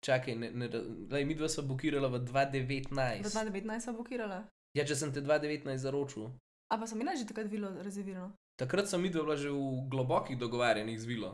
Čakaj, 0.05 0.35
ne, 0.37 0.51
ne, 0.53 0.69
lej, 1.11 1.25
mi 1.25 1.35
dva 1.35 1.49
sva 1.49 1.65
blokirala 1.65 2.09
v 2.13 2.21
V 2.21 2.29
2019. 2.29 3.25
2019 3.25 3.81
sem 3.81 3.95
blokirala. 3.97 4.45
Ja, 4.77 4.85
če 4.85 4.95
sem 4.95 5.13
te 5.13 5.23
2019 5.25 5.81
zaročil. 5.81 6.29
A 6.69 6.77
pa 6.77 6.85
sem 6.85 7.01
imela 7.01 7.17
že 7.17 7.25
takrat 7.25 7.49
vilo 7.49 7.71
rezervirano. 7.81 8.33
Takrat 8.61 8.85
sem 8.87 9.01
videl, 9.01 9.25
bila 9.25 9.37
že 9.37 9.49
v 9.49 9.89
globokih 9.89 10.37
dogovarjanjih 10.37 11.01
z 11.01 11.07
vilo. 11.07 11.31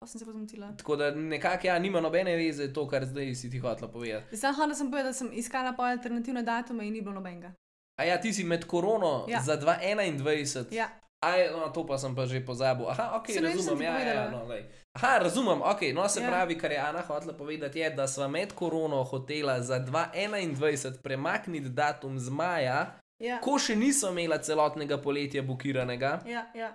Pa 0.00 0.06
sem 0.06 0.18
se 0.18 0.24
pa 0.24 0.32
zmotila. 0.32 0.72
Tako 0.78 0.96
da 0.96 1.10
nekako 1.10 1.66
ja, 1.66 1.78
nima 1.78 2.00
nobene 2.00 2.36
veze 2.36 2.72
to, 2.72 2.86
kar 2.88 3.04
zdaj 3.04 3.34
si 3.34 3.50
ti 3.50 3.58
hotela 3.58 3.90
povedati. 3.90 4.36
Sam 4.36 4.54
hodila 4.54 4.74
sem 4.74 4.88
povedala, 4.88 5.10
da 5.10 5.18
sem 5.18 5.30
iskala 5.34 5.72
pa 5.74 5.90
alternativne 5.90 6.42
datume 6.42 6.86
in 6.86 6.92
ni 6.92 7.02
bilo 7.02 7.14
nobenega. 7.14 7.52
A 7.98 8.04
ja, 8.04 8.16
ti 8.16 8.32
si 8.32 8.44
med 8.44 8.64
korono 8.64 9.26
Ja. 9.28 9.42
za 9.42 9.58
2021. 9.58 10.70
Ja, 10.70 10.86
Aj, 11.20 11.50
no, 11.50 11.66
to 11.74 11.82
pa 11.82 11.98
sem 11.98 12.14
pa 12.14 12.26
že 12.30 12.38
pozabil. 12.46 12.86
Aha, 12.86 13.18
ok, 13.18 13.26
sem 13.26 13.42
razumem. 13.42 13.82
Ja, 13.82 13.90
ja, 13.90 13.98
povedala. 13.98 14.30
no, 14.30 14.40
lej. 14.46 14.62
Aha, 14.94 15.18
razumem. 15.18 15.58
Okay, 15.66 15.90
no, 15.94 16.08
se 16.08 16.20
Ja. 16.22 16.30
pravi, 16.30 16.54
kar 16.58 16.70
je 16.72 16.78
Ana 16.78 17.02
hotela 17.02 17.32
povedati, 17.34 17.78
je, 17.78 17.90
da 17.90 18.06
sva 18.06 18.28
med 18.28 18.52
korono 18.54 19.02
hotela 19.04 19.62
za 19.62 19.80
2021 19.80 21.02
premakniti 21.02 21.68
datum 21.68 22.18
z 22.18 22.30
maja, 22.30 22.94
ja, 23.18 23.40
ko 23.42 23.58
še 23.58 23.74
niso 23.76 24.10
imela 24.14 24.38
celotnega 24.38 24.98
poletja 25.02 25.42
blokiranega, 25.42 26.20
ja, 26.26 26.46
ja. 26.54 26.70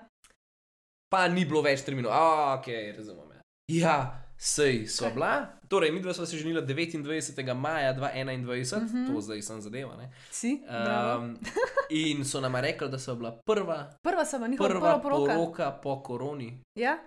pa 1.10 1.28
ni 1.28 1.46
bilo 1.46 1.62
več 1.62 1.82
terminov. 1.82 2.12
Ah, 2.12 2.60
ok, 2.60 2.68
razumem. 2.98 3.40
Ja, 3.72 3.88
ja 3.88 4.24
sej 4.44 4.88
so 4.88 5.06
Kaj? 5.06 5.14
bila. 5.14 5.48
Torej, 5.68 5.92
mi 5.92 6.02
dva 6.02 6.14
sva 6.14 6.26
se 6.26 6.38
ženila 6.38 6.62
29. 6.62 7.54
maja 7.54 7.94
2021, 7.94 8.82
mm. 8.82 8.88
-hmm. 8.88 9.08
to 9.08 9.22
zdaj 9.22 9.42
sem 9.42 9.62
zadeva. 9.62 9.96
Ne? 9.96 10.12
Si? 10.32 10.62
Um, 10.68 11.38
in 11.90 12.26
so 12.26 12.42
nama 12.42 12.62
rekli, 12.62 12.90
da 12.90 13.00
so 13.00 13.16
bila 13.16 13.40
prva, 13.46 13.90
Prva 14.02 14.26
sem, 14.26 14.52
njihova 14.52 14.70
prva 14.70 15.00
poroka. 15.00 15.34
poroka 15.34 15.72
po 15.72 16.04
koroni. 16.04 16.60
Ja. 16.80 17.00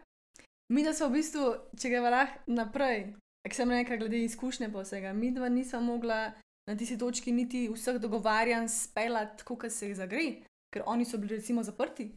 Mi 0.72 0.84
da 0.84 0.92
smo 0.92 1.08
v 1.08 1.12
bistvu, 1.12 1.54
če 1.80 1.88
greva 1.88 2.10
lahko 2.10 2.38
naprej, 2.46 3.14
ker 3.46 3.54
sem 3.54 3.70
rekla, 3.70 3.96
glede 3.96 4.24
izkušnje 4.24 4.72
pa 4.72 4.80
vsega, 4.80 5.12
mi 5.12 5.30
dva 5.30 5.48
nisva 5.48 5.80
mogla 5.80 6.32
na 6.70 6.76
tisti 6.76 6.98
točki 6.98 7.32
niti 7.32 7.68
vseh 7.68 8.00
dogovarjanj 8.00 8.68
speljati, 8.68 9.44
kot 9.44 9.70
se 9.72 9.86
jih 9.88 9.96
zagre, 9.96 10.42
ker 10.74 10.82
oni 10.86 11.04
so 11.04 11.18
bili 11.18 11.36
recimo 11.36 11.62
zaprti. 11.62 12.10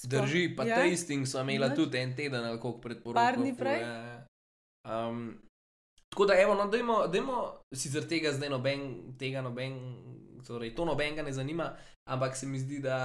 Sploh. 0.00 0.22
Drži, 0.22 0.54
pa 0.56 0.64
Ja. 0.64 0.76
tasting 0.76 1.26
so 1.26 1.40
imela 1.40 1.68
Nič. 1.68 1.76
tudi 1.76 1.98
en 1.98 2.16
teden 2.16 2.44
ali 2.44 2.60
koliko 2.60 2.80
pred 2.80 3.02
poroko. 3.02 3.20
Par 3.20 3.36
dni 3.36 3.54
prej. 3.56 3.80
ja, 3.80 3.86
ja. 3.92 4.24
Um, 4.88 5.38
tako 6.08 6.26
da, 6.26 6.40
evo, 6.40 6.54
no, 6.54 6.68
dajmo, 6.68 7.06
dajmo 7.06 7.54
sicer 7.74 8.08
tega 8.08 8.32
zdaj 8.32 8.50
noben, 8.50 8.86
tega 9.18 9.42
noben, 9.42 9.76
torej 10.46 10.74
to 10.74 10.84
nobenega 10.84 11.22
ne 11.22 11.32
zanima, 11.32 11.72
ampak 12.10 12.36
se 12.36 12.46
mi 12.46 12.58
zdi, 12.58 12.80
da 12.80 12.98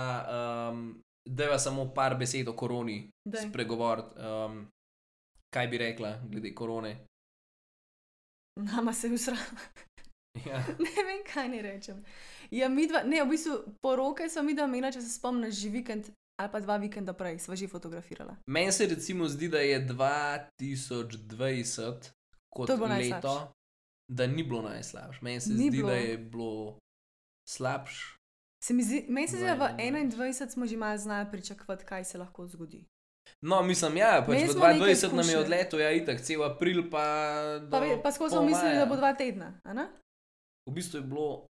um, 0.71 1.01
deva 1.29 1.59
samo 1.59 1.93
par 1.93 2.15
besed 2.19 2.47
o 2.47 2.53
koroni 2.53 3.09
Daj. 3.25 3.49
spregovoriti. 3.49 4.19
Um, 4.19 4.67
kaj 5.53 5.67
bi 5.67 5.77
rekla 5.77 6.19
glede 6.29 6.55
korone? 6.55 6.97
Nama 8.59 8.93
se 8.93 9.07
je 9.07 9.13
usrala. 9.13 9.39
Ja. 10.45 10.57
ne 10.57 11.03
vem, 11.05 11.19
kaj 11.33 11.49
ne 11.49 11.61
rečem. 11.61 11.99
Ja, 12.51 12.65
dva, 12.69 13.03
ne, 13.03 13.19
v 13.23 13.29
bistvu 13.29 13.53
poroke 13.81 14.25
smo 14.29 14.41
mi 14.43 14.55
dva 14.57 14.65
imela, 14.65 14.89
če 14.91 15.01
se 15.01 15.11
spomniš, 15.13 15.59
že 15.61 15.69
vikend 15.69 16.09
ali 16.35 16.51
pa 16.51 16.59
dva 16.59 16.77
vikenda 16.77 17.13
prej, 17.13 17.39
sva 17.39 17.55
že 17.55 17.67
fotografirala. 17.67 18.35
Meni 18.47 18.71
se 18.71 18.85
recimo 18.85 19.27
zdi, 19.27 19.47
da 19.47 19.59
je 19.59 19.79
2020 19.79 22.09
kot 22.49 22.69
leto, 22.69 22.87
najslabše. 22.87 23.47
da 24.07 24.27
ni 24.27 24.43
bilo 24.43 24.61
najslabše. 24.61 25.19
Meni 25.21 25.41
se 25.41 25.49
Ni 25.49 25.55
zdi, 25.57 25.69
bilo. 25.71 25.89
da 25.89 25.95
je 25.95 26.17
bilo 26.17 26.77
slabše. 27.49 28.17
Se 28.63 28.73
mi 28.73 28.83
zdi, 28.83 29.05
meni 29.09 29.27
se 29.27 29.35
zdi, 29.37 29.45
da 29.45 29.53
v 29.53 29.59
21. 29.59 30.11
21 30.11 30.49
smo 30.49 30.65
že 30.65 30.77
malo 30.77 30.97
znali 30.97 31.31
pričakovati, 31.31 31.85
kaj 31.85 32.05
se 32.05 32.17
lahko 32.17 32.47
zgodi. 32.47 32.85
No, 33.41 33.63
mislim, 33.63 33.97
ja, 33.97 34.23
pač 34.27 34.37
v 34.37 34.47
smo 34.47 34.67
nekaj 34.67 34.79
2020 34.95 35.13
nam 35.13 35.29
je 35.29 35.37
odletel, 35.37 35.79
ja, 35.79 35.91
itak, 35.91 36.21
cel 36.21 36.43
april 36.43 36.89
pa. 36.91 37.03
Pa, 37.71 37.99
pa 38.03 38.11
skozi 38.11 38.33
smo 38.33 38.43
mislili, 38.43 38.75
da 38.75 38.85
bo 38.85 38.95
dva 38.95 39.13
tedna. 39.13 39.59
a 39.63 39.73
ne? 39.73 39.87
V 40.65 40.71
bistvu 40.71 40.97
je 40.97 41.01
bilo. 41.03 41.45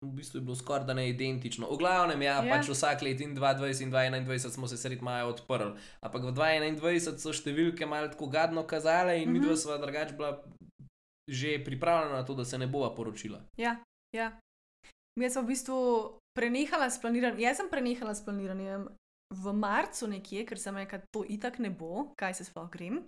V 0.00 0.08
bistvu 0.10 0.38
je 0.38 0.42
bilo 0.42 0.56
skoraj 0.56 0.86
da 0.86 0.94
ne 0.94 1.08
identično. 1.10 1.68
V 1.68 1.76
glavnem, 1.76 2.22
ja, 2.22 2.40
Ja. 2.40 2.50
pač 2.50 2.68
vsak 2.68 3.02
let 3.02 3.20
in 3.20 3.36
2020 3.36 3.82
in 3.82 3.90
2021 3.90 4.50
smo 4.50 4.68
se 4.68 4.76
sredi 4.76 5.02
maja 5.02 5.26
odprli. 5.26 5.72
Ampak 6.00 6.22
v 6.22 6.32
2021 6.32 7.18
so 7.18 7.32
številke 7.32 7.86
malo 7.86 8.08
tako 8.08 8.26
gadno 8.26 8.62
kazale 8.64 9.18
in 9.18 9.28
mm 9.28 9.32
Mhm. 9.32 9.36
-hmm. 9.36 9.40
mi 9.40 9.46
dva 9.46 9.56
sva 9.56 9.78
drugače 9.78 10.12
bila 10.12 10.42
že 11.28 11.64
pripravljena 11.64 12.16
na 12.16 12.24
to, 12.24 12.34
da 12.34 12.44
se 12.44 12.58
ne 12.58 12.66
bova 12.66 12.94
poročila. 12.94 13.40
Ja, 13.56 13.76
ja. 14.12 14.32
Mi 15.16 15.30
smo 15.30 15.42
v 15.42 15.46
bistvu 15.46 15.76
prenehala 16.34 16.90
s 16.90 17.00
planiranjem. 17.00 17.40
Jaz 17.40 17.56
sem 17.56 17.68
prenehala 17.70 18.14
s 18.14 18.24
planiranjem 18.24 18.88
v 19.34 19.52
marcu 19.52 20.06
nekje, 20.08 20.46
ker 20.46 20.58
sem 20.58 20.76
rekla, 20.76 20.98
to 21.10 21.24
itak 21.24 21.58
ne 21.58 21.70
bo, 21.70 22.08
kaj 22.16 22.34
se 22.34 22.44
sploh 22.44 22.70
grem. 22.70 23.04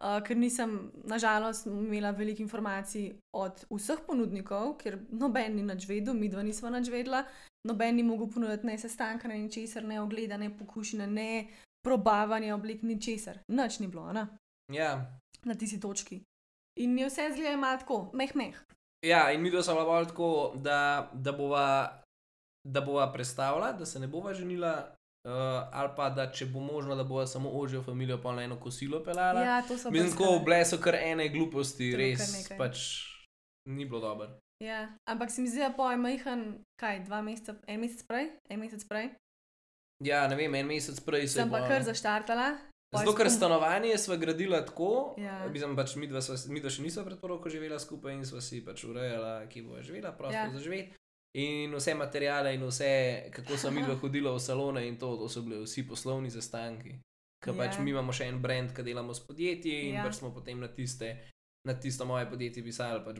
Uh, 0.00 0.16
ker 0.24 0.36
nisem, 0.36 0.90
nažalost, 1.04 1.66
imela 1.68 2.10
veliko 2.16 2.40
informacij 2.42 3.10
od 3.36 3.66
vseh 3.68 4.00
ponudnikov, 4.06 4.78
ker 4.80 4.96
noben 5.12 5.58
ni 5.58 5.62
nič 5.62 5.84
vedel, 5.88 6.16
mi 6.16 6.30
dva 6.32 6.40
nismo 6.42 6.70
nič 6.72 6.88
vedela, 6.88 7.20
noben 7.68 7.96
ni 8.00 8.02
mogel 8.02 8.30
ponuditi 8.32 8.66
ne 8.66 8.78
sestanka, 8.80 9.28
ne 9.28 9.36
ničesar, 9.42 9.84
ne 9.84 10.00
ogleda, 10.00 10.38
ne 10.40 10.48
pokušine, 10.56 11.06
ne 11.06 11.28
probavanja 11.84 12.54
oblik, 12.54 12.80
ničesar. 12.82 13.42
Nič 13.52 13.78
ni 13.84 13.88
bilo, 13.92 14.08
ne? 14.12 14.26
Ja. 14.72 15.20
na 15.44 15.54
tisti 15.54 15.80
točki. 15.80 16.20
In 16.80 16.98
je 16.98 17.08
vse 17.08 17.30
zgleda 17.32 17.56
malo 17.56 17.78
tako, 17.78 18.10
meh, 18.14 18.34
meh. 18.34 18.56
Ja, 19.06 19.30
in 19.32 19.42
mi 19.42 19.50
dva 19.50 19.62
smo 19.62 19.84
bolj 19.84 20.10
tako, 20.12 20.52
da, 20.56 21.10
da, 21.12 21.32
bova, 21.32 21.66
da 22.64 22.80
bova 22.80 23.12
predstavila, 23.12 23.72
da 23.72 23.86
se 23.86 24.00
ne 24.00 24.08
bova 24.08 24.34
ženila, 24.34 24.94
uh, 25.24 25.32
ali 25.72 25.90
pa 25.96 26.10
da 26.10 26.26
če 26.28 26.46
bo 26.46 26.60
možno, 26.62 26.94
da 26.94 27.04
bova 27.04 27.26
samo 27.26 27.50
ožjo 27.52 27.82
familijo 27.82 28.18
pa 28.18 28.32
na 28.32 28.42
eno 28.42 28.56
kosilo 28.56 29.02
pelala. 29.02 29.40
Ja, 29.42 29.62
to 29.62 29.76
so 29.76 29.90
brskale. 29.90 30.10
tako 30.10 30.44
bile 30.44 30.64
so 30.64 30.78
kar 30.78 30.94
ene 30.96 31.28
gluposti, 31.28 31.90
To 31.92 31.98
res 31.98 32.20
pač 32.58 32.78
ni 33.66 33.84
bilo 33.84 34.00
dobro. 34.00 34.30
Ja, 34.60 34.80
ampak 35.06 35.30
se 35.30 35.40
mi 35.40 35.48
zdi, 35.48 35.58
da 35.58 35.70
po 35.70 35.90
je 35.90 35.96
majhen, 35.98 36.40
kaj, 36.76 37.00
dva 37.00 37.22
meseca, 37.22 37.54
en 37.66 37.80
mesec 37.80 38.02
prej, 38.04 38.26
en 38.46 38.60
mesec 38.60 38.84
prej, 38.84 39.10
Ja, 40.00 40.26
ne 40.26 40.34
vem, 40.34 40.54
en 40.54 40.66
mesec 40.66 41.00
prej 41.00 41.28
se 41.28 41.34
sem 41.34 41.50
pa 41.50 41.60
bo- 41.60 41.68
kar 41.68 41.82
zaštartala. 41.82 42.56
pol 42.90 43.00
Zato, 43.00 43.12
ker 43.14 43.28
sem- 43.28 43.36
stanovanje 43.36 43.98
smo 43.98 44.16
gradili 44.16 44.56
tako, 44.56 45.14
Ja. 45.18 45.48
mislim, 45.48 45.76
pač 45.76 45.96
mi, 45.96 46.06
dva 46.06 46.20
sva, 46.20 46.36
mi 46.48 46.60
dva 46.60 46.70
še 46.70 46.82
nismo 46.82 47.04
pred 47.04 47.20
poroko 47.20 47.48
živela 47.48 47.78
skupaj 47.78 48.12
in 48.12 48.24
smo 48.24 48.40
si 48.40 48.64
pač 48.64 48.84
urejala, 48.84 49.46
kje 49.46 49.62
bo 49.62 49.76
živela, 49.78 50.12
prosto 50.12 50.34
Ja. 50.34 50.44
ja. 50.44 50.88
In 51.38 51.74
vse 51.74 51.94
materijale, 51.94 52.54
in 52.54 52.62
vse, 52.66 53.30
kako 53.30 53.56
so 53.56 53.70
mi 53.70 53.82
dva 53.82 53.94
hodila 53.94 54.32
v 54.34 54.40
salone, 54.40 54.86
in 54.88 54.96
to, 54.98 55.16
to 55.16 55.28
so 55.28 55.42
bili 55.42 55.62
vsi 55.62 55.86
poslovni 55.88 56.30
sestanki. 56.30 56.96
Ker 57.44 57.54
pač 57.56 57.76
Ja. 57.78 57.82
mi 57.82 57.90
imamo 57.90 58.12
še 58.12 58.26
en 58.28 58.40
brand, 58.42 58.74
ki 58.74 58.82
delamo 58.82 59.14
s 59.14 59.20
podjetji, 59.20 59.88
in 59.88 59.94
Ja. 59.94 60.00
ja. 60.00 60.04
pač 60.04 60.18
smo 60.18 60.30
potem 60.34 60.60
na 60.60 60.68
tiste. 60.68 61.16
Na 61.68 61.74
tisto 61.74 62.06
moje 62.08 62.24
podjetje 62.24 62.62
pisali 62.64 63.04
pač 63.04 63.18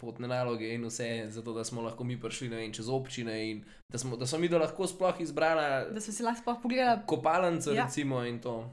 potne 0.00 0.26
naloge 0.28 0.72
in 0.74 0.84
vse, 0.88 1.28
zato 1.30 1.52
da 1.52 1.64
smo 1.64 1.82
lahko 1.82 2.04
mi 2.04 2.16
prišli 2.20 2.48
vem, 2.48 2.72
čez 2.72 2.88
občine 2.88 3.50
in 3.50 3.64
da 3.92 3.98
smo, 3.98 4.16
da 4.16 4.26
smo 4.26 4.38
mi 4.38 4.48
da 4.48 4.58
lahko 4.58 4.86
sploh 4.88 5.20
izbrali 5.20 5.92
Da 5.94 6.00
sem 6.00 6.14
si 6.14 6.22
lahko 6.22 6.40
sploh 6.40 6.62
pogledala 6.62 7.02
kopalnico, 7.06 7.72
ja. 7.72 7.84
recimo, 7.84 8.24
in 8.24 8.40
to. 8.40 8.72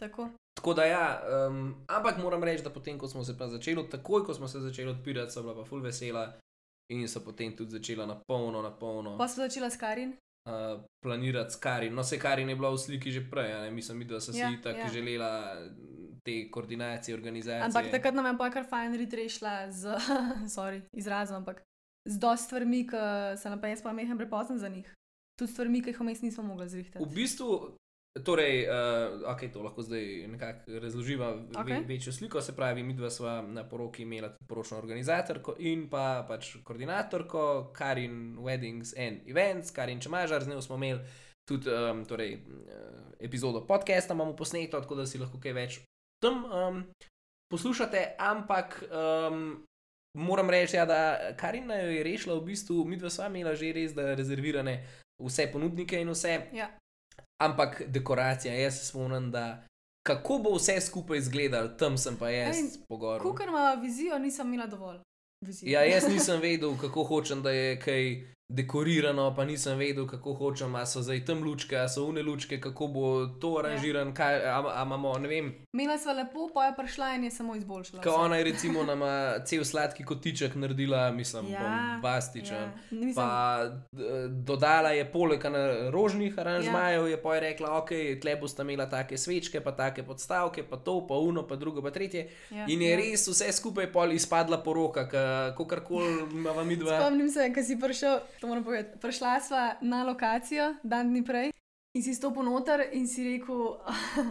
tako. 0.00 0.30
Tako 0.56 0.74
da 0.74 0.84
ja, 0.84 1.22
um, 1.48 1.74
ampak 1.88 2.18
moram 2.18 2.44
reči, 2.44 2.64
da 2.64 2.70
potem, 2.70 2.98
ko 2.98 3.08
smo 3.08 3.24
se 3.24 3.36
pa 3.38 3.48
začeli, 3.48 3.84
takoj 3.90 4.24
ko 4.24 4.34
smo 4.34 4.48
se 4.48 4.60
začeli 4.60 4.90
odpirati, 4.90 5.32
so 5.32 5.42
bila 5.42 5.54
pa 5.54 5.64
full 5.64 5.82
vesela 5.82 6.32
in 6.90 7.08
so 7.08 7.20
potem 7.20 7.56
tudi 7.56 7.70
začela 7.70 8.06
na 8.06 8.20
polno, 8.26 8.62
na 8.62 8.70
polno. 8.70 9.16
Pa 9.18 9.28
sem 9.28 9.44
začela 9.44 9.70
s 9.70 9.76
Karin, 9.76 10.16
uh, 10.48 10.82
planirati 11.04 11.52
s 11.52 11.56
Karin. 11.56 11.94
No, 11.94 12.04
se 12.04 12.18
Karin 12.18 12.48
je 12.48 12.56
bila 12.56 12.70
v 12.70 12.78
sliki 12.78 13.12
že 13.12 13.30
prej, 13.30 13.52
a 13.52 13.60
ne? 13.62 13.70
mislim, 13.70 14.06
da 14.06 14.20
so 14.20 14.32
si 14.32 14.38
Ja, 14.38 14.52
tako 14.62 14.78
ja. 14.78 14.88
želela 14.88 15.56
te 16.24 16.50
koordinacije, 16.50 17.14
organizacije. 17.14 17.66
Ampak 17.66 17.90
takrat 17.90 18.14
nam 18.14 18.26
je 18.26 18.38
pa 18.38 18.50
kar 18.50 18.66
fajn 18.68 18.94
ritrešla 18.94 19.70
z, 19.70 19.96
sorry, 20.56 20.82
izrazom, 20.92 21.36
ampak 21.36 21.62
z 22.08 22.18
dosti 22.18 22.46
stvarmi, 22.46 22.86
ki 22.86 22.96
se 23.38 23.50
nam 23.50 23.60
pa 23.60 23.68
jaz 23.68 23.82
pa 23.82 23.92
mehem 23.92 24.18
prepozno 24.18 24.58
za 24.58 24.68
njih. 24.68 24.94
Tudi 25.38 25.52
stvarmi, 25.52 25.82
ki 25.82 25.90
jih 25.90 26.00
vmes 26.00 26.22
nismo 26.22 26.44
mogli 26.44 26.68
zrihtati. 26.68 27.04
V 27.04 27.14
bistvu, 27.14 27.76
torej, 28.20 28.68
uh, 28.68 29.22
ok, 29.32 29.40
to 29.52 29.62
lahko 29.62 29.82
zdaj 29.82 30.28
nekako 30.28 30.78
razloživa 30.82 31.32
okay. 31.36 31.80
Ve, 31.80 31.80
večjo 31.94 32.12
sliko. 32.12 32.40
Se 32.40 32.56
pravi, 32.56 32.82
mi 32.82 32.94
dva 32.94 33.10
sva 33.10 33.42
na 33.42 33.64
poroki 33.68 34.02
imela 34.02 34.28
poročno 34.48 34.78
organizatorko 34.78 35.56
in 35.58 35.88
pa 35.90 36.24
pač 36.28 36.56
koordinatorko, 36.64 37.72
Karin 37.72 38.36
Weddings 38.38 38.92
and 38.98 39.28
Events, 39.28 39.70
Karin 39.70 40.00
Čemažar, 40.00 40.44
z 40.44 40.48
njo 40.48 40.62
smo 40.62 40.76
imeli 40.76 41.00
tudi 41.48 41.70
um, 41.70 42.04
torej, 42.04 42.32
eh, 42.32 42.40
epizodo 43.20 43.66
podcasta, 43.66 44.14
imamo 44.14 44.36
posneto, 44.36 44.80
tako 44.80 44.94
da 44.94 45.06
si 45.06 45.18
lahko 45.18 45.40
kaj 45.40 45.52
več 45.52 45.80
tam 46.22 46.44
um, 46.44 46.84
poslušate, 47.52 48.14
ampak. 48.18 48.82
Um, 48.92 49.64
Moram 50.12 50.50
reči, 50.50 50.76
ja, 50.76 50.84
da 50.84 51.32
Karina 51.40 51.78
jo 51.80 51.88
je 51.88 52.02
rešila, 52.04 52.34
v 52.36 52.44
bistvu, 52.50 52.82
mi 52.84 52.98
dva 53.00 53.08
sva 53.08 53.30
imela 53.30 53.54
že 53.56 53.70
res, 53.72 53.94
rezervirane 53.96 54.74
vse 55.16 55.46
ponudnike 55.52 56.00
in 56.00 56.10
vse, 56.12 56.34
Ja. 56.52 56.68
Ampak 57.42 57.82
dekoracija, 57.86 58.54
jaz 58.54 58.78
se 58.78 58.86
spomnim, 58.86 59.30
da 59.30 59.66
kako 60.06 60.38
bo 60.38 60.54
vse 60.56 60.80
skupaj 60.80 61.18
izgledalo, 61.18 61.68
tam 61.78 61.98
sem 61.98 62.16
pa 62.16 62.30
jaz 62.30 62.56
Ej, 62.56 62.68
pogorel. 62.88 63.22
Kukar 63.22 63.48
ima 63.48 63.74
vizijo, 63.82 64.18
nisem 64.18 64.54
imela 64.54 64.66
dovolj. 64.66 64.98
Vizijo. 65.46 65.72
Ja, 65.72 65.84
jaz 65.84 66.08
nisem 66.14 66.40
vedel, 66.40 66.76
kako 66.80 67.04
hočem, 67.04 67.42
da 67.42 67.50
je 67.50 67.80
kaj 67.80 68.04
dekorirano, 68.52 69.34
pa 69.34 69.44
nisem 69.44 69.78
vedel, 69.78 70.06
kako 70.06 70.34
hočem, 70.34 70.74
a 70.74 70.86
so 70.86 71.00
zdaj 71.00 71.24
tam 71.24 71.42
lučke, 71.42 71.76
a 71.76 71.88
so 71.88 72.04
une 72.04 72.22
lučke, 72.22 72.60
kako 72.60 72.86
bo 72.88 73.04
to 73.36 73.56
aranžiran, 73.58 74.12
kaj, 74.12 74.34
a, 74.44 74.58
a 74.72 74.82
imamo, 74.82 75.18
ne 75.18 75.28
vem, 75.28 75.52
Imela 75.72 75.96
sva 75.98 76.12
lepo, 76.12 76.50
pa 76.54 76.66
je 76.66 76.74
prišla 76.76 77.14
in 77.14 77.24
je 77.24 77.30
samo 77.30 77.56
izboljšala. 77.56 78.02
Ko 78.02 78.10
vse. 78.10 78.18
ona 78.18 78.36
je 78.36 78.44
recimo 78.44 78.82
nama 78.92 79.12
cel 79.44 79.64
sladki 79.64 80.04
kotiček 80.04 80.54
naredila, 80.54 81.10
mislim, 81.10 81.46
Ja, 81.48 81.60
bombastičen. 81.94 82.56
Ja. 82.56 82.72
Mislim, 82.90 83.14
Pa 83.14 83.30
dodala 84.28 84.90
je 84.90 85.04
poleg 85.06 85.40
rožnih 85.90 86.38
aranžmajev, 86.38 87.02
Ja. 87.02 87.08
je 87.08 87.22
pa 87.22 87.34
je 87.34 87.40
rekla, 87.40 87.78
ok, 87.78 87.88
tle 88.20 88.36
boste 88.36 88.62
imela 88.62 88.86
take 88.86 89.18
svečke, 89.18 89.60
pa 89.60 89.72
take 89.72 90.02
podstavke, 90.02 90.62
pa 90.62 90.76
to, 90.76 91.06
pa 91.06 91.14
uno, 91.14 91.42
pa 91.42 91.56
drugo, 91.56 91.82
pa 91.82 91.90
tretje. 91.90 92.28
ja, 92.50 92.66
In 92.68 92.82
je 92.82 92.90
ja. 92.90 92.96
res 92.96 93.28
vse 93.28 93.52
skupaj 93.52 93.92
pol 93.92 94.12
izpadla 94.12 94.58
poroka, 94.58 95.08
kako 95.08 95.66
karkoli 95.66 96.02
imamo 96.32 96.64
mi 96.64 96.76
dva. 96.76 97.00
Spomnim 97.00 97.28
se, 97.28 97.52
ko 97.54 97.62
si 97.62 97.80
prišel, 97.80 98.18
to 98.42 98.50
moram 98.50 98.64
povedati. 98.64 98.98
Prišla 98.98 99.40
sva 99.40 99.76
na 99.80 100.02
lokacijo 100.04 100.74
dan 100.82 101.14
dni 101.14 101.22
prej 101.24 101.50
in 101.94 102.02
si 102.02 102.14
stopil 102.14 102.42
noter 102.42 102.88
in 102.92 103.06
si 103.08 103.22
rekel, 103.22 103.78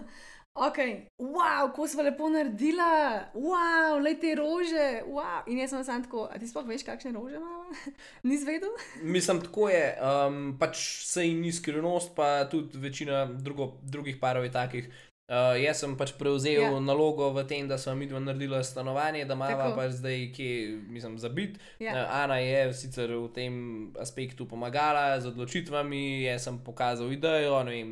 ok, 0.67 0.79
wow, 1.21 1.69
ko 1.71 1.87
sva 1.87 2.03
lepo 2.03 2.27
naredila, 2.33 3.31
wow, 3.37 4.01
le 4.03 4.17
te 4.19 4.33
rože, 4.35 5.05
wow. 5.07 5.45
In 5.47 5.61
jaz 5.63 5.71
sem 5.71 5.85
sam 5.87 6.03
tako, 6.03 6.25
a 6.27 6.35
ti 6.41 6.49
sploh 6.49 6.67
veš, 6.67 6.83
kakšne 6.83 7.13
rože 7.15 7.39
imamo? 7.39 7.71
Nisi 8.27 8.49
vedel? 8.49 8.73
Mislim, 8.99 9.39
tako 9.45 9.69
je, 9.71 9.85
um, 10.03 10.41
pač 10.59 10.83
se 11.07 11.29
jim 11.29 11.39
ni 11.45 11.53
skrivnost, 11.55 12.11
pa 12.17 12.49
tudi 12.51 12.81
večina 12.83 13.23
drugo, 13.31 13.77
drugih 13.81 14.19
parov 14.19 14.43
je 14.43 14.51
takih. 14.51 14.91
Uh, 15.31 15.55
jaz 15.55 15.79
sem 15.79 15.95
pač 15.95 16.11
prevzel 16.11 16.59
Ja. 16.59 16.69
ja. 16.69 16.79
nalogo 16.81 17.31
v 17.31 17.45
tem, 17.45 17.63
da 17.63 17.77
sem 17.77 17.95
midva 17.95 18.19
naredila 18.19 18.59
stanovanje, 18.61 19.23
da 19.23 19.31
imamo 19.31 19.71
pač 19.73 19.91
zdaj, 19.93 20.31
ki 20.31 20.47
mislim, 20.89 21.15
za 21.15 21.29
bit. 21.29 21.55
Ja. 21.79 21.93
Uh, 21.93 22.15
Ana 22.17 22.35
je 22.37 22.73
sicer 22.73 23.07
v 23.09 23.29
tem 23.29 23.53
aspektu 23.95 24.43
pomagala 24.45 25.15
z 25.15 25.27
odločitvami, 25.27 26.01
jaz 26.23 26.43
sem 26.43 26.59
pokazal 26.59 27.07
idejo, 27.09 27.63
ne 27.63 27.71
vem. 27.71 27.91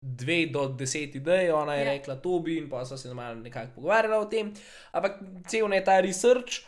Dve 0.00 0.46
do 0.48 0.64
deset 0.70 1.14
idej, 1.14 1.52
ona 1.52 1.74
je 1.74 1.80
Ja. 1.80 1.86
ja. 1.86 1.92
rekla 1.92 2.16
to 2.16 2.40
bi, 2.40 2.56
in 2.56 2.66
pa 2.66 2.82
so 2.82 2.96
se 2.96 3.14
malo 3.14 3.34
nekako 3.36 3.70
pogovarjala 3.76 4.18
o 4.18 4.26
tem. 4.26 4.50
Ampak 4.90 5.20
cel 5.46 5.68
ne 5.68 5.78
ta 5.80 6.00
research 6.00 6.64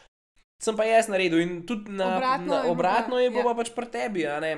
sem 0.61 0.77
pa 0.77 0.85
jaz 0.85 1.09
naredil 1.09 1.41
in 1.41 1.67
tudi 1.67 1.91
na 1.91 2.17
Obratno 2.17 2.47
na, 2.47 2.55
je 2.55 2.63
bilo 2.63 2.71
obratno 2.71 3.15
pa- 3.15 3.21
je 3.21 3.31
bilo 3.31 3.41
ja. 3.41 3.49
pa 3.49 3.55
pač 3.57 3.71
pri 3.73 3.87
tebi. 3.89 4.23
a 4.25 4.39
ne. 4.39 4.53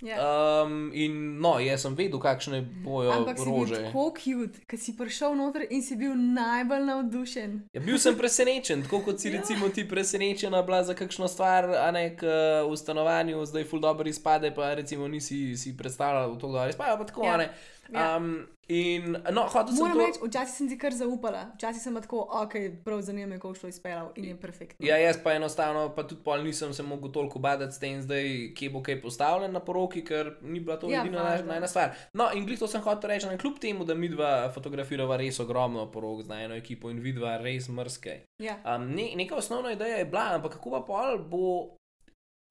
Ja. 0.00 0.14
Um, 0.62 0.90
in 0.94 1.40
no, 1.40 1.56
jaz 1.58 1.82
sem 1.82 1.94
vedel, 1.94 2.20
kakšne 2.20 2.60
bojo 2.84 3.10
Ampak 3.10 3.38
rože. 3.40 3.80
tako 3.82 4.14
cute, 4.14 4.60
ker 4.62 4.78
si 4.78 4.94
prišel 4.94 5.34
noter 5.34 5.66
in 5.68 5.82
si 5.82 5.96
bil 5.96 6.14
najbolj 6.14 6.84
navdušen. 6.84 7.56
Ja, 7.72 7.80
bil 7.80 7.98
sem 7.98 8.14
presenečen, 8.14 8.82
tako 8.82 9.00
kot 9.00 9.18
si 9.18 9.28
Ja. 9.28 9.40
recimo 9.40 9.68
ti 9.68 9.82
presenečena 9.84 10.62
bila 10.62 10.84
za 10.84 10.94
kakšno 10.94 11.26
stvar, 11.26 11.64
a 11.66 11.90
ne 11.90 12.14
k 12.14 12.22
v 12.62 12.76
stanovanju 12.76 13.42
zdaj 13.44 13.64
ful 13.64 13.80
dobro 13.80 14.06
izpade, 14.06 14.54
pa 14.54 14.74
recimo 14.74 15.08
nisi 15.08 15.56
si 15.56 15.76
predstavljala, 15.76 16.28
da 16.28 16.34
to 16.36 16.46
dobro 16.48 16.68
izpade, 16.68 16.94
pa 16.94 17.04
tako, 17.04 17.24
Ja. 17.24 17.34
a 17.34 17.36
ne. 17.38 17.48
Ja. 17.92 18.16
Um, 18.16 18.46
in 18.68 19.16
no, 19.32 19.42
hotel 19.48 19.72
sem 19.72 19.78
Moram 19.78 19.96
to. 19.96 20.06
reči, 20.06 20.18
včasih 20.22 20.56
sem 20.56 20.68
ti 20.68 20.76
kar 20.78 20.92
zaupala, 20.92 21.46
včasih 21.54 21.82
sem 21.82 21.94
tako, 21.96 22.26
ok, 22.42 22.54
prav 22.84 23.00
zanima 23.02 23.26
me, 23.26 23.38
kako 23.40 23.54
šlo 23.54 23.68
izpeljal 23.68 24.10
in 24.16 24.24
je 24.24 24.36
perfektno. 24.40 24.86
Ja, 24.86 24.98
jaz 25.00 25.16
pa 25.24 25.32
enostavno, 25.32 25.86
pa 25.96 26.04
tudi 26.04 26.20
pol 26.24 26.44
nisem 26.44 26.74
se 26.74 26.82
mogel 26.82 27.12
toliko 27.12 27.38
badati 27.38 27.74
s 27.74 27.80
tem, 27.80 28.02
zdaj, 28.02 28.52
kje 28.56 28.70
bo 28.70 28.82
kaj 28.82 29.00
postavljen 29.02 29.52
na 29.52 29.60
poroki, 29.60 30.04
ker 30.04 30.34
ni 30.42 30.60
bila 30.60 30.76
to 30.76 30.90
Ja, 30.90 30.98
ja, 30.98 31.06
edina 31.06 31.40
najna 31.46 31.68
stvar. 31.68 31.96
No, 32.12 32.28
in 32.34 32.44
glih 32.46 32.60
to 32.60 32.68
sem 32.68 32.84
hotel 32.84 33.10
reči, 33.10 33.26
da 33.26 33.38
kljub 33.38 33.58
temu, 33.58 33.88
da 33.88 33.94
mi 33.94 34.12
dva 34.12 34.50
fotografirava 34.54 35.16
res 35.16 35.40
ogromno 35.40 35.88
porok 35.90 36.22
z 36.28 36.42
eno 36.44 36.54
ekipo 36.54 36.90
in 36.90 37.00
vidva 37.00 37.38
res 37.40 37.68
mrske. 37.72 38.20
Ja. 38.38 38.60
Um, 38.68 38.90
ne, 38.92 39.10
neka 39.16 39.36
osnovna 39.36 39.72
ideja 39.72 39.96
je 39.96 40.04
bila, 40.04 40.34
ampak 40.36 40.58
kako 40.60 40.76
pa 40.76 40.84
pol 40.84 41.18
bo. 41.24 41.77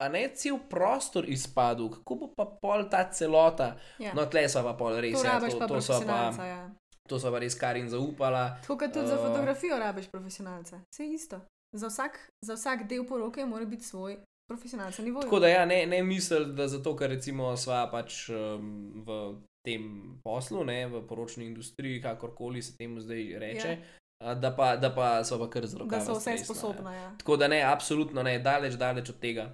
A 0.02 0.08
ne 0.08 0.28
cel 0.34 0.58
prostor 0.70 1.26
izpadel, 1.28 1.88
kako 1.90 2.14
bo 2.14 2.26
pa 2.36 2.44
pol 2.62 2.84
ta 2.90 3.10
celota. 3.10 3.76
Ja. 3.98 4.12
No, 4.14 4.26
tle 4.30 4.48
so 4.48 4.62
pa 4.62 4.76
pol 4.78 5.00
res, 5.02 5.18
to 5.18 5.26
ja, 5.26 5.40
to, 5.40 5.58
pa 5.58 5.66
to, 5.66 5.80
so 5.82 5.98
pa. 6.06 6.46
Ja. 6.46 6.70
to 7.08 7.18
so 7.18 7.32
pa 7.34 7.38
res 7.42 7.54
kar 7.58 7.76
in 7.76 7.88
zaupala. 7.90 8.58
Tako 8.62 8.78
kot 8.78 8.92
tudi 8.94 9.06
za 9.10 9.14
Eh. 9.14 9.22
fotografijo 9.26 9.78
rabiš 9.78 10.10
profesionalca. 10.10 10.80
Vse 10.92 11.06
isto. 11.06 11.40
Za 11.72 11.88
vsak, 11.88 12.18
za 12.44 12.54
vsak 12.54 12.86
del 12.88 13.04
poroke 13.06 13.44
mora 13.44 13.64
biti 13.64 13.84
svoj 13.84 14.16
profesionalca 14.48 15.02
nivo. 15.02 15.20
Tako 15.22 15.40
da 15.40 15.48
ja, 15.48 15.64
ne, 15.66 15.86
ne 15.86 16.02
misli, 16.02 16.46
da 16.54 16.68
zato, 16.68 16.96
ker 16.96 17.10
recimo 17.10 17.56
sva 17.56 17.90
pač 17.90 18.28
um, 18.30 19.02
v 19.06 19.34
tem 19.66 19.84
poslu, 20.24 20.64
ne, 20.64 20.86
v 20.86 21.02
poročni 21.08 21.44
industriji, 21.46 22.00
kakorkoli 22.02 22.62
se 22.62 22.76
temu 22.76 23.00
zdaj 23.00 23.34
reče, 23.38 23.78
ja. 24.24 24.34
da, 24.34 24.54
pa, 24.56 24.76
da 24.76 24.94
pa 24.94 25.24
so 25.24 25.38
pa 25.38 25.50
kar 25.50 25.66
zelo 25.66 25.84
da 25.84 26.00
so 26.00 26.16
vse 26.16 26.38
sposobna. 26.38 26.94
Ja. 26.94 27.10
Tako 27.18 27.36
da 27.36 27.48
ne, 27.48 27.62
absolutno 27.62 28.22
ne, 28.22 28.38
daleč, 28.38 28.78
daleč 28.80 29.10
od 29.10 29.18
tega. 29.20 29.50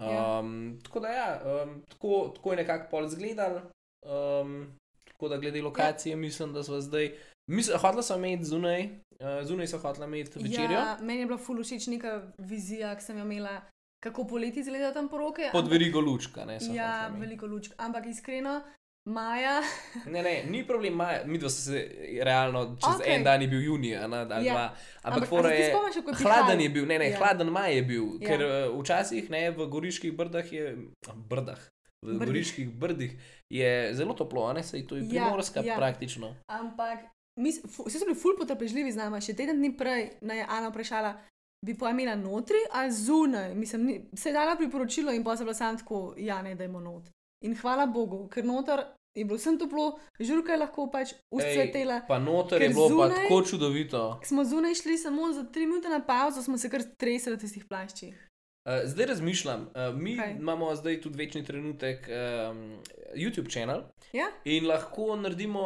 Um, 0.00 0.78
tako 0.84 1.00
da 1.00 1.08
ja, 1.08 1.42
um, 1.64 1.82
tako, 1.88 2.32
tako 2.36 2.50
je 2.52 2.56
nekako 2.56 2.90
pol 2.90 3.06
izgledal. 3.06 3.60
Um, 4.06 4.66
tako 5.04 5.28
da 5.28 5.36
glede 5.36 5.62
lokacije, 5.62 6.10
ja. 6.10 6.16
mislim, 6.16 6.52
da 6.52 6.62
smo 6.62 6.80
zdaj. 6.80 7.14
Mislim, 7.50 7.78
hotla 7.78 8.02
sem 8.02 8.24
imeti 8.24 8.44
zunaj, 8.44 8.82
uh, 8.84 9.44
zunaj 9.44 9.66
so 9.66 9.78
hotla 9.78 10.06
imeti 10.06 10.38
večerjo. 10.38 10.70
Ja, 10.70 10.98
meni 11.00 11.20
je 11.20 11.26
bila 11.26 11.38
ful 11.38 11.62
všeč 11.62 11.86
neka 11.86 12.32
vizija, 12.38 12.96
ki 12.96 13.04
sem 13.04 13.18
jo 13.18 13.24
imela, 13.24 13.60
kako 14.04 14.26
poleti 14.26 14.60
izgledajo 14.60 14.92
tam 14.92 15.08
poroke. 15.08 15.48
Pod 15.52 15.64
ampak- 15.64 15.72
verigo 15.72 16.00
lučka, 16.00 16.44
ne 16.44 16.58
Ja, 16.74 17.08
veliko 17.08 17.46
lučk. 17.46 17.72
Ampak 17.76 18.06
iskreno, 18.06 18.62
Maja. 19.06 19.62
Ne, 20.12 20.22
ne, 20.22 20.44
ni 20.50 20.64
problem, 20.66 20.94
maja, 20.94 21.22
mi 21.26 21.38
dva 21.38 21.48
se 21.50 21.82
realno, 22.22 22.76
čez 22.76 22.98
okay. 23.00 23.14
en 23.14 23.24
dan 23.24 23.42
je 23.42 23.48
bil 23.48 23.62
junij, 23.62 23.96
ali 23.98 24.46
Ja. 24.46 24.52
dva. 24.52 24.64
Ampak, 25.02 25.22
Ampak, 25.32 25.52
je. 25.52 25.70
spomniš, 25.70 26.20
Hladen 26.22 26.60
je 26.60 26.68
bil, 26.70 26.86
ne, 26.86 26.98
ne, 26.98 27.04
Ja. 27.04 27.10
ja. 27.10 27.18
hladen 27.18 27.50
maj 27.52 27.74
je 27.76 27.82
bil, 27.82 28.04
Ja. 28.04 28.18
ja. 28.20 28.26
ker 28.28 28.40
uh, 28.72 28.80
včasih 28.82 29.30
ne, 29.30 29.50
v 29.50 29.66
goriških 29.70 30.12
brdah 30.16 30.52
je, 30.52 30.76
brdah, 31.28 31.58
v 32.02 32.18
Brdih. 32.18 32.26
goriških 32.26 32.68
brdih 32.70 33.12
je 33.50 33.94
zelo 33.94 34.14
toplo, 34.14 34.52
ne, 34.52 34.62
sej 34.62 34.86
to 34.86 34.96
je 34.96 35.06
primorska 35.08 35.60
ja. 35.60 35.66
ja. 35.72 35.76
praktično. 35.76 36.34
Ampak 36.50 37.06
mis, 37.40 37.60
fu, 37.62 37.86
vsi 37.86 37.98
so 37.98 38.04
bili 38.04 38.18
ful 38.18 38.34
potrpežljivi 38.38 38.92
z 38.92 38.96
nami. 38.96 39.20
Še 39.20 39.34
teden 39.38 39.58
dni 39.62 39.70
prej 39.76 40.18
naj 40.20 40.38
je 40.38 40.46
Ana 40.48 40.68
vprašala, 40.72 41.14
bi 41.66 41.74
pa 41.78 41.90
imela 41.90 42.14
notri 42.18 42.58
ali 42.72 42.90
zunaj. 42.92 43.54
Mislim, 43.54 43.86
ni, 43.86 43.94
se 44.16 44.28
je 44.28 44.32
dala 44.34 44.56
priporočilo 44.56 45.12
in 45.12 45.24
pa 45.24 45.36
se 45.36 45.42
je 45.42 45.46
bila 45.46 45.54
sam 45.54 45.78
tako, 45.78 46.14
ja, 46.18 46.42
ne, 46.42 46.54
dajmo 46.54 46.80
not. 46.80 47.10
In 47.44 47.54
hvala 47.54 47.86
Bogu, 47.86 48.28
ker 48.32 48.44
noter 48.44 48.80
je 49.16 49.24
bilo 49.24 49.36
vsem 49.36 49.58
toplo, 49.58 49.86
žurka 50.20 50.52
je 50.52 50.58
lahko 50.58 50.86
pač 50.86 51.14
usvetela. 51.30 52.00
Pa 52.08 52.18
noter 52.18 52.62
je 52.62 52.68
bilo 52.68 52.88
pa 52.88 52.94
zunaj- 52.94 53.22
tako 53.22 53.42
čudovito. 53.42 54.20
Smo 54.22 54.44
zunaj 54.44 54.74
šli 54.74 54.98
samo 54.98 55.32
za 55.32 55.44
tri 55.44 55.66
minute 55.66 55.88
na 55.88 56.00
pauzo, 56.00 56.42
smo 56.42 56.58
se 56.58 56.70
kar 56.70 56.82
tresli 56.96 57.32
v 57.32 57.38
tistih 57.38 57.64
plaščih. 57.64 58.14
Uh, 58.64 58.72
zdaj 58.84 59.06
razmišljam, 59.06 59.60
uh, 59.64 59.94
mi 59.94 60.16
Kaj? 60.16 60.32
imamo 60.32 60.74
zdaj 60.74 61.00
tudi 61.00 61.16
večni 61.16 61.44
trenutek 61.44 62.08
um, 62.08 62.78
YouTube 63.14 63.52
kanal 63.54 63.82
Ja, 64.12 64.26
in 64.44 64.66
lahko 64.66 65.16
naredimo 65.16 65.62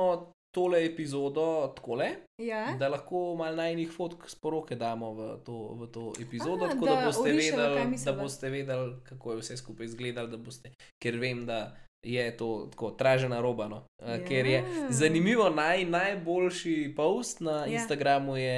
tole 0.50 0.84
epizodo 0.84 1.72
takole. 1.76 2.08
ja. 2.38 2.76
Da 2.78 2.88
lahko 2.88 3.36
malo 3.36 3.56
najnih 3.56 3.90
fotk 3.92 4.28
sporoke 4.28 4.76
damo 4.76 5.12
v 5.12 5.38
to, 5.38 5.52
v 5.74 5.86
to 5.86 6.12
epizodo, 6.20 6.64
A, 6.64 6.68
tako 6.68 6.86
da 6.86 6.94
da 6.94 7.06
boste, 7.06 7.20
orišemo, 7.22 7.56
kaj 7.56 7.68
vedeli, 7.74 8.04
da 8.04 8.12
boste 8.12 8.50
vedeli, 8.50 8.94
kako 9.04 9.32
je 9.32 9.38
vse 9.38 9.56
skupaj 9.56 9.84
izgledalo. 9.86 10.38
Boste, 10.38 10.72
ker 10.98 11.16
vem, 11.16 11.46
da 11.46 11.76
je 12.02 12.36
to 12.36 12.68
tako 12.70 12.90
tražena 12.90 13.40
roba. 13.40 13.68
No? 13.68 13.76
Uh, 13.98 14.08
Ja. 14.10 14.24
Ker 14.24 14.46
je 14.46 14.58
zanimivo, 14.90 15.50
naj, 15.50 15.84
najboljši 15.84 16.92
post 16.96 17.40
na 17.40 17.50
Ja. 17.50 17.66
Instagramu 17.66 18.36
je 18.36 18.56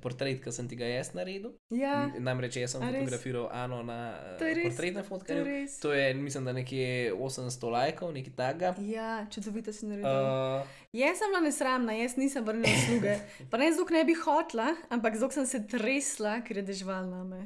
portret, 0.00 0.40
ki 0.40 0.52
sem 0.52 0.68
ti 0.68 0.76
ga 0.76 0.84
jaz 0.86 1.12
naredil. 1.12 1.52
Ja, 1.70 2.08
N- 2.08 2.24
Namreč 2.24 2.56
jaz 2.56 2.72
sem 2.72 2.82
A 2.82 2.86
res? 2.86 2.96
fotografiral 2.98 3.48
Ano 3.52 3.82
na 3.82 4.14
uh, 4.32 4.40
res, 4.40 4.64
portretnem 4.64 5.04
to 5.04 5.32
je 5.32 5.44
res. 5.44 5.78
To 5.78 5.92
je, 5.92 6.14
mislim, 6.14 6.44
da 6.44 6.52
nekje 6.52 7.12
800 7.12 7.70
lajkov, 7.70 8.12
nekaj 8.12 8.32
takega. 8.32 8.74
Ja, 8.80 9.26
čudovito 9.28 9.72
si 9.72 9.86
naredil. 9.86 10.08
Uh, 10.08 10.64
Jaz 10.90 11.18
sem 11.18 11.28
bila 11.28 11.40
nesramna, 11.40 11.92
jaz 11.92 12.16
nisem 12.16 12.40
vrnila 12.42 12.72
sluge. 12.88 13.18
Pa 13.50 13.58
ne 13.58 13.68
ker 13.68 13.90
ne 13.90 14.04
bi 14.04 14.14
hotla, 14.16 14.72
ampak 14.88 15.16
zato 15.16 15.34
sem 15.34 15.46
se 15.46 15.60
tresla, 15.62 16.40
ker 16.40 16.56
je 16.56 16.62
dežval 16.64 17.04
na 17.04 17.24
me. 17.24 17.40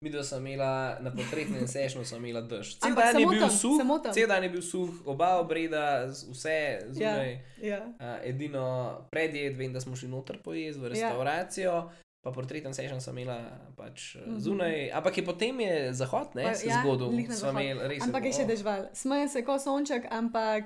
Mi 0.00 0.08
dva 0.08 0.24
sem 0.24 0.40
imela 0.40 0.96
na 1.00 1.12
portretnem 1.12 1.68
sešnu, 1.68 2.04
sem 2.04 2.16
imela 2.18 2.40
dež. 2.40 2.78
Cel 2.80 2.94
dan 2.94 3.12
je 3.12 3.26
bil 3.26 3.50
suh, 3.50 3.76
cel 4.10 4.26
dan 4.26 4.42
je 4.42 4.48
bil 4.48 4.62
suh, 4.62 4.85
oba 5.04 5.40
obreda, 5.40 6.06
vse 6.30 6.80
zunaj. 6.90 7.38
Ja. 7.62 7.80
Uh, 7.86 8.18
edino 8.24 8.66
predjed, 9.10 9.56
vem, 9.56 9.72
da 9.72 9.80
smo 9.80 9.96
šli 9.96 10.08
noter 10.08 10.42
pojesti 10.42 10.80
v 10.80 10.84
Ja. 10.84 10.88
restauracijo. 10.88 11.90
Pa 12.26 12.32
portreten 12.32 12.74
sešen 12.74 13.00
sem 13.00 13.18
imela 13.18 13.38
pač 13.76 14.14
mm 14.14 14.20
-hmm. 14.20 14.38
zunaj, 14.38 14.90
ampak 14.92 15.18
je 15.18 15.24
potem 15.24 15.60
je 15.60 15.92
zahod, 15.94 16.34
ne, 16.34 16.42
Pa- 16.42 16.54
se 16.54 16.66
ja, 16.66 16.80
zgodil. 16.82 17.12
imeli 17.12 17.88
res. 17.88 18.02
Ampak 18.02 18.24
je 18.24 18.32
še 18.32 18.42
oh, 18.42 18.48
dežval. 18.48 18.86
Smejem 18.92 19.28
se 19.28 19.44
kot 19.44 19.62
sonček, 19.62 20.06
ampak 20.10 20.64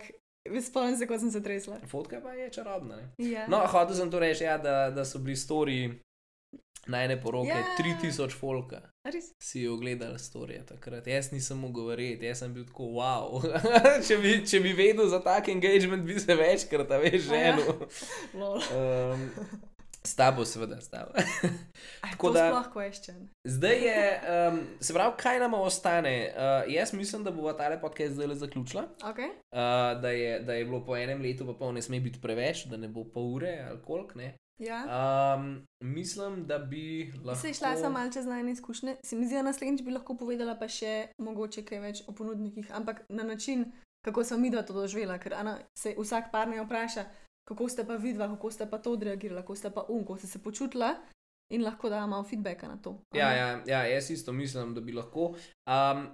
spomnim 0.62 0.96
se, 0.96 1.06
ko 1.06 1.18
sem 1.18 1.30
se 1.30 1.42
tresla. 1.42 1.76
Fotka 1.86 2.20
pa 2.20 2.32
je 2.32 2.50
čarobna. 2.50 2.96
Ne? 2.96 3.30
Ja. 3.30 3.46
No, 3.48 3.66
hotel 3.66 3.94
sem 3.96 4.10
to 4.10 4.18
reči, 4.18 4.44
ja, 4.44 4.58
da, 4.58 4.90
da 4.90 5.04
so 5.04 5.18
bili 5.18 5.36
stori 5.36 6.00
najne 6.86 7.20
poroke, 7.22 7.48
Ja. 7.48 7.56
yeah. 7.56 8.00
3000 8.02 8.30
folka. 8.32 8.80
Res? 9.04 9.32
Si 9.38 9.68
ogledal 9.68 10.18
storije 10.18 10.66
takrat. 10.66 11.06
Jaz 11.06 11.30
nisem 11.32 11.58
mogel 11.58 11.86
verjeti, 11.88 12.26
jaz 12.28 12.42
sem 12.42 12.52
bil 12.52 12.66
tako 12.68 12.90
wow. 12.98 13.40
če, 14.06 14.18
bi, 14.20 14.34
če 14.44 14.60
bi 14.60 14.74
vedel 14.76 15.08
za 15.08 15.22
tak 15.24 15.48
engagement, 15.48 16.04
bi 16.04 16.18
se 16.20 16.36
večkrat, 16.36 16.92
a 16.92 16.98
veš, 17.00 17.30
ja. 17.30 17.30
ženil. 17.30 17.86
Lol. 18.36 18.60
Um, 18.76 19.24
s 20.04 20.12
tabo, 20.16 20.44
seveda, 20.44 20.82
s 20.84 20.92
tabo. 20.92 21.16
Tako 22.10 22.34
da- 22.36 22.50
sploh 22.50 22.68
question. 22.74 23.24
Zdaj 23.48 23.80
je, 23.86 24.04
um, 24.52 24.60
se 24.80 24.94
pravi, 24.94 25.16
kaj 25.24 25.40
nam 25.40 25.54
ostane? 25.54 26.14
Uh, 26.36 26.68
jaz 26.72 26.92
mislim, 26.92 27.24
da 27.24 27.32
bo 27.32 27.52
ta 27.52 27.72
podcast 27.80 28.14
zdaj 28.14 28.26
le 28.26 28.34
zaključila. 28.34 28.84
Okay. 29.00 29.32
Uh, 29.32 29.96
da, 30.02 30.10
je, 30.10 30.40
da 30.40 30.60
je 30.60 30.64
bilo 30.64 30.84
po 30.84 30.96
enem 30.96 31.22
letu, 31.22 31.48
pa 31.48 31.56
pol 31.56 31.72
ne 31.72 31.82
sme 31.82 32.00
biti 32.00 32.20
preveč, 32.20 32.66
da 32.68 32.76
ne 32.76 32.88
bo 32.88 33.04
pol 33.04 33.34
ure 33.34 33.56
ali 33.70 33.80
koliko. 33.80 34.20
Ja. 34.60 34.84
Um, 35.36 35.66
mislim, 35.84 36.46
da 36.46 36.58
bi 36.58 37.12
lahko. 37.24 37.40
Se 37.40 37.54
šla 37.54 37.76
sem 37.76 37.92
malce 37.92 38.22
z 38.22 38.26
najne 38.26 38.52
izkušnje. 38.52 38.96
Se 39.02 39.16
mi 39.16 39.26
zdi, 39.26 39.34
da 39.34 39.42
naslednjič 39.42 39.82
bi 39.82 39.90
lahko 39.90 40.14
povedala 40.16 40.54
pa 40.58 40.68
še 40.68 41.08
mogoče 41.18 41.64
kaj 41.64 41.80
več 41.80 42.02
o 42.08 42.12
ponudnikih, 42.12 42.68
ampak 42.76 43.00
na 43.08 43.24
način, 43.24 43.64
kako 44.04 44.24
sem 44.24 44.40
midva 44.40 44.62
to 44.62 44.76
doživela, 44.76 45.18
ker 45.18 45.34
ana, 45.34 45.56
se 45.78 45.94
vsak 45.98 46.28
par 46.32 46.48
ne 46.48 46.60
vpraša, 46.60 47.06
kako 47.48 47.68
ste 47.68 47.86
pa 47.88 47.96
vidva, 47.96 48.28
kako 48.28 48.50
ste 48.50 48.66
pa 48.70 48.78
to 48.78 48.92
odreagirala, 48.92 49.40
kako 49.40 49.56
ste 49.56 49.70
pa 49.70 49.86
um, 49.88 50.04
kako 50.04 50.18
ste 50.18 50.26
se 50.26 50.42
počutila 50.42 50.94
in 51.50 51.64
lahko 51.64 51.88
da 51.88 52.06
malo 52.06 52.24
feedbacka 52.24 52.68
na 52.68 52.76
to. 52.76 52.98
Ja, 53.16 53.32
ja, 53.32 53.62
ja, 53.66 53.84
jaz 53.86 54.10
isto 54.10 54.32
mislim, 54.32 54.74
da 54.74 54.80
bi 54.80 54.92
lahko. 54.92 55.34
Um, 55.66 56.06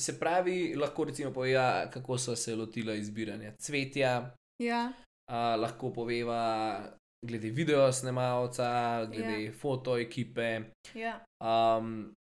se 0.00 0.18
pravi, 0.18 0.74
lahko 0.74 1.04
recimo 1.04 1.32
poveva, 1.32 1.86
kako 1.90 2.18
so 2.18 2.36
se 2.36 2.56
lotila 2.56 2.94
izbiranja 2.94 3.52
cvetja, 3.58 4.34
ja. 4.58 4.92
uh, 5.30 5.60
lahko 5.60 5.92
poveva 5.92 6.82
glede 7.22 7.50
video 7.50 7.92
snemalca, 7.92 8.68
glede 9.06 9.44
Ja. 9.44 9.52
foto 9.52 9.98
ekipe. 9.98 10.60
ja. 10.94 11.20
Um, 11.40 12.14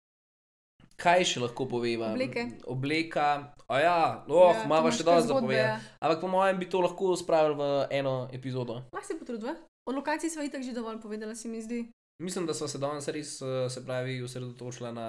kaj 0.96 1.24
še 1.24 1.40
lahko 1.40 1.66
poveva? 1.66 2.12
Obleke. 2.12 2.46
Obleka, 2.66 3.28
a 3.68 3.80
ja, 3.80 4.26
oh, 4.28 4.54
ja, 4.54 4.64
imamo 4.64 4.92
še 4.92 5.04
dosti 5.04 5.22
za 5.22 5.28
zgodbe, 5.28 5.42
povedati. 5.42 5.66
ja. 5.66 5.80
Ampak 6.00 6.22
po 6.22 6.28
mojem 6.28 6.60
bi 6.60 6.70
to 6.70 6.82
lahko 6.82 7.16
spravili 7.16 7.56
v 7.56 7.64
eno 7.92 8.30
epizodo. 8.32 8.74
Lahko 8.94 9.08
se 9.08 9.18
potrudva. 9.20 9.56
O 9.84 9.92
lokaciji 9.92 10.30
sva 10.30 10.44
itak 10.44 10.62
že 10.62 10.74
dovolj 10.74 11.02
povedala, 11.02 11.36
se 11.36 11.50
mi 11.50 11.62
zdi. 11.62 11.90
Mislim, 12.22 12.46
da 12.46 12.54
smo 12.54 12.68
se 12.68 12.78
danes 12.78 13.08
res, 13.08 13.42
eh, 13.42 13.70
se 13.70 13.82
pravi, 13.82 14.22
osredotočili 14.22 14.94
na 14.94 15.08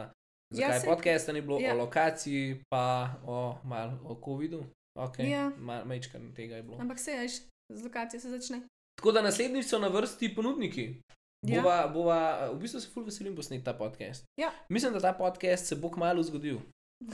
Ja, 0.51 0.69
zakaj 0.69 0.81
saj- 0.81 0.87
podcast 0.87 1.29
ni 1.29 1.41
bilo, 1.41 1.61
ja. 1.61 1.75
o 1.75 1.79
lokaciji, 1.79 2.61
pa 2.69 2.85
o, 3.27 3.59
mal, 3.65 3.99
o 4.05 4.17
COVID-u. 4.17 4.65
Okay. 4.99 5.29
Ja. 5.29 5.53
Ma, 5.59 5.85
Majčkan 5.85 6.33
tega 6.33 6.57
je 6.57 6.63
bilo. 6.63 6.77
Ampak 6.81 6.99
se 6.99 7.11
ješ, 7.13 7.33
z 7.69 7.85
lokacije 7.85 8.21
se 8.21 8.31
začne. 8.31 8.61
Tako 9.03 9.13
da 9.13 9.23
naslednjič 9.23 9.67
so 9.67 9.79
na 9.83 9.89
vrsti 9.89 10.35
ponudniki. 10.35 11.03
Ja. 11.47 11.63
Bova, 11.63 11.89
bova, 11.89 12.51
v 12.53 12.59
bistvu 12.63 12.81
se 12.81 12.91
ful 12.95 13.03
veselim 13.03 13.35
posneti 13.37 13.65
ta 13.65 13.73
podcast. 13.75 14.25
Ja. 14.39 14.53
Mislim, 14.69 14.93
da 14.93 15.01
ta 15.01 15.13
podcast 15.13 15.67
se 15.67 15.77
bo 15.77 15.91
kmalo 15.91 16.23
zgodil. 16.23 16.61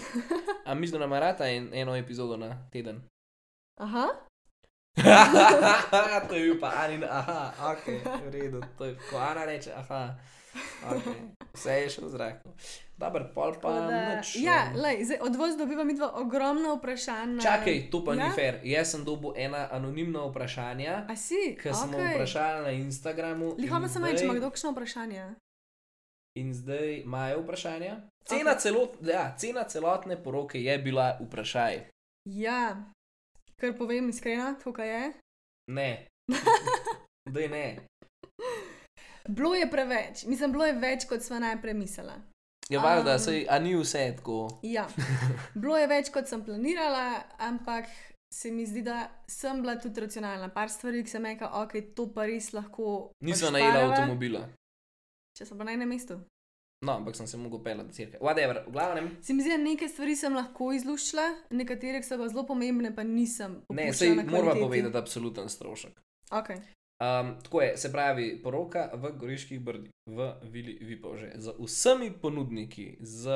A 0.68 0.74
mislim, 0.74 1.00
da 1.00 1.06
nam 1.06 1.18
rata 1.18 1.48
en, 1.48 1.70
eno 1.72 1.96
epizodo 1.96 2.36
na 2.36 2.68
teden. 2.72 3.00
Aha, 3.80 4.08
to 6.28 6.34
je 6.34 6.42
bil 6.42 6.60
pa 6.60 6.72
Anin, 6.76 7.04
aha, 7.04 7.52
ok, 7.72 7.86
v 8.26 8.30
redu, 8.30 8.60
to 8.78 8.84
je 8.84 8.96
ko 9.10 9.16
Ana 9.16 9.44
reče, 9.44 9.72
aha, 9.72 10.14
ok, 10.90 11.04
vse 11.54 11.72
je 11.72 11.90
še 11.90 12.02
v 12.02 12.08
zraku. 12.10 12.54
Dobar, 12.98 13.30
pol 13.30 13.54
pa 13.62 13.70
da, 13.86 14.18
nič. 14.18 14.42
ja, 14.42 14.74
lej, 14.74 15.06
zdaj, 15.06 15.18
od 15.22 15.36
vas 15.38 15.54
dobivam 15.54 15.86
midva 15.86 16.10
ogromno 16.18 16.74
vprašanj. 16.76 17.38
Čakaj, 17.38 17.90
to 17.94 18.02
pa 18.02 18.14
ja? 18.14 18.26
ni 18.26 18.34
fair. 18.34 18.58
Jaz 18.66 18.90
sem 18.90 19.04
dobil 19.06 19.38
ena 19.38 19.68
anonimna 19.70 20.26
vprašanja, 20.26 21.06
A 21.06 21.14
si? 21.14 21.54
ki 21.54 21.70
smo 21.70 21.94
Okej. 21.94 22.18
vprašali 22.18 22.62
na 22.66 22.72
Instagramu. 22.74 23.54
in 23.54 23.62
Lihovo 23.62 23.88
sem 23.88 24.02
reči, 24.04 24.24
ima 24.26 24.34
kdo 24.34 24.50
kakšno 24.50 24.74
vprašanje? 24.74 25.34
In 26.42 26.54
zdaj 26.54 27.06
imajo 27.06 27.42
vprašanja. 27.46 28.02
Cena, 28.26 28.50
okay. 28.50 28.60
celot, 28.60 28.90
ja, 29.06 29.34
cena 29.38 29.64
celotne 29.64 30.18
poroke 30.22 30.58
je 30.58 30.78
bila 30.78 31.18
vprašaj. 31.22 31.86
Ja, 32.26 32.82
ker 33.56 33.78
povem 33.78 34.10
iskreno, 34.10 34.58
tukaj 34.58 34.88
je. 34.88 35.12
Ne. 35.70 36.06
Daj 37.34 37.48
ne. 37.48 37.78
Bilo 39.28 39.54
je 39.54 39.70
preveč, 39.70 40.24
mislim, 40.26 40.52
bilo 40.52 40.66
je 40.66 40.72
več, 40.72 41.06
kot 41.06 41.22
sva 41.22 41.38
najprej 41.38 41.74
mislila. 41.74 42.18
Je 42.68 42.78
valjda, 42.78 43.14
Um, 43.14 43.18
sej, 43.18 43.46
a 43.48 43.58
ni 43.58 43.74
vse 43.76 44.14
tako. 44.16 44.60
Ja, 44.62 44.86
bilo 45.62 45.76
je 45.76 45.86
več, 45.86 46.10
kot 46.12 46.28
sem 46.28 46.44
planirala, 46.44 47.22
ampak 47.38 47.88
se 48.34 48.50
mi 48.52 48.66
zdi, 48.66 48.82
da 48.82 49.08
sem 49.26 49.62
bila 49.62 49.78
tudi 49.80 50.00
racionalna. 50.00 50.48
Par 50.52 50.68
stvari, 50.68 51.02
ki 51.04 51.10
sem 51.10 51.24
rekla, 51.24 51.48
ok, 51.62 51.78
to 51.96 52.10
pa 52.12 52.26
res 52.28 52.52
lahko. 52.52 53.12
Nisem 53.24 53.48
odšparava, 53.48 53.72
najela 53.72 53.94
avtomobila. 53.94 54.42
Če 55.38 55.48
sem 55.48 55.58
pa 55.58 55.64
na 55.64 55.78
enem 55.78 55.88
mestu. 55.88 56.18
No, 56.86 56.92
ampak 56.92 57.16
sem 57.16 57.26
se 57.26 57.36
mogel 57.36 57.62
pelati 57.62 57.88
do 57.88 57.94
cirke. 57.94 58.18
Whatever, 58.22 58.62
v 58.68 58.72
glavnem. 58.72 59.08
Se 59.22 59.34
mi 59.34 59.42
zdi, 59.42 59.50
da 59.50 59.58
neke 59.58 59.88
stvari 59.88 60.14
sem 60.16 60.34
lahko 60.34 60.70
izluščila, 60.76 61.24
nekatere 61.50 62.02
so 62.06 62.18
pa 62.20 62.28
zelo 62.30 62.44
pomembne, 62.46 62.92
pa 62.94 63.02
nisem. 63.02 63.62
Ne, 63.74 63.88
sej 63.96 64.14
moramo 64.14 64.68
povedati 64.68 65.00
absoluten 65.00 65.48
strošek. 65.50 65.96
Okay. 66.30 66.60
Um, 66.98 67.36
tako 67.42 67.62
je, 67.62 67.76
se 67.76 67.92
pravi, 67.92 68.40
poroka 68.42 68.90
v 68.94 69.12
Goriških 69.18 69.60
brdih, 69.60 69.90
v 70.10 70.32
Vili 70.50 70.78
Vipovže, 70.82 71.30
z 71.34 71.54
vsemi 71.58 72.10
ponudniki, 72.22 72.96
z 73.00 73.30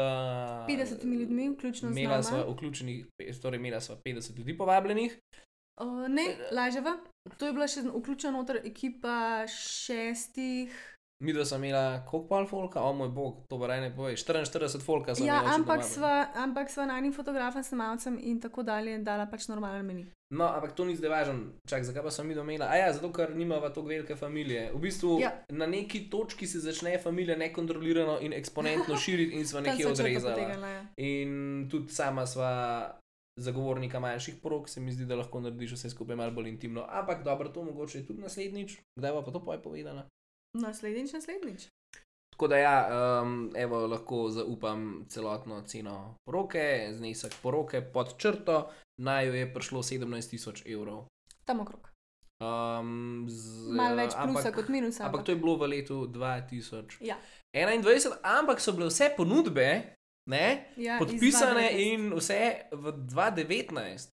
50 0.68 1.04
ljudmi, 1.04 1.48
vključno 1.48 1.92
z 1.92 2.02
nama. 2.02 2.22
sva 2.22 2.42
vključenih, 2.48 3.06
torej 3.42 3.58
imela 3.58 3.80
sva 3.80 3.96
50 4.06 4.38
ljudi 4.38 4.56
povabljenih. 4.58 5.18
Uh, 5.80 6.08
ne, 6.08 6.24
laževa. 6.52 6.96
To 7.38 7.46
je 7.46 7.52
bila 7.52 7.68
še 7.70 7.84
vključena 7.86 8.32
noter 8.34 8.58
ekipa 8.66 9.46
šestih. 9.46 10.74
Mi 11.22 11.32
dva 11.32 11.44
smo 11.44 11.56
imela 11.56 12.02
koliko 12.06 12.28
pol 12.28 12.46
folka, 12.46 12.80
o 12.82 12.92
moj 12.92 13.08
bog, 13.08 13.44
to 13.48 13.58
pa 13.58 13.66
raj 13.70 13.80
ne 13.80 13.90
poveš, 13.96 14.24
44 14.26 14.80
folka 14.82 15.14
smo 15.14 15.26
Ja, 15.26 15.36
očitno 15.38 15.54
ampak 15.54 15.84
sva, 15.86 16.26
ampak 16.34 16.70
sva 16.70 16.86
najnim 16.86 17.12
fotografom, 17.14 17.62
snemalcem 17.62 18.18
in 18.22 18.40
tako 18.42 18.64
dalje 18.66 18.98
dala 18.98 19.28
pač 19.30 19.46
normalen 19.48 19.86
meni. 19.86 20.06
No, 20.34 20.48
ampak 20.48 20.72
to 20.74 20.84
ni 20.84 20.96
zdaj 20.96 21.10
važno. 21.10 21.34
Čak, 21.68 21.84
zakaj 21.84 22.02
pa 22.02 22.10
sem 22.10 22.26
mi 22.26 22.34
domela? 22.34 22.66
A 22.66 22.76
ja, 22.80 22.88
zato 22.92 23.12
ker 23.12 23.36
nimava 23.36 23.68
tako 23.68 23.86
velike 23.92 24.16
družine. 24.16 24.70
V 24.74 24.80
bistvu 24.80 25.20
Ja. 25.20 25.30
na 25.52 25.66
neki 25.66 26.08
točki 26.10 26.46
se 26.46 26.58
začne 26.60 26.96
družina 26.98 27.36
nekontrolirano 27.36 28.18
in 28.20 28.32
eksponentno 28.32 28.96
širiti 29.04 29.36
in 29.38 29.46
sva 29.46 29.60
nekje 29.60 29.86
odrezala. 29.92 30.34
potegnila, 30.34 30.68
ja. 30.68 30.82
In 30.96 31.68
tudi 31.70 31.92
sama 31.94 32.26
sva 32.26 32.98
zagovornika 33.40 34.00
manjših 34.00 34.40
porok, 34.42 34.68
se 34.68 34.80
mi 34.80 34.92
zdi, 34.92 35.06
da 35.06 35.16
lahko 35.16 35.40
narediš 35.40 35.72
vse 35.72 35.90
skupaj 35.90 36.16
malo 36.16 36.32
bolj 36.32 36.48
intimno. 36.48 36.82
Ampak 36.88 37.22
dobro, 37.24 37.48
to 37.48 37.62
mogoče 37.62 38.06
tudi 38.06 38.20
naslednjič. 38.20 38.80
Kdaj 38.98 39.12
bo 39.12 39.22
pa 39.22 39.30
to 39.30 39.44
poj 39.44 39.62
povedala? 39.62 40.08
Naslednjič, 40.54 41.12
naslednjič. 41.12 41.68
Tako 42.32 42.48
da 42.48 42.56
ja, 42.56 42.76
um, 43.22 43.52
evo, 43.56 43.86
lahko 43.86 44.30
zaupam 44.30 45.04
celotno 45.08 45.62
ceno 45.66 46.14
poroke, 46.24 46.88
znesek 46.92 47.34
poroke 47.42 47.80
pod 47.80 48.16
črto, 48.18 48.70
naj 49.00 49.26
jo 49.26 49.34
je 49.34 49.54
prišlo 49.54 49.82
17 49.82 50.30
tisoč 50.30 50.62
evrov. 50.66 51.06
Tam 51.44 51.60
okrog. 51.60 51.88
Um, 52.42 53.26
z, 53.30 53.70
Malo 53.76 53.96
več 53.96 54.16
plusa 54.16 54.48
ampak, 54.48 54.54
kot 54.54 54.68
minusa. 54.68 55.04
Ampak 55.06 55.24
to 55.24 55.32
je 55.32 55.38
bilo 55.38 55.56
v 55.56 55.68
letu 55.70 56.06
2021, 56.10 56.98
Ja. 57.00 57.16
ampak 58.22 58.60
so 58.60 58.72
bile 58.72 58.88
vse 58.90 59.12
ponudbe 59.16 59.94
ne, 60.26 60.72
Ja, 60.76 60.98
podpisane 60.98 61.68
2019. 61.70 61.78
in 61.78 62.10
vse 62.16 62.40
v 62.72 62.84
2019. 63.06 64.10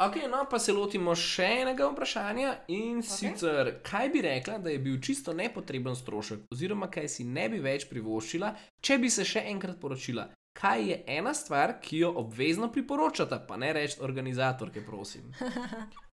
Ok, 0.00 0.16
no 0.30 0.46
pa 0.48 0.58
se 0.58 0.72
lotimo 0.72 1.12
še 1.12 1.44
enega 1.60 1.84
vprašanja 1.90 2.54
in 2.72 3.02
okay. 3.02 3.08
sicer, 3.10 3.70
kaj 3.84 4.08
bi 4.14 4.22
rekla, 4.24 4.56
da 4.64 4.72
je 4.72 4.78
bil 4.80 4.96
čisto 5.04 5.34
nepotreben 5.36 5.96
strošek, 5.96 6.46
oziroma 6.54 6.88
kaj 6.88 7.08
si 7.12 7.26
ne 7.28 7.48
bi 7.52 7.60
več 7.60 7.84
privoščila, 7.90 8.54
če 8.80 8.96
bi 9.02 9.10
se 9.12 9.28
še 9.28 9.44
enkrat 9.52 9.76
poročila. 9.80 10.30
kaj 10.56 10.88
je 10.88 10.96
ena 11.06 11.34
stvar, 11.34 11.76
ki 11.80 11.98
jo 11.98 12.14
obvezno 12.16 12.72
priporočata, 12.72 13.38
pa 13.48 13.56
ne 13.56 13.72
reči 13.72 14.00
organizatorke, 14.00 14.80
prosim. 14.86 15.32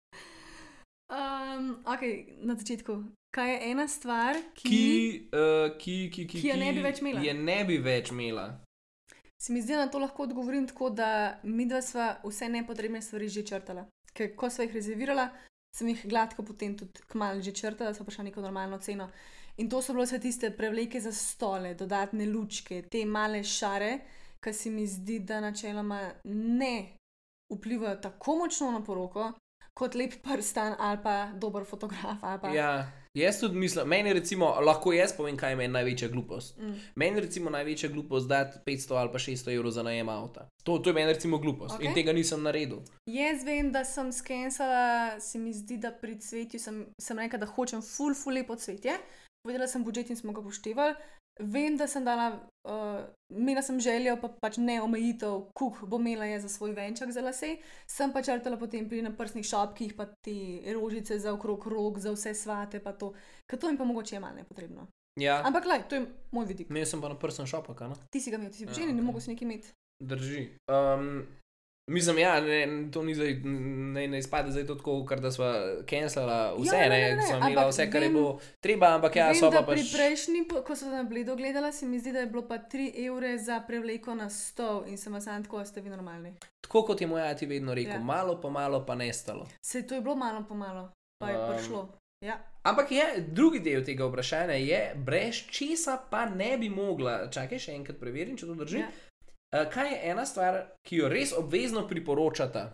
Um, 1.06 1.78
ok, 1.86 2.02
na 2.42 2.56
začetku. 2.58 3.04
Kaj 3.30 3.52
je 3.52 3.72
ena 3.72 3.84
stvar, 3.88 4.40
ki, 4.56 4.70
Ki, 4.70 5.28
uh, 5.30 5.78
ki, 5.78 6.10
ki, 6.10 6.26
ki, 6.26 6.40
Ki 6.42 6.48
je 6.48 6.56
ne 6.58 6.72
bi 6.74 6.82
več 6.82 7.02
imela. 7.04 7.22
Je 7.22 7.34
ne 7.38 7.58
bi 7.68 7.78
več 7.78 8.10
imela. 8.10 8.46
Se 9.46 9.54
mi 9.54 9.62
zdi, 9.62 9.74
da 9.74 9.86
na 9.86 9.92
to 9.92 10.00
lahko 10.00 10.24
odgovorim 10.24 10.68
tako, 10.68 10.90
da 10.90 11.38
mi 11.44 11.68
dva 11.70 11.82
sva 11.82 12.16
vse 12.24 12.50
nepotrebne 12.50 13.02
stvari 13.02 13.30
že 13.30 13.44
črtala. 13.46 13.86
Ker 14.14 14.32
ko 14.36 14.50
sva 14.50 14.66
jih 14.66 14.74
rezervirala, 14.74 15.28
sem 15.76 15.92
jih 15.92 16.06
gladko 16.10 16.44
potem 16.44 16.74
tudi 16.78 17.04
kmalo 17.12 17.42
že 17.42 17.54
črtala, 17.54 17.94
so 17.94 18.04
prišla 18.08 18.24
neko 18.30 18.42
normalno 18.42 18.80
ceno. 18.82 19.12
In 19.62 19.70
to 19.70 19.84
so 19.86 19.94
bile 19.94 20.08
vse 20.08 20.20
tiste 20.20 20.50
prevleke 20.50 21.02
za 21.02 21.12
stole, 21.14 21.76
dodatne 21.78 22.26
lučke, 22.26 22.82
te 22.90 23.06
male 23.06 23.44
šare, 23.44 23.92
ki 24.42 24.54
se 24.54 24.70
mi 24.74 24.88
zdi, 24.88 25.20
da 25.20 25.40
načeloma 25.42 26.02
ne 26.26 26.98
vplivajo 27.54 28.02
tako 28.02 28.40
močno 28.42 28.72
na 28.72 28.82
poroko, 28.84 29.30
kot 29.78 29.96
lep 29.96 30.18
prstan 30.26 30.74
ali 30.80 31.04
pa 31.04 31.16
dober 31.34 31.70
fotograf. 31.70 32.18
ali 32.24 32.42
Pa, 32.42 32.54
Ja, 32.54 32.92
jaz 33.16 33.40
tudi 33.40 33.58
mislim, 33.58 33.88
meni 33.88 34.14
recimo, 34.14 34.50
lahko 34.66 34.94
jaz 34.94 35.14
povem, 35.18 35.38
kaj 35.38 35.52
je 35.52 35.56
meni 35.56 35.74
največja 35.74 36.10
glupost. 36.14 36.58
Mm. 36.60 36.80
Meni 36.96 37.24
recimo 37.26 37.50
največja 37.50 37.90
glupost 37.90 38.28
dati 38.28 38.60
500 38.66 39.00
ali 39.00 39.12
pa 39.12 39.20
600 39.20 39.56
evrov 39.56 39.72
za 39.72 39.84
najem 39.84 40.10
avta. 40.10 40.50
To, 40.64 40.78
to 40.80 40.90
je 40.90 40.94
meni 40.94 41.14
recimo 41.14 41.38
glupost 41.38 41.76
okay. 41.76 41.86
in 41.86 41.94
tega 41.94 42.14
nisem 42.14 42.44
naredil. 42.44 42.84
Jaz 43.06 43.44
vem, 43.46 43.72
da 43.72 43.86
sem 43.86 44.12
skensala, 44.14 45.20
se 45.20 45.40
mi 45.40 45.54
zdi, 45.54 45.78
da 45.78 45.92
pri 45.92 46.20
cvetju 46.20 46.60
sem, 46.60 46.86
sem 47.02 47.20
rekla, 47.20 47.40
da 47.40 47.50
hočem 47.50 47.82
full, 47.82 48.16
full 48.16 48.36
lepo 48.36 48.56
cvetje. 48.56 48.98
Povedala 49.46 49.68
sem 49.70 49.84
budžet 49.86 50.10
in 50.10 50.18
smo 50.18 50.34
ga 50.34 50.42
poštevali. 50.42 50.96
Vem, 51.40 51.76
da 51.78 51.88
sem 51.88 52.04
dala, 52.06 52.30
uh, 52.64 53.02
imela 53.30 53.62
sem 53.62 53.80
željo, 53.80 54.16
pa 54.22 54.30
pač 54.42 54.56
ne 54.58 54.78
omejitev, 54.82 55.50
kuk 55.54 55.82
bo 55.84 56.00
imela 56.00 56.26
je 56.26 56.40
za 56.40 56.50
svoj 56.50 56.72
venček 56.72 57.12
za 57.12 57.22
lase. 57.22 57.58
Sem 57.88 58.14
pa 58.14 58.22
črtala 58.24 58.56
potem 58.58 58.88
pri 58.90 59.02
naprsnih 59.04 59.44
šopkih, 59.46 59.94
pa 59.98 60.06
te 60.24 60.36
rožice 60.74 61.20
za 61.20 61.34
okrog 61.34 61.68
rok, 61.68 62.00
za 62.00 62.14
vse 62.16 62.34
svate, 62.34 62.80
pa 62.80 62.94
to. 62.94 63.12
Ker 63.52 63.60
to 63.60 63.68
jim 63.68 63.78
pa 63.78 63.84
mogoče 63.84 64.16
je 64.16 64.20
malo 64.20 64.36
nepotrebno. 64.36 64.88
Ja, 65.20 65.42
Ampak, 65.48 65.66
lej, 65.66 65.84
to 65.90 65.96
je 65.96 66.06
moj 66.32 66.46
vidik. 66.46 66.70
imel 66.70 66.86
sem 66.86 67.02
pa 67.02 67.10
na 67.12 67.16
prsem 67.20 67.48
šopak, 67.48 67.82
a 67.82 67.88
ne? 67.88 67.96
Ti 68.12 68.20
si 68.20 68.32
ga 68.32 68.40
imel, 68.40 68.52
ti 68.52 68.58
si 68.58 68.64
Ja, 68.64 68.68
bil 68.72 68.76
željen, 68.76 68.96
ne 68.96 69.02
mogo 69.04 69.20
si 69.20 69.32
nekaj 69.32 69.46
imeti. 69.48 69.72
Drži. 70.04 70.50
Um, 70.68 71.24
mislim, 71.88 72.18
ja, 72.18 72.42
ne, 72.42 72.60
to 72.92 73.04
ni 73.04 73.16
zdaj, 73.16 73.34
ne, 73.94 74.08
ne 74.08 74.18
izpade 74.20 74.52
zdaj 74.52 74.68
tako, 74.68 75.06
kar 75.06 75.20
da 75.20 75.32
smo 75.32 75.46
cancelala 75.86 76.54
vse, 76.56 76.76
Ja, 76.76 76.82
ne, 76.82 76.90
ne, 76.90 77.02
ne, 77.02 77.16
ne, 77.16 77.24
ne, 77.24 77.40
ne, 77.40 77.48
imela 77.48 77.68
vse, 77.68 77.86
kar 77.86 78.02
je 78.02 78.08
vem- 78.08 78.14
bilo 78.14 78.32
treba, 78.60 78.88
ampak 78.90 79.16
ja, 79.16 79.28
Vem, 79.28 79.36
so 79.36 79.52
pa 79.52 79.62
pri 79.64 79.76
pač. 79.78 79.94
prejšnji, 79.94 80.44
po- 80.46 80.62
ko 80.62 80.76
so 80.76 80.86
na 80.88 81.04
bledo 81.04 81.36
gledala, 81.36 81.72
se 81.72 81.86
mi 81.86 82.00
zdi, 82.00 82.12
da 82.12 82.20
je 82.20 82.26
bilo 82.28 82.44
pa 82.44 82.58
3 82.60 82.92
evre 83.06 83.38
za 83.40 83.60
prevleko 83.62 84.16
na 84.16 84.30
stol 84.30 84.84
in 84.86 84.98
sem 84.98 85.22
sam 85.22 85.44
tako, 85.44 85.66
ste 85.66 85.82
vi 85.82 85.90
normalni. 85.90 86.34
Tako 86.62 86.84
kot 86.84 87.02
je 87.02 87.08
moj 87.08 87.22
ati 87.24 87.46
vedno 87.46 87.74
rekel, 87.74 87.92
Ja. 87.92 87.96
ja. 87.96 88.04
malo 88.06 88.38
po 88.38 88.50
malo 88.50 88.82
pa 88.82 88.96
nestalo. 88.96 89.48
Se 89.62 89.82
to 89.84 89.96
je 89.96 90.02
bilo 90.02 90.16
malo 90.16 90.44
po 90.44 90.56
malo, 90.56 90.90
pa 91.18 91.30
je 91.30 91.38
um, 91.40 91.46
prišlo. 91.50 91.90
Ja. 92.22 92.40
Ampak 92.64 92.92
je 92.92 93.04
drugi 93.28 93.60
del 93.60 93.84
tega 93.84 94.06
vprašanja, 94.06 94.54
je, 94.56 94.80
brez 94.98 95.36
česa 95.48 96.00
pa 96.10 96.26
ne 96.28 96.58
bi 96.58 96.70
mogla. 96.70 97.30
Čakaj, 97.30 97.60
še 97.60 97.72
enkrat 97.74 97.98
preverim, 97.98 98.38
če 98.38 98.46
to 98.46 98.56
drži. 98.56 98.80
Ja. 98.80 98.88
Ja. 99.56 99.70
Kaj 99.70 99.92
je 99.92 100.00
ena 100.12 100.26
stvar, 100.26 100.58
ki 100.84 100.98
jo 100.98 101.10
res 101.10 101.32
obvezno 101.38 101.88
priporočata? 101.88 102.72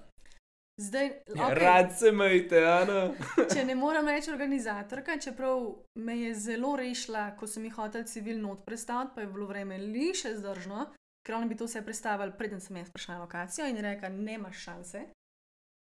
Zdaj, 0.81 1.05
Ja, 1.35 1.45
okay, 1.45 1.59
Rad 1.59 1.91
se 1.99 2.11
majte, 2.11 2.63
Ana. 2.65 3.11
če 3.53 3.65
ne 3.65 3.75
moram 3.75 4.07
reči 4.09 4.31
organizatorka, 4.31 5.19
čeprav 5.21 5.67
me 5.95 6.15
je 6.17 6.31
zelo 6.35 6.73
rešila, 6.75 7.35
ko 7.37 7.47
sem 7.47 7.67
jih 7.67 7.75
hotel 7.77 8.07
civilno 8.09 8.55
odprestaviti, 8.55 9.13
pa 9.15 9.21
je 9.21 9.29
bilo 9.29 9.45
vreme 9.51 9.77
li 9.77 10.09
še 10.17 10.33
zdržno, 10.39 10.87
ker 11.27 11.37
oni 11.37 11.51
bi 11.51 11.59
to 11.59 11.69
vse 11.69 11.83
predstavili, 11.85 12.33
preden 12.37 12.63
sem 12.63 12.81
jaz 12.81 12.89
prišla 12.89 13.19
na 13.19 13.27
lokacijo 13.27 13.69
in 13.69 13.77
rekla, 13.77 14.09
nemaš 14.09 14.65
šanse. 14.65 15.05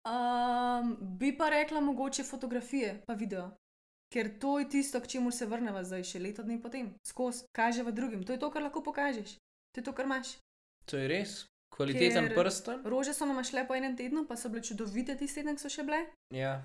Um, 0.02 0.96
bi 1.00 1.32
pa 1.38 1.48
rekla 1.54 1.80
mogoče 1.80 2.26
fotografije, 2.26 2.98
pa 3.06 3.16
video. 3.16 3.48
Ker 4.12 4.34
to 4.38 4.58
je 4.58 4.68
tisto, 4.68 5.00
k 5.00 5.08
čemu 5.08 5.32
se 5.32 5.46
vrnemo 5.48 5.80
zdaj, 5.88 6.04
še 6.04 6.20
leto 6.20 6.44
dni 6.44 6.60
potem, 6.60 6.92
skozi, 7.06 7.46
kaže 7.56 7.86
v 7.86 7.96
drugim. 7.96 8.26
To 8.28 8.36
je 8.36 8.42
to, 8.42 8.50
kar 8.52 8.66
lahko 8.66 8.82
pokažeš, 8.84 9.38
to 9.72 9.80
je 9.80 9.86
to, 9.86 9.94
kar 9.96 10.10
imaš. 10.10 10.36
To 10.84 10.96
je 10.96 11.08
res. 11.08 11.46
Kvaliteten 11.72 12.28
Ker- 12.28 12.36
prsten. 12.36 12.82
Rože 12.84 13.14
so 13.14 13.24
nam 13.24 13.40
šle 13.44 13.64
po 13.64 13.74
enem 13.74 13.96
tednu, 13.96 14.26
pa 14.28 14.36
so 14.36 14.48
bile 14.48 14.62
čudovite 14.62 15.16
tisti 15.16 15.40
teden, 15.40 15.56
ko 15.56 15.60
so 15.60 15.68
še 15.70 15.82
bile. 15.82 16.06
Ja, 16.30 16.62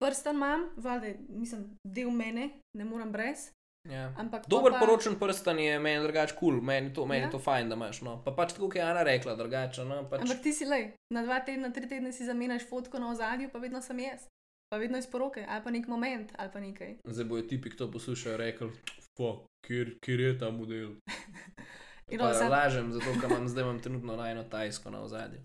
Prsten 0.00 0.32
imam, 0.34 0.62
valjda, 0.76 1.10
nisem 1.28 1.64
del 1.84 2.08
mene, 2.10 2.46
ne 2.74 2.84
morem 2.84 3.12
brez. 3.12 3.50
ja. 3.84 4.06
Ampak 4.16 4.46
Dober 4.48 4.72
pa, 4.72 4.78
poročen 4.78 5.18
prsten 5.18 5.58
je 5.58 5.78
meni 5.78 6.00
drugače 6.02 6.34
kul, 6.34 6.54
cool. 6.54 6.60
meni, 6.62 6.92
to, 6.92 7.04
meni 7.06 7.24
Ja. 7.24 7.30
to 7.30 7.38
fajn, 7.38 7.68
da 7.68 7.74
imaš. 7.74 8.00
No. 8.00 8.22
Pa 8.24 8.32
pač 8.32 8.52
tako, 8.52 8.68
kot 8.68 8.76
je 8.76 8.82
Ana 8.82 9.02
rekla, 9.02 9.34
drugače. 9.36 9.84
No. 9.84 10.08
Pač, 10.08 10.20
Ampak 10.20 10.40
ti 10.42 10.52
si 10.52 10.64
le, 10.64 10.92
na 11.12 11.22
dva 11.22 11.40
tedna, 11.40 11.68
tri 11.70 11.88
tedne 11.88 12.12
si 12.12 12.24
zamenjaš 12.24 12.64
fotko 12.64 12.98
na 12.98 13.10
ozadju, 13.10 13.50
pa 13.52 13.58
vedno 13.58 13.82
sem 13.82 13.98
jaz. 13.98 14.24
Pa 14.70 14.78
vedno 14.78 14.98
iz 14.98 15.06
poroke, 15.06 15.44
ali 15.48 15.64
pa 15.64 15.70
nek 15.70 15.88
moment, 15.88 16.32
ali 16.38 16.50
pa 16.52 16.60
nekaj. 16.60 16.96
Zdaj 17.04 17.24
bojo 17.24 17.42
tipi, 17.42 17.70
ki 17.70 17.76
to 17.76 17.90
poslušajo, 17.90 18.36
rekli, 18.36 18.70
kjer, 19.66 19.96
kjer 20.00 20.20
je 20.20 20.38
ta 20.38 20.50
model. 20.50 20.96
Roza. 22.18 22.48
lažem, 22.48 22.92
zato 22.92 23.20
ker 23.20 23.30
imam 23.30 23.48
zdaj 23.48 23.64
imam 23.64 23.80
trenutno 23.80 24.16
najno 24.16 24.44
tajsko 24.44 24.90
na 24.90 25.00
ozadju. 25.00 25.40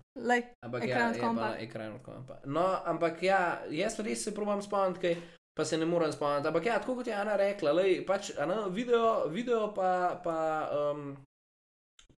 Ampak 0.60 0.84
Ekran 0.84 1.00
ja, 1.00 1.08
od 1.08 1.14
je 1.14 1.20
kompa. 1.20 1.40
pa 1.42 1.48
na 1.48 1.58
ekran 1.58 1.92
od 1.92 2.02
kompa. 2.02 2.38
No, 2.44 2.78
ampak 2.84 3.22
ja, 3.22 3.40
jaz 3.70 4.00
res 4.00 4.24
se 4.24 4.34
probam 4.34 4.62
spomniti, 4.62 5.00
kaj, 5.00 5.16
pa 5.54 5.64
se 5.64 5.78
ne 5.78 5.86
morem 5.86 6.12
spomniti. 6.12 6.48
Ampak 6.48 6.66
ja, 6.66 6.78
tako 6.78 6.94
kot 6.94 7.06
je 7.06 7.14
Ana 7.14 7.36
rekla, 7.36 7.72
lej, 7.72 8.06
pač, 8.06 8.32
ana, 8.38 8.66
video, 8.66 9.28
video 9.28 9.74
pa, 9.74 10.20
pa, 10.24 10.38
um, 10.92 11.16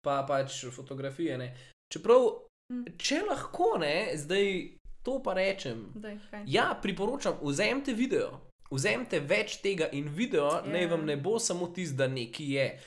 pa 0.01 0.23
pač 0.23 0.65
fotografije. 0.67 1.37
Ne. 1.37 1.55
Čeprav, 1.87 2.29
Mm. 2.69 2.85
če 2.97 3.23
lahko 3.25 3.77
ne, 3.79 4.11
zdaj 4.13 4.77
to 5.03 5.23
pa 5.23 5.33
rečem. 5.33 5.89
daj, 5.95 6.19
kaj. 6.31 6.43
Ja, 6.47 6.77
priporočam, 6.81 7.33
vzemite 7.41 7.93
video. 7.93 8.29
Vzemite 8.71 9.19
več 9.19 9.57
tega 9.57 9.89
in 9.91 10.07
video, 10.07 10.45
Ja. 10.45 10.61
yeah. 10.61 10.71
naj 10.71 10.87
vam 10.87 11.05
ne 11.05 11.17
bo 11.17 11.39
samo 11.39 11.67
tisto, 11.67 11.97
da 11.97 12.07
nekaj 12.07 12.45
je. 12.47 12.79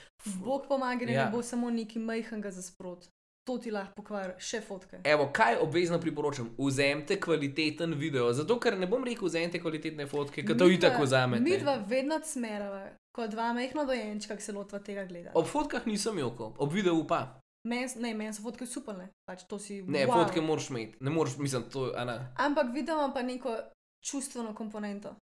Bog 0.45 0.67
pomaga, 0.69 1.07
da 1.07 1.13
Ja. 1.13 1.25
ne 1.25 1.31
bo 1.31 1.43
samo 1.43 1.71
neki 1.71 1.99
majhnega 1.99 2.51
za 2.51 2.63
sprot. 2.63 3.09
To 3.45 3.59
ti 3.59 3.71
lahko 3.71 3.93
pokvari, 3.97 4.33
še 4.39 4.61
fotke. 4.61 5.01
Evo, 5.05 5.27
kaj 5.33 5.57
obvezno 5.57 5.99
priporočam? 5.99 6.55
Vzemite 6.59 7.21
kvaliteten 7.21 7.95
video. 7.95 8.33
Zato, 8.33 8.61
ker 8.61 8.79
ne 8.79 8.87
bom 8.87 9.03
rekel, 9.05 9.27
vzemite 9.27 9.59
kvalitetne 9.61 10.07
fotke, 10.07 10.45
ker 10.47 10.57
to 10.57 10.65
Midva- 10.65 10.77
itak 10.79 11.01
vzamete. 11.01 11.43
Mi 11.43 11.59
dva 11.59 11.75
vedno 11.89 12.21
smerava, 12.25 12.85
kot 13.13 13.31
dva 13.31 13.53
majhna 13.53 13.85
dojenčka, 13.85 14.37
ki 14.37 14.43
se 14.43 14.53
lotva 14.53 14.79
tega 14.79 15.05
gleda. 15.05 15.33
Ob 15.35 15.47
fotkah 15.47 15.87
nisem 15.87 16.19
joko, 16.19 16.55
ob 16.59 16.73
videu 16.73 17.03
pa. 17.05 17.41
Men, 17.65 17.89
ne, 17.97 18.15
meni 18.15 18.33
so 18.33 18.43
fotke 18.43 18.67
super, 18.67 18.95
ne. 18.97 19.09
Pač 19.27 19.43
to 19.45 19.59
si. 19.59 19.83
Ne, 19.83 20.07
wow. 20.07 20.15
wow. 20.15 20.23
fotke 20.23 20.41
moraš 20.41 20.71
imeti, 20.71 20.97
ne 21.01 21.11
moreš, 21.11 21.37
mislim, 21.37 21.63
to 21.65 21.87
je 21.87 21.99
ena. 21.99 22.35
Ampak 22.39 22.71
video 22.75 22.95
ima 22.95 23.11
pa 23.15 23.23
neko 23.23 23.59
čustveno 24.07 24.55
komponento, 24.55 25.17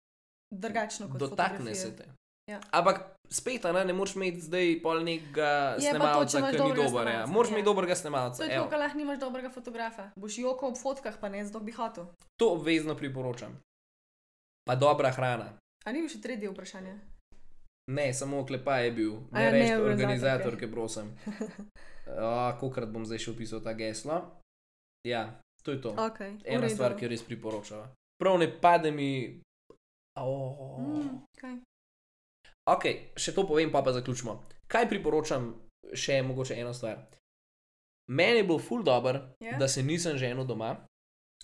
drugačno 0.50 1.08
kot 1.08 1.18
Dotakne 1.18 1.74
se 1.74 1.96
te. 1.96 2.04
Ja. 2.50 2.60
Ampak 2.70 3.04
spet, 3.30 3.64
ne, 3.64 3.84
ne 3.84 3.92
moreš 3.92 4.16
imeti 4.16 4.40
zdaj 4.40 4.80
pol 4.82 5.04
nekega 5.06 5.76
Je 5.78 5.90
snemalca, 5.90 6.40
ki 6.50 6.58
ni 6.58 6.74
dober. 6.74 7.08
Ja. 7.08 7.26
Moraš 7.26 7.50
ja. 7.50 7.54
imeti 7.54 7.64
dobrega 7.64 7.94
snemalca. 7.94 8.42
To 8.42 8.48
je 8.48 8.58
to, 8.58 8.68
kar 8.70 8.78
lahko 8.78 8.98
nimaš 8.98 9.20
dobrega 9.20 9.50
fotografa. 9.50 10.10
Boš 10.16 10.38
joko 10.38 10.72
ob 10.72 10.78
fotkah, 10.78 11.14
pa 11.20 11.28
ne 11.28 11.44
zato 11.44 11.60
bi 11.60 11.72
hotel. 11.72 12.10
To 12.42 12.52
obvezno 12.58 12.96
priporočam. 12.96 13.54
Pa 14.66 14.74
dobra 14.74 15.10
hrana. 15.10 15.52
A 15.86 15.92
ni 15.92 16.02
bil 16.02 16.10
še 16.10 16.20
tretji 16.20 16.50
vprašanje? 16.50 16.98
Ne, 17.90 18.12
samo 18.14 18.40
oklepaj 18.40 18.84
je 18.84 18.90
bil, 18.92 19.14
A 19.32 19.38
ne 19.38 19.44
ja, 19.44 19.50
reči 19.50 19.74
organizator, 19.82 20.56
ki 20.58 20.68
prosim. 20.70 21.10
Kokrat 22.60 22.90
bom 22.90 23.06
zdaj 23.06 23.22
še 23.24 23.32
opisal 23.32 23.62
ta 23.64 23.74
geslo. 23.78 24.20
Ja, 25.06 25.40
to 25.64 25.74
je 25.74 25.80
to. 25.82 25.94
Okay, 25.96 26.36
Ena 26.44 26.68
stvar, 26.68 26.94
ki 26.98 27.06
jo 27.06 27.10
res 27.14 27.24
priporočam. 27.26 27.88
Prav 28.20 28.38
ne 28.38 28.50
pade 28.52 28.92
mi. 28.94 29.40
Oh. 30.16 30.78
Mm, 30.80 31.22
okay. 31.30 31.54
Ok, 32.66 32.84
še 33.16 33.34
to 33.34 33.46
povem, 33.46 33.70
pa 33.72 33.82
pa 33.82 33.92
zaključimo. 33.92 34.36
Kaj 34.66 34.88
priporočam, 34.88 35.54
še 35.94 36.22
mogoče 36.22 36.58
eno 36.60 36.74
stvar. 36.74 37.00
Meni 38.10 38.42
je 38.42 38.44
bil 38.44 38.58
ful 38.58 38.82
dobr, 38.82 39.20
Ja. 39.40 39.58
da 39.58 39.68
se 39.68 39.82
nisem 39.82 40.18
ženil 40.18 40.44
doma 40.44 40.86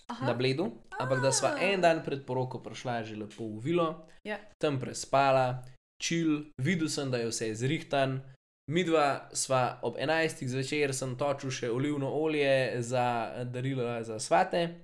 Aha, 0.07 0.25
na 0.25 0.33
bledu, 0.33 0.71
ampak 0.99 1.21
da 1.21 1.31
sva 1.31 1.55
A. 1.55 1.59
en 1.63 1.81
dan 1.81 2.03
pred 2.03 2.25
poroko 2.25 2.59
prišla 2.59 3.03
že 3.03 3.15
lepo 3.15 3.47
v 3.47 3.61
vilo, 3.61 4.07
Ja. 4.23 4.37
tam 4.59 4.79
prespala, 4.79 5.63
čil, 6.01 6.51
videl 6.57 6.89
sem, 6.89 7.11
da 7.11 7.17
je 7.17 7.27
vse 7.27 7.55
zrihtan. 7.55 8.21
Midva 8.69 9.29
sva 9.31 9.79
ob 9.81 9.95
11. 9.95 10.43
zvečer, 10.47 10.93
sem 10.93 11.15
točil 11.15 11.51
še 11.51 11.69
olivno 11.71 12.11
olje 12.11 12.83
za 12.83 13.31
darilo 13.45 14.03
za 14.03 14.19
svate, 14.19 14.83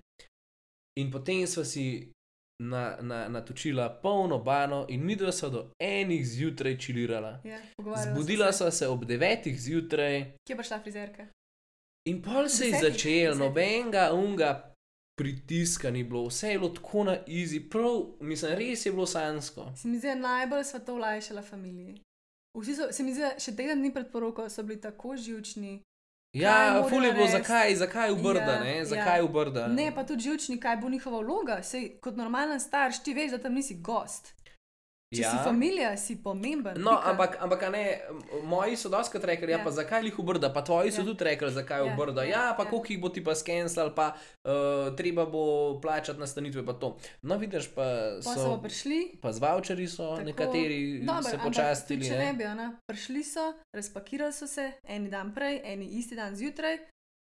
in 0.96 1.12
potem 1.12 1.44
sva 1.48 1.66
si 1.66 2.13
na, 2.60 2.98
na, 3.02 3.30
natočila 3.30 3.90
polno 4.02 4.40
bano, 4.40 4.86
in 4.90 5.04
midva 5.04 5.32
sva 5.32 5.50
do 5.50 5.72
enih 5.80 6.26
zjutraj 6.28 6.78
čilirala. 6.78 7.40
ja, 7.44 7.60
Zbudila 8.04 8.52
se. 8.52 8.58
sva 8.58 8.72
se 8.72 8.88
ob 8.88 9.06
9. 9.06 9.56
zjutraj, 9.58 10.32
Kje 10.48 10.56
pa 10.56 10.64
šla 10.64 10.80
frizerka? 10.80 11.28
in 12.06 12.22
pol 12.22 12.50
se 12.50 12.68
je 12.68 12.80
začel, 12.82 13.36
nobenega 13.36 14.12
unga 14.14 14.74
pritiska 15.16 15.92
ni 15.92 16.04
bilo, 16.04 16.28
vse 16.28 16.50
je 16.50 16.60
bilo 16.60 16.70
tako 16.70 17.04
na 17.04 17.18
easy, 17.28 17.70
prav, 17.70 18.06
mislim, 18.20 18.52
res 18.54 18.86
je 18.86 18.92
bilo 18.92 19.06
sansko. 19.06 19.72
Se 19.76 19.88
mi 19.88 19.98
zdi, 19.98 20.08
da 20.08 20.16
najbolj 20.16 20.64
sva 20.64 20.80
to 20.80 20.96
olajšala 20.96 21.42
familiji. 21.42 22.02
Vsi 22.60 22.76
so, 22.76 22.92
se 22.92 23.04
mi 23.04 23.14
zdi, 23.14 23.22
še 23.40 23.56
teden 23.56 23.80
dni 23.80 23.94
pred 23.94 24.12
poroko 24.12 24.50
so 24.50 24.64
bili 24.64 24.82
tako 24.82 25.16
živčni, 25.18 25.82
Ja, 26.34 26.74
morajo 26.74 26.90
ful 26.90 27.06
je 27.06 27.14
bilo, 27.14 27.28
zakaj, 27.28 27.76
zakaj 27.76 28.12
v 28.12 28.22
Brda, 28.24 28.40
Ja, 28.42 28.60
ne? 28.64 28.78
ja. 28.78 28.86
Zakaj 28.86 29.22
v 29.22 29.28
Brda? 29.28 29.68
Ne, 29.68 29.92
pa 29.96 30.04
tudi 30.04 30.24
živčni, 30.24 30.60
kaj 30.60 30.78
bo 30.78 30.90
njihova 30.90 31.20
vloga. 31.20 31.60
Sej, 31.64 32.00
kot 32.02 32.16
normalen 32.18 32.60
starš, 32.60 33.04
ti 33.04 33.14
veš, 33.14 33.32
da 33.32 33.38
tam 33.38 33.54
nisi 33.54 33.76
gost. 33.82 34.34
Če 35.14 35.22
ja. 35.22 35.32
si 35.32 35.38
familija, 35.40 35.98
si 35.98 36.16
pomemben. 36.18 36.78
No, 36.78 36.92
pika. 36.92 37.10
ampak, 37.10 37.38
ampak 37.40 37.62
ne, 37.70 37.84
moji 38.44 38.76
so 38.76 38.90
doskrat 38.90 39.24
rekli, 39.24 39.48
ja, 39.48 39.58
Ja. 39.58 39.64
pa 39.64 39.72
zakaj 39.72 40.04
jih 40.04 40.20
obrda, 40.20 40.50
pa 40.50 40.62
tvoji 40.62 40.92
so 40.92 41.02
Ja. 41.02 41.06
tudi 41.06 41.24
rekli, 41.24 41.52
zakaj 41.52 41.80
Ja, 41.80 41.94
obrda. 41.94 42.24
ja, 42.24 42.30
Ja, 42.30 42.54
pa 42.54 42.64
ja. 42.64 42.70
koliko 42.70 42.88
jih 42.90 43.00
bo 43.00 43.10
ti 43.10 43.24
pa 43.24 43.34
skenslal, 43.34 43.94
pa 43.94 44.14
uh, 44.14 44.52
treba 44.94 45.26
bo 45.26 45.44
plačati 45.80 46.20
nastanitve, 46.20 46.66
pa 46.66 46.74
to. 46.74 46.98
No, 47.22 47.38
vidiš, 47.38 47.68
pa 47.70 47.86
Pa 48.16 48.22
so 48.24 48.34
so, 48.36 48.50
pa 48.52 48.62
prišli. 48.64 49.18
pa 49.22 49.30
z 49.30 49.40
voucheri 49.40 49.88
so 49.88 50.10
Tako, 50.10 50.26
nekateri 50.26 51.00
Dobre, 51.00 51.24
se 51.24 51.38
počastili. 51.40 52.04
Če 52.04 52.12
ne. 52.12 52.26
ne 52.26 52.34
bi, 52.34 52.44
ona, 52.46 52.74
prišli 52.86 53.24
so, 53.24 53.46
razpakirali 53.72 54.34
so 54.34 54.48
se, 54.48 54.72
eni 54.86 55.10
dan 55.10 55.32
prej, 55.32 55.62
eni 55.64 55.86
isti 55.94 56.16
dan 56.16 56.36
zjutraj. 56.36 56.78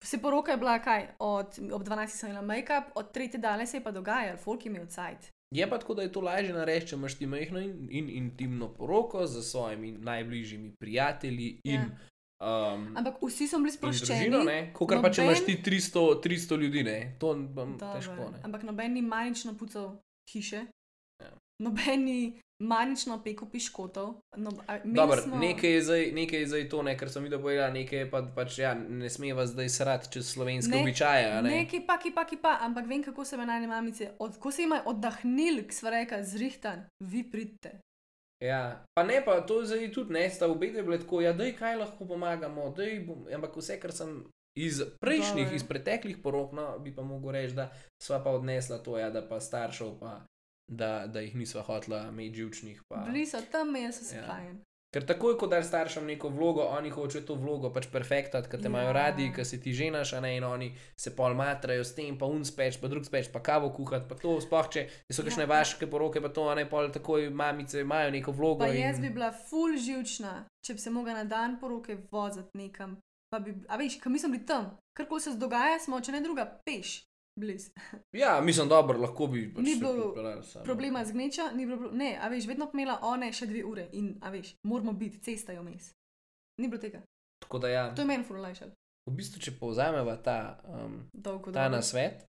Se 0.02 0.18
poroka 0.18 0.50
je 0.50 0.56
bila 0.56 0.78
kaj, 0.78 1.06
od, 1.18 1.46
ob 1.72 1.82
12. 1.82 2.08
sem 2.08 2.30
imela 2.30 2.44
make-up, 2.44 2.84
od 2.94 3.08
3. 3.10 3.38
dane 3.38 3.66
se 3.66 3.76
je 3.76 3.82
pa 3.82 3.90
dogajalo, 3.90 4.36
folk 4.36 4.60
je 4.60 4.70
imel 4.70 4.86
cajt. 4.86 5.30
Je 5.54 5.62
pa 5.64 5.78
tako, 5.78 5.94
da 5.94 6.02
je 6.02 6.10
to 6.10 6.20
lažje 6.20 6.52
narediti, 6.52 6.86
če 6.86 6.96
imaš 6.96 7.14
ti 7.14 7.26
majhno 7.26 7.60
in, 7.60 7.88
in 7.90 8.10
intimno 8.12 8.68
poroko 8.70 9.26
z 9.26 9.42
svojimi 9.44 9.92
najbližjimi 9.94 10.72
prijatelji 10.74 11.60
in, 11.64 11.80
Ja. 12.40 12.74
um, 12.74 12.96
Ampak 12.96 13.22
vsi 13.22 13.46
so 13.46 13.58
bili 13.58 13.70
sproščeni. 13.70 14.44
ne? 14.44 14.72
Kakor 14.72 14.98
pa 15.00 15.10
če 15.10 15.22
imaš 15.22 15.38
noben- 15.38 15.46
ti 15.46 15.70
300, 15.70 16.00
300 16.20 16.56
ljudi, 16.56 16.82
ne? 16.82 17.16
To 17.18 17.32
je 17.32 17.42
Dobro, 17.44 17.92
težko. 17.92 18.30
Ne? 18.30 18.38
Ampak 18.42 18.62
noben 18.62 18.92
ni 18.92 19.02
manično 19.04 19.54
pucal 19.54 19.96
hiše, 20.28 20.66
Ja. 21.20 21.30
noben 21.60 22.04
ni 22.04 22.18
manično 22.64 23.20
pekel 23.22 23.48
piškotov. 23.48 24.14
No, 24.36 24.50
Dobro, 24.84 25.22
smo- 25.22 25.36
nekaj, 25.36 25.70
je 25.70 25.82
zdaj, 25.82 26.12
nekaj 26.12 26.40
je 26.40 26.46
zdaj 26.46 26.68
to, 26.68 26.82
ne, 26.82 26.96
kar 26.98 27.10
sem 27.10 27.22
videl 27.22 27.40
povedal, 27.40 27.72
nekaj 27.72 27.98
je 27.98 28.10
pa, 28.10 28.22
pač, 28.34 28.58
ja, 28.58 28.74
ne 28.74 29.10
smeva 29.10 29.46
zdaj 29.46 29.68
srati 29.68 30.12
čez 30.12 30.32
slovenske 30.32 30.72
Ne, 30.72 30.82
običaje. 30.82 31.42
Ne? 31.42 31.50
Neki 31.50 31.80
pa, 31.86 31.98
ki 31.98 32.10
pa, 32.10 32.24
ki 32.24 32.36
pa, 32.36 32.58
ampak 32.60 32.86
vem, 32.86 33.02
kako 33.02 33.24
se 33.24 33.36
me 33.36 33.46
najne 33.46 33.66
mamice, 33.66 34.10
od, 34.18 34.38
ko 34.38 34.50
se 34.50 34.62
jim 34.62 34.72
je 34.72 34.82
oddahnil, 34.86 35.64
k 35.66 35.72
svareka, 35.72 36.22
zrihtan, 36.22 36.86
vi 37.00 37.22
pridite. 37.30 37.78
Ja. 38.44 38.84
Pa 38.94 39.02
ne, 39.02 39.22
pa 39.24 39.40
to 39.40 39.64
zdaj 39.64 39.92
tudi 39.92 40.12
ne, 40.12 40.30
sta 40.30 40.46
obe 40.46 40.68
dve 40.70 40.82
bile 40.82 40.98
tako, 40.98 41.20
ja, 41.20 41.32
da 41.32 41.44
je 41.44 41.54
kaj 41.56 41.76
lahko 41.76 42.04
pomagamo, 42.04 42.70
daj 42.76 43.00
bom, 43.06 43.24
ampak 43.34 43.56
vse, 43.56 43.80
kar 43.80 43.92
sem 43.92 44.24
iz 44.58 44.82
prejšnjih, 45.00 45.46
Dobro. 45.46 45.56
iz 45.56 45.64
preteklih 45.64 46.18
porok, 46.22 46.52
no, 46.52 46.78
bi 46.78 46.94
pa 46.94 47.02
mogel 47.02 47.30
reči, 47.30 47.54
da 47.54 47.70
sva 48.02 48.20
pa 48.24 48.30
odnesla 48.30 48.78
to, 48.78 48.98
ja, 48.98 49.10
da 49.10 49.22
pa 49.28 49.40
staršev, 49.40 49.96
pa 50.00 50.20
da, 50.68 51.06
da 51.06 51.20
jih 51.20 51.34
nisva 51.36 51.62
hotla 51.62 52.08
imeti 52.08 52.36
živčnih. 52.36 52.82
Pa. 52.88 52.96
Bili 53.06 53.26
so 53.26 53.40
tam, 53.52 53.68
imeli 53.68 53.92
so 53.92 54.04
se 54.04 54.16
Ja. 54.16 54.26
fajn. 54.26 54.62
Ker 54.94 55.02
takoj, 55.06 55.34
ko 55.38 55.46
daš 55.50 55.66
staršem 55.66 56.04
neko 56.06 56.28
vlogo, 56.28 56.62
oni 56.70 56.90
hočejo 56.90 57.24
to 57.26 57.34
vlogo 57.34 57.72
pač 57.74 57.88
perfektati, 57.90 58.48
ker 58.48 58.60
te 58.62 58.68
imajo 58.70 58.86
Ja. 58.86 58.92
radi, 58.92 59.32
ker 59.34 59.44
si 59.44 59.58
ti 59.60 59.72
ženaš, 59.74 60.12
a 60.12 60.20
ne 60.20 60.36
in 60.36 60.44
oni 60.44 60.68
se 60.96 61.10
pol 61.16 61.34
matrajo 61.34 61.82
s 61.84 61.94
tem, 61.94 62.18
pa 62.18 62.26
un 62.26 62.44
speč, 62.44 62.78
pa 62.80 62.86
drug 62.88 63.04
speč, 63.04 63.26
pa 63.32 63.40
kavo 63.42 63.70
kuhati, 63.74 64.06
pa 64.08 64.14
to 64.14 64.40
sploh 64.40 64.68
če 64.70 64.86
so 65.10 65.22
Ja, 65.22 65.24
kakšne 65.26 65.42
ja. 65.42 65.46
vaške 65.50 65.86
poroke, 65.90 66.20
pa 66.22 66.28
to, 66.28 66.46
a 66.48 66.54
ne 66.54 66.68
pol 66.70 66.90
takoj 66.94 67.26
mamice 67.30 67.80
imajo 67.80 68.10
neko 68.10 68.32
vlogo. 68.32 68.58
Pa 68.62 68.70
jaz 68.70 68.96
in... 68.96 69.02
bi 69.02 69.10
bila 69.10 69.32
full 69.32 69.74
živčna, 69.76 70.46
če 70.62 70.74
bi 70.74 70.78
se 70.78 70.90
mogla 70.90 71.12
na 71.14 71.24
dan 71.24 71.58
poroke 71.60 71.98
voziti 72.10 72.54
nekam. 72.54 72.98
Pa 73.34 73.38
Bi, 73.42 73.50
a 73.68 73.76
veš, 73.76 73.98
kam 73.98 74.12
nisem 74.12 74.30
bil 74.30 74.46
tam, 74.46 74.76
kar 74.96 75.08
ko 75.10 75.18
se 75.18 75.34
dogaja, 75.34 75.80
smo, 75.82 75.98
če 76.00 76.12
ne 76.12 76.20
druga, 76.22 76.46
peš, 76.64 77.02
bliz. 77.36 77.70
Ja, 78.12 78.40
mislim, 78.40 78.68
dobro, 78.68 78.98
lahko 78.98 79.26
bi 79.26 79.54
pač 79.54 79.64
Ni 79.64 79.76
bilo. 79.76 80.14
Problema 80.64 81.04
z 81.04 81.12
gnečo, 81.12 81.50
ni 81.54 81.66
bilo, 81.66 81.90
ne, 81.92 82.18
a 82.22 82.28
veš, 82.28 82.46
vedno 82.46 82.66
pomela 82.66 82.98
one 83.02 83.32
še 83.32 83.46
dve 83.46 83.64
ure 83.64 83.88
in, 83.92 84.14
a 84.22 84.30
veš, 84.30 84.54
moramo 84.62 84.92
biti, 84.92 85.18
cesta 85.18 85.52
je 85.52 85.60
vmes. 85.60 85.90
Ni 86.58 86.68
bilo 86.68 86.80
tega. 86.80 87.02
Tako 87.42 87.58
da 87.58 87.68
ja, 87.68 87.94
To 87.94 88.02
je 88.02 88.06
meni 88.06 88.24
full 88.24 88.38
olajšalo. 88.38 88.70
v 89.10 89.12
bistvu, 89.12 89.40
če 89.40 89.52
povzameva 89.58 90.16
ta, 90.16 90.36
um, 90.64 91.02
Dolgo 91.12 91.52
ta 91.52 91.64
dolgo. 91.68 91.76
nasvet. 91.76 92.24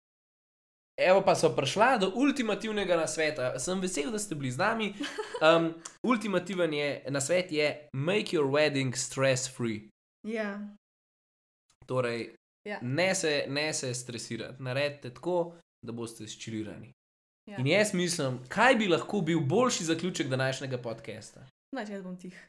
Evo 1.02 1.22
pa 1.26 1.34
so 1.36 1.50
prišla 1.56 1.98
do 1.98 2.12
ultimativnega 2.16 2.96
nasveta. 2.96 3.60
Sem 3.60 3.80
vesel, 3.82 4.12
da 4.12 4.20
ste 4.20 4.36
bili 4.36 4.52
z 4.52 4.58
nami. 4.58 4.94
Um, 5.42 5.74
ultimativen 6.06 6.70
je, 6.74 7.02
nasvet 7.10 7.52
je: 7.52 7.90
make 7.94 8.30
your 8.38 8.46
wedding 8.46 8.94
stress 8.96 9.50
free. 9.50 9.90
Ja, 10.22 10.60
Torej, 11.86 12.36
Ja. 12.70 12.80
ne, 12.82 13.16
se, 13.16 13.46
ne 13.48 13.74
se 13.74 13.94
stresirati, 13.94 14.64
naredite 14.64 15.14
tako, 15.14 15.56
da 15.86 15.92
boste 15.92 16.28
ščilirani. 16.28 16.92
ja. 17.50 17.58
In 17.58 17.68
jaz 17.68 17.94
mislim, 17.94 18.40
kaj 18.50 18.76
bi 18.76 18.88
lahko 18.88 19.22
bil 19.22 19.40
boljši 19.40 19.84
zaključek 19.84 20.28
današnjega 20.28 20.78
podcasta? 20.78 21.48
Znači, 21.76 21.92
jaz 21.92 22.04
bom 22.04 22.18
tih. 22.20 22.48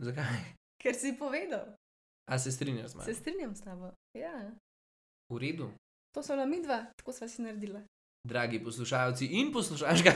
Zakaj? 0.00 0.40
Ker 0.82 0.94
si 0.94 1.16
povedal, 1.18 1.66
A 2.30 2.38
se 2.38 2.52
strinjaš 2.52 2.90
z 2.90 2.94
mano? 2.94 3.04
se 3.04 3.14
strinjam 3.14 3.54
s 3.56 3.60
tabo. 3.60 3.90
Ja. 4.18 4.50
V 5.32 5.38
redu. 5.38 5.70
To 6.14 6.22
so 6.22 6.32
bila 6.32 6.46
midva, 6.46 6.86
tako 6.96 7.12
sva 7.12 7.28
si 7.28 7.42
naredila. 7.42 7.82
Dragi 8.28 8.64
poslušalci 8.64 9.26
in 9.26 9.52
poslušalka, 9.52 10.12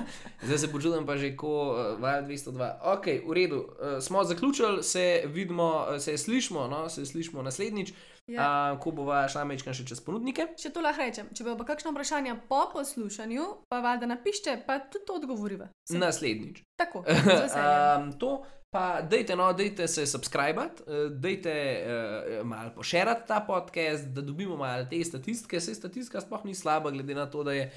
zdaj 0.46 0.58
se 0.58 0.72
počutim 0.72 1.06
pa 1.06 1.16
že 1.16 1.36
kot 1.36 1.94
uh, 1.94 2.00
Val 2.00 2.22
202. 2.22 2.78
Ok, 2.82 3.06
v 3.26 3.32
redu, 3.32 3.56
uh, 3.56 3.98
smo 4.02 4.24
zaključili, 4.24 4.82
se 4.82 5.22
vidimo, 5.26 5.86
uh, 5.90 5.98
se 6.00 6.18
slišmo, 6.18 6.66
no, 6.68 6.88
se 6.88 7.06
slišmo 7.06 7.42
naslednjič. 7.42 7.92
Ja. 8.28 8.72
uh, 8.72 8.78
ko 8.82 8.92
bova 8.96 9.22
šla 9.28 9.44
mečkam 9.48 9.74
še 9.76 9.86
čez 9.88 10.02
ponudnike. 10.04 10.50
Če 10.60 10.72
to 10.74 10.84
lahko 10.84 11.04
rečem, 11.04 11.30
če 11.34 11.46
bo 11.46 11.56
pa 11.60 11.66
kakšno 11.72 11.92
vprašanje 11.94 12.36
po 12.50 12.60
poslušanju, 12.72 13.48
pa 13.72 13.80
valjda 13.84 14.10
napišite, 14.12 14.60
pa 14.66 14.78
tudi 14.84 15.06
to 15.08 15.18
odgovoriva. 15.20 15.70
Sem- 15.88 16.00
Naslednjič. 16.02 16.62
Tako, 16.78 17.04
um, 17.62 18.12
to 18.20 18.32
pa 18.70 19.00
dejte, 19.00 19.36
no, 19.36 19.52
dejte 19.56 19.88
se 19.88 20.06
subskrbati, 20.06 20.84
uh, 20.86 21.06
dejte 21.12 21.52
uh, 21.52 22.40
malo 22.46 22.74
pošerati 22.76 23.28
ta 23.28 23.40
podcast, 23.46 24.10
da 24.14 24.24
dobimo 24.24 24.56
malo 24.56 24.84
te 24.90 25.00
statistike. 25.04 25.60
Se 25.60 25.74
statistika 25.74 26.20
sploh 26.20 26.44
ni 26.44 26.54
slaba, 26.54 26.90
glede 26.90 27.16
na 27.16 27.26
to, 27.30 27.44
da 27.44 27.56
je. 27.56 27.70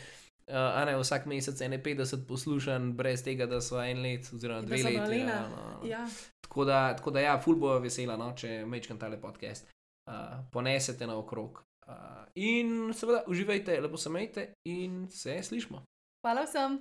Uh, 0.51 0.57
a 0.57 0.83
ne 0.85 0.97
vsak 0.97 1.29
mesec 1.31 1.55
51 1.55 2.25
poslušan, 2.27 2.91
brez 2.97 3.21
tega, 3.23 3.45
da 3.47 3.61
so 3.63 3.79
en 3.79 4.01
let, 4.03 4.27
oziroma 4.33 4.65
dve 4.65 4.81
leti. 4.83 5.19
Ja, 5.21 5.45
no. 5.47 5.87
Ja. 5.87 6.01
Tako 6.41 6.65
da, 6.65 6.79
tako 6.97 7.11
da 7.15 7.21
ja, 7.23 7.37
ful 7.39 7.55
bo 7.55 7.77
vesela, 7.79 8.17
no, 8.19 8.33
če 8.35 8.65
mečkam 8.67 8.99
tale 8.99 9.21
podcast. 9.21 9.69
Uh, 10.05 10.13
ponesete 10.51 11.07
naokrog. 11.07 11.63
Uh, 11.87 11.93
in 12.35 12.93
seveda 12.93 13.23
uživajte, 13.27 13.81
lepo 13.81 13.97
se 13.97 14.09
majte 14.09 14.53
in 14.65 15.07
se 15.09 15.43
slišmo. 15.43 15.83
Hvala 16.25 16.45
vsem. 16.45 16.79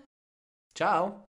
Čau! 0.76 1.29